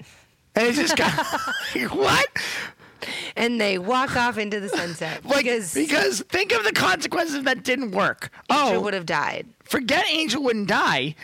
And 0.55 0.67
it 0.67 0.73
just 0.73 0.97
got, 0.97 1.15
like, 1.75 1.91
what? 1.93 2.27
And 3.37 3.61
they 3.61 3.79
walk 3.79 4.17
off 4.17 4.39
into 4.39 4.61
the 4.61 4.69
sunset 4.71 5.25
Like, 5.25 5.45
because, 5.45 5.75
because 5.75 6.23
think 6.23 6.53
of 6.53 6.65
the 6.65 6.73
consequences 6.73 7.37
if 7.37 7.45
that 7.45 7.65
didn't 7.65 7.91
work. 7.91 8.31
Angel 8.51 8.79
oh, 8.79 8.81
would 8.81 8.95
have 8.95 9.07
died. 9.07 9.47
forget 9.65 10.07
Angel 10.11 10.43
wouldn't 10.43 10.69
die. 10.69 11.15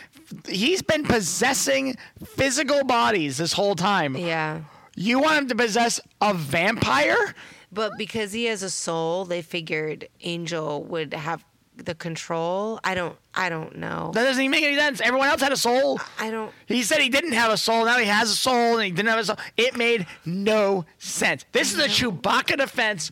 He's 0.47 0.81
been 0.81 1.03
possessing 1.03 1.97
physical 2.23 2.83
bodies 2.83 3.37
this 3.37 3.53
whole 3.53 3.75
time. 3.75 4.15
Yeah. 4.15 4.61
You 4.95 5.19
want 5.19 5.37
him 5.37 5.47
to 5.49 5.55
possess 5.55 5.99
a 6.21 6.33
vampire? 6.33 7.35
But 7.71 7.91
because 7.97 8.31
he 8.31 8.45
has 8.45 8.63
a 8.63 8.69
soul, 8.69 9.25
they 9.25 9.41
figured 9.41 10.07
Angel 10.21 10.83
would 10.83 11.13
have 11.13 11.43
the 11.75 11.93
control. 11.93 12.79
I 12.83 12.95
don't. 12.95 13.17
I 13.33 13.49
don't 13.49 13.77
know. 13.77 14.11
That 14.13 14.23
doesn't 14.23 14.41
even 14.41 14.51
make 14.51 14.63
any 14.63 14.77
sense. 14.77 15.01
Everyone 15.01 15.27
else 15.27 15.41
had 15.41 15.51
a 15.51 15.57
soul. 15.57 15.99
I 16.17 16.31
don't. 16.31 16.53
He 16.67 16.83
said 16.83 16.99
he 17.01 17.09
didn't 17.09 17.33
have 17.33 17.51
a 17.51 17.57
soul. 17.57 17.83
Now 17.85 17.97
he 17.97 18.05
has 18.05 18.31
a 18.31 18.35
soul, 18.35 18.77
and 18.77 18.85
he 18.85 18.91
didn't 18.91 19.09
have 19.09 19.19
a 19.19 19.25
soul. 19.25 19.37
It 19.57 19.75
made 19.75 20.07
no 20.25 20.85
sense. 20.97 21.45
This 21.51 21.73
is 21.73 21.79
a 21.79 21.87
Chewbacca 21.89 22.57
defense 22.57 23.11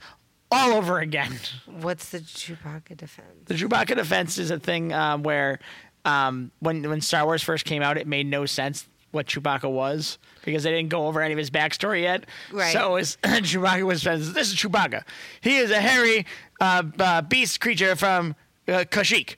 all 0.49 0.73
over 0.73 0.99
again. 0.99 1.37
What's 1.65 2.09
the 2.09 2.19
Chewbacca 2.19 2.95
defense? 2.95 3.27
The 3.45 3.55
Chewbacca 3.55 3.95
defense 3.97 4.37
is 4.37 4.51
a 4.51 4.59
thing 4.59 4.93
um, 4.93 5.23
where 5.23 5.59
um, 6.05 6.51
when 6.59 6.87
when 6.89 7.01
Star 7.01 7.25
Wars 7.25 7.43
first 7.43 7.65
came 7.65 7.81
out, 7.81 7.97
it 7.97 8.07
made 8.07 8.27
no 8.27 8.45
sense 8.45 8.87
what 9.13 9.27
Chewbacca 9.27 9.71
was 9.71 10.17
because 10.43 10.63
they 10.63 10.71
didn't 10.71 10.89
go 10.89 11.07
over 11.07 11.21
any 11.21 11.33
of 11.33 11.37
his 11.37 11.51
backstory 11.51 12.01
yet. 12.01 12.25
Right. 12.51 12.73
So 12.73 12.91
Chewbacca 13.23 13.83
was 13.83 14.03
this 14.03 14.51
is 14.51 14.55
Chewbacca. 14.55 15.03
He 15.41 15.57
is 15.57 15.71
a 15.71 15.79
hairy 15.79 16.25
uh, 16.59 16.83
uh, 16.99 17.21
beast 17.21 17.61
creature 17.61 17.95
from 17.95 18.35
uh, 18.67 18.85
Kashyyyk. 18.89 19.35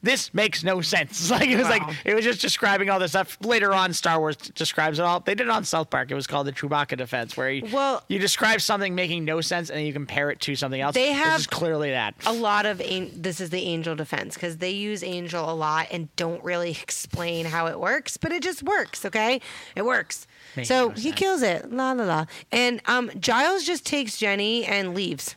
This 0.00 0.32
makes 0.32 0.62
no 0.62 0.80
sense. 0.80 1.28
Like 1.38 1.48
it 1.48 1.56
was 1.56 1.64
Wow. 1.68 1.70
like 1.88 1.96
it 2.04 2.14
was 2.14 2.24
just 2.24 2.40
describing 2.40 2.88
all 2.88 2.98
this 2.98 3.10
stuff. 3.12 3.36
Later 3.42 3.74
on, 3.74 3.92
Star 3.92 4.18
Wars 4.20 4.36
describes 4.36 4.98
it 4.98 5.02
all. 5.02 5.20
They 5.20 5.34
did 5.34 5.48
it 5.48 5.50
on 5.50 5.64
South 5.64 5.90
Park. 5.90 6.10
It 6.10 6.14
was 6.14 6.26
called 6.26 6.46
the 6.46 6.52
Chewbacca 6.52 6.96
defense, 6.96 7.36
where 7.36 7.50
you, 7.50 7.68
Well- 7.72 8.02
you 8.08 8.18
describe 8.18 8.60
something 8.60 8.94
making 8.94 9.24
no 9.24 9.40
sense 9.40 9.70
and 9.70 9.78
then 9.78 9.86
you 9.86 9.92
compare 9.92 10.30
it 10.30 10.40
to 10.42 10.54
something 10.56 10.80
else. 10.80 10.94
They 10.94 11.08
this 11.08 11.16
have 11.18 11.40
is 11.40 11.46
clearly 11.46 11.90
that. 11.90 12.14
A 12.26 12.32
lot 12.32 12.64
of 12.66 12.78
this 12.78 13.40
is 13.40 13.50
the 13.50 13.62
Angel 13.62 13.96
defense 13.96 14.34
because 14.34 14.58
they 14.58 14.70
use 14.70 15.02
Angel 15.02 15.50
a 15.50 15.54
lot 15.54 15.88
and 15.90 16.14
don't 16.16 16.42
really 16.44 16.70
explain 16.82 17.46
how 17.46 17.66
it 17.66 17.78
works, 17.80 18.16
but 18.16 18.30
it 18.32 18.42
just 18.42 18.62
works. 18.62 19.04
Okay, 19.04 19.40
it 19.74 19.84
works. 19.84 20.26
Makes 20.56 20.68
so 20.68 20.88
no 20.88 20.94
he 20.94 21.12
kills 21.12 21.42
it. 21.42 21.70
La 21.72 21.92
la 21.92 22.04
la. 22.04 22.24
And 22.52 22.80
um, 22.86 23.10
Giles 23.18 23.64
just 23.64 23.84
takes 23.84 24.16
Jenny 24.18 24.64
and 24.64 24.94
leaves. 24.94 25.36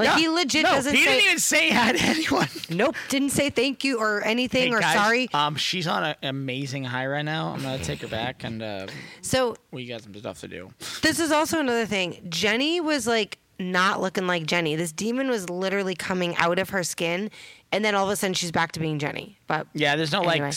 Like 0.00 0.08
Yeah. 0.08 0.18
he 0.18 0.28
legit 0.28 0.62
no, 0.64 0.70
doesn't 0.70 0.94
he 0.94 1.04
say. 1.04 1.10
didn't 1.10 1.24
even 1.26 1.38
say 1.38 1.70
hi 1.70 1.92
to 1.92 1.98
anyone. 2.02 2.48
Nope, 2.70 2.96
didn't 3.10 3.30
say 3.30 3.50
thank 3.50 3.84
you 3.84 3.98
or 4.00 4.22
anything 4.24 4.68
Hey, 4.70 4.74
or 4.74 4.80
guys, 4.80 4.94
sorry. 4.96 5.28
Um, 5.34 5.56
she's 5.56 5.86
on 5.86 6.02
an 6.04 6.14
amazing 6.22 6.84
high 6.84 7.06
right 7.06 7.24
now. 7.24 7.48
I'm 7.52 7.60
gonna 7.62 7.84
take 7.84 8.00
her 8.00 8.08
back, 8.08 8.42
and 8.44 8.62
uh, 8.62 8.86
So 9.20 9.56
we 9.70 9.86
got 9.86 10.00
some 10.02 10.14
stuff 10.14 10.40
to 10.40 10.48
do. 10.48 10.70
this 11.02 11.20
is 11.20 11.30
also 11.30 11.60
another 11.60 11.84
thing. 11.86 12.24
Jenny 12.30 12.80
was 12.80 13.06
like 13.06 13.38
not 13.58 14.00
looking 14.00 14.26
like 14.26 14.46
Jenny. 14.46 14.74
This 14.74 14.90
demon 14.92 15.28
was 15.28 15.50
literally 15.50 15.94
coming 15.94 16.34
out 16.36 16.58
of 16.58 16.70
her 16.70 16.82
skin, 16.82 17.30
and 17.70 17.84
then 17.84 17.94
all 17.94 18.06
of 18.06 18.10
a 18.10 18.16
sudden 18.16 18.32
she's 18.32 18.50
back 18.52 18.72
to 18.72 18.80
being 18.80 18.98
Jenny. 18.98 19.38
But 19.46 19.66
Yeah, 19.74 19.96
there's 19.96 20.12
no 20.12 20.22
Anyway. 20.22 20.46
like 20.46 20.56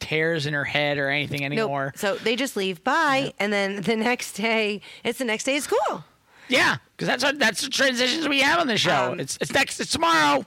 tears 0.00 0.46
in 0.46 0.54
her 0.54 0.64
head 0.64 0.98
or 0.98 1.08
anything 1.10 1.40
nope. 1.42 1.52
anymore. 1.52 1.92
So 1.96 2.16
they 2.16 2.34
just 2.36 2.56
leave. 2.56 2.82
Bye. 2.84 3.32
And 3.38 3.52
then 3.52 3.82
the 3.82 3.96
next 3.96 4.32
day, 4.34 4.80
it's 5.04 5.18
the 5.18 5.24
next 5.24 5.44
day 5.44 5.56
at 5.56 5.62
school. 5.64 6.04
Yeah, 6.48 6.76
because 6.96 7.08
that's 7.08 7.24
what, 7.24 7.38
that's 7.38 7.62
the 7.62 7.68
transitions 7.68 8.28
we 8.28 8.40
have 8.40 8.60
on 8.60 8.66
the 8.66 8.76
show. 8.76 9.12
Um, 9.12 9.20
it's 9.20 9.38
it's 9.40 9.52
next. 9.52 9.80
It's 9.80 9.92
tomorrow. 9.92 10.44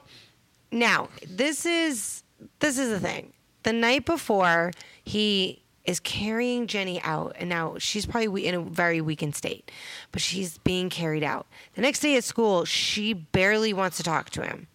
Now, 0.72 1.08
this 1.26 1.66
is 1.66 2.22
this 2.60 2.78
is 2.78 2.88
the 2.90 3.00
thing. 3.00 3.32
The 3.62 3.72
night 3.72 4.06
before, 4.06 4.72
he 5.04 5.62
is 5.84 6.00
carrying 6.00 6.66
Jenny 6.66 7.00
out, 7.02 7.36
and 7.38 7.48
now 7.48 7.76
she's 7.78 8.06
probably 8.06 8.46
in 8.46 8.54
a 8.54 8.60
very 8.60 9.00
weakened 9.00 9.34
state, 9.34 9.70
but 10.12 10.22
she's 10.22 10.58
being 10.58 10.88
carried 10.88 11.22
out. 11.24 11.46
The 11.74 11.82
next 11.82 12.00
day 12.00 12.16
at 12.16 12.24
school, 12.24 12.64
she 12.64 13.12
barely 13.12 13.72
wants 13.72 13.96
to 13.98 14.02
talk 14.02 14.30
to 14.30 14.42
him, 14.42 14.68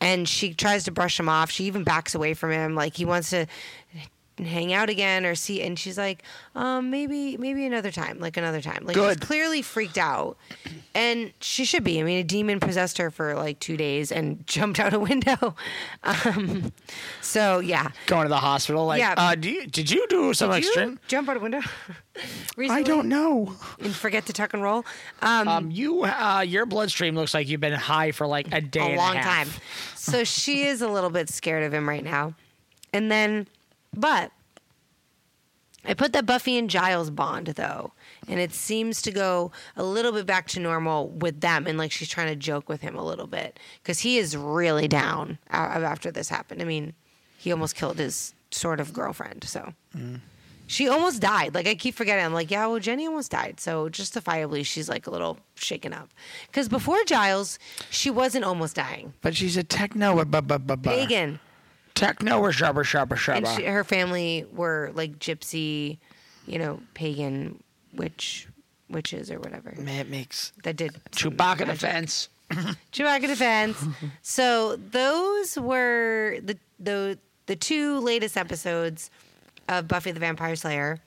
and 0.00 0.28
she 0.28 0.52
tries 0.54 0.84
to 0.84 0.90
brush 0.90 1.18
him 1.18 1.28
off. 1.28 1.50
She 1.50 1.64
even 1.64 1.84
backs 1.84 2.14
away 2.14 2.34
from 2.34 2.50
him, 2.50 2.74
like 2.74 2.96
he 2.96 3.04
wants 3.04 3.30
to 3.30 3.46
hang 4.46 4.72
out 4.72 4.88
again 4.90 5.24
or 5.26 5.34
see 5.34 5.62
and 5.62 5.78
she's 5.78 5.96
like 5.98 6.22
um 6.54 6.90
maybe 6.90 7.36
maybe 7.36 7.64
another 7.66 7.90
time 7.90 8.18
like 8.18 8.36
another 8.36 8.60
time 8.60 8.84
like 8.84 8.94
Good. 8.94 9.18
she's 9.18 9.26
clearly 9.26 9.62
freaked 9.62 9.98
out 9.98 10.36
and 10.94 11.32
she 11.40 11.64
should 11.64 11.84
be 11.84 11.98
i 12.00 12.02
mean 12.02 12.18
a 12.18 12.24
demon 12.24 12.60
possessed 12.60 12.98
her 12.98 13.10
for 13.10 13.34
like 13.34 13.58
two 13.60 13.76
days 13.76 14.10
and 14.12 14.46
jumped 14.46 14.78
out 14.80 14.92
a 14.94 14.98
window 14.98 15.54
um 16.04 16.72
so 17.20 17.58
yeah 17.60 17.88
Going 18.06 18.24
to 18.24 18.28
the 18.28 18.36
hospital. 18.36 18.86
Like, 18.86 18.98
Yeah. 19.00 19.14
uh, 19.16 19.34
do 19.34 19.50
you, 19.50 19.66
did 19.66 19.90
you 19.90 20.06
do 20.08 20.34
some 20.34 20.50
Did 20.50 20.56
extra? 20.58 20.86
you 20.86 20.98
jump 21.08 21.28
out 21.28 21.36
a 21.36 21.40
window 21.40 21.60
I 22.58 22.82
don't 22.82 23.08
know. 23.08 23.54
and 23.80 23.94
forget 23.94 24.26
to 24.26 24.32
tuck 24.32 24.52
and 24.54 24.62
roll 24.62 24.84
um, 25.22 25.48
Um, 25.48 25.70
you, 25.70 26.04
uh, 26.04 26.44
your 26.46 26.66
bloodstream 26.66 27.14
looks 27.14 27.32
like 27.34 27.48
you've 27.48 27.60
been 27.60 27.72
high 27.72 28.12
for 28.12 28.26
like 28.26 28.52
a 28.52 28.60
day, 28.60 28.80
a 28.80 28.84
and 28.84 28.96
long 28.96 29.14
half. 29.16 29.24
time. 29.24 29.62
So 29.96 30.24
she 30.24 30.64
is 30.64 30.82
a 30.82 30.88
little 30.88 31.10
bit 31.10 31.28
scared 31.30 31.62
of 31.64 31.72
him 31.72 31.88
right 31.88 32.04
now. 32.04 32.34
And 32.92 33.10
then, 33.10 33.46
but 33.94 34.32
I 35.84 35.94
put 35.94 36.12
the 36.12 36.22
Buffy 36.22 36.56
and 36.56 36.70
Giles 36.70 37.10
bond 37.10 37.48
though, 37.48 37.92
and 38.28 38.38
it 38.38 38.52
seems 38.52 39.02
to 39.02 39.10
go 39.10 39.50
a 39.76 39.82
little 39.82 40.12
bit 40.12 40.26
back 40.26 40.46
to 40.48 40.60
normal 40.60 41.08
with 41.08 41.40
them, 41.40 41.66
and 41.66 41.76
like 41.76 41.90
she's 41.90 42.08
trying 42.08 42.28
to 42.28 42.36
joke 42.36 42.68
with 42.68 42.82
him 42.82 42.96
a 42.96 43.04
little 43.04 43.26
bit 43.26 43.58
because 43.82 44.00
he 44.00 44.18
is 44.18 44.36
really 44.36 44.86
down 44.86 45.38
after 45.50 46.10
this 46.10 46.28
happened. 46.28 46.62
I 46.62 46.64
mean, 46.64 46.94
he 47.36 47.50
almost 47.50 47.74
killed 47.74 47.98
his 47.98 48.34
sort 48.50 48.80
of 48.80 48.92
girlfriend, 48.92 49.44
so. 49.44 49.74
Mm. 49.96 50.20
She 50.68 50.88
almost 50.88 51.20
died. 51.20 51.54
Like 51.54 51.66
I 51.66 51.74
keep 51.74 51.94
forgetting. 51.94 52.24
I'm 52.24 52.32
like, 52.32 52.50
yeah, 52.50 52.66
well, 52.66 52.78
Jenny 52.78 53.06
almost 53.06 53.30
died. 53.30 53.60
So 53.60 53.90
justifiably, 53.90 54.62
she's 54.62 54.88
like 54.88 55.06
a 55.06 55.10
little 55.10 55.36
shaken 55.54 55.92
up. 55.92 56.08
Because 56.46 56.66
before 56.66 56.96
Giles, 57.04 57.58
she 57.90 58.08
wasn't 58.08 58.46
almost 58.46 58.76
dying. 58.76 59.12
But 59.20 59.36
she's 59.36 59.58
a 59.58 59.64
techno. 59.64 60.14
Pagan, 60.94 61.40
Techno 62.02 62.40
or 62.40 62.50
shabba 62.50 62.82
shabba 62.84 63.12
and 63.36 63.46
shabba. 63.46 63.56
she, 63.56 63.64
her 63.64 63.84
family 63.84 64.44
were 64.52 64.90
like 64.94 65.18
gypsy, 65.18 65.98
you 66.46 66.58
know, 66.58 66.80
pagan 66.94 67.62
witch 67.94 68.48
witches 68.90 69.30
or 69.30 69.38
whatever 69.38 69.72
Man, 69.78 70.00
it 70.00 70.10
makes 70.10 70.52
that 70.64 70.76
did 70.76 70.92
some 71.12 71.32
Chewbacca 71.32 71.60
magic. 71.66 71.68
defense. 71.80 72.28
Chewbacca 72.92 73.26
defense. 73.26 73.82
so 74.22 74.76
those 74.76 75.56
were 75.58 76.38
the 76.42 76.58
the 76.80 77.18
the 77.46 77.56
two 77.56 78.00
latest 78.00 78.36
episodes 78.36 79.10
of 79.68 79.86
Buffy 79.88 80.10
the 80.10 80.20
Vampire 80.20 80.56
Slayer. 80.56 80.98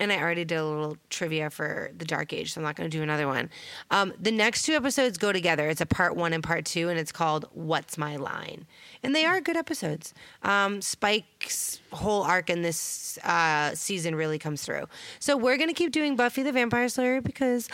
And 0.00 0.10
I 0.10 0.18
already 0.20 0.44
did 0.44 0.56
a 0.56 0.64
little 0.64 0.96
trivia 1.10 1.50
for 1.50 1.90
the 1.96 2.04
Dark 2.04 2.32
Age, 2.32 2.54
so 2.54 2.60
I'm 2.60 2.64
not 2.64 2.74
going 2.74 2.90
to 2.90 2.96
do 2.96 3.02
another 3.02 3.26
one. 3.28 3.50
Um, 3.90 4.12
the 4.18 4.32
next 4.32 4.62
two 4.62 4.72
episodes 4.72 5.18
go 5.18 5.30
together. 5.30 5.68
It's 5.68 5.82
a 5.82 5.86
part 5.86 6.16
one 6.16 6.32
and 6.32 6.42
part 6.42 6.64
two, 6.64 6.88
and 6.88 6.98
it's 6.98 7.12
called 7.12 7.44
"What's 7.52 7.98
My 7.98 8.16
Line," 8.16 8.66
and 9.02 9.14
they 9.14 9.26
are 9.26 9.40
good 9.40 9.58
episodes. 9.58 10.14
Um, 10.42 10.80
Spike's 10.80 11.80
whole 11.92 12.22
arc 12.22 12.50
in 12.50 12.62
this 12.62 13.18
uh, 13.24 13.74
season 13.74 14.14
really 14.14 14.38
comes 14.38 14.62
through. 14.62 14.86
So 15.18 15.36
we're 15.36 15.56
going 15.56 15.68
to 15.68 15.74
keep 15.74 15.92
doing 15.92 16.16
Buffy 16.16 16.42
the 16.42 16.52
Vampire 16.52 16.88
Slayer 16.88 17.20
because 17.20 17.68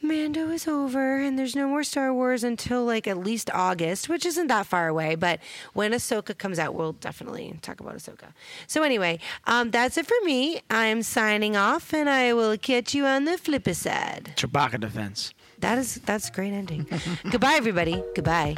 Mando 0.00 0.48
is 0.50 0.68
over 0.68 1.18
and 1.18 1.38
there's 1.38 1.56
no 1.56 1.66
more 1.66 1.82
Star 1.82 2.12
Wars 2.14 2.44
until 2.44 2.84
like 2.84 3.06
at 3.06 3.18
least 3.18 3.50
August, 3.52 4.08
which 4.08 4.24
isn't 4.24 4.46
that 4.46 4.66
far 4.66 4.88
away. 4.88 5.14
But 5.16 5.40
when 5.72 5.92
Ahsoka 5.92 6.36
comes 6.36 6.58
out, 6.58 6.74
we'll 6.74 6.92
definitely 6.92 7.58
talk 7.62 7.80
about 7.80 7.96
Ahsoka. 7.96 8.32
So 8.66 8.82
anyway, 8.82 9.18
um, 9.46 9.70
that's 9.70 9.96
it 9.98 10.06
for 10.06 10.16
me. 10.24 10.60
I'm 10.70 11.02
signing 11.02 11.56
off, 11.56 11.92
and 11.92 12.08
I 12.08 12.32
will 12.32 12.56
catch 12.56 12.94
you 12.94 13.06
on 13.06 13.24
the 13.24 13.36
flipper 13.38 13.74
side. 13.74 14.32
Chewbacca 14.36 14.80
defense. 14.80 15.34
That 15.58 15.78
is 15.78 15.96
that's 15.96 16.28
a 16.28 16.32
great 16.32 16.52
ending. 16.52 16.86
Goodbye, 17.30 17.54
everybody. 17.54 18.02
Goodbye. 18.14 18.56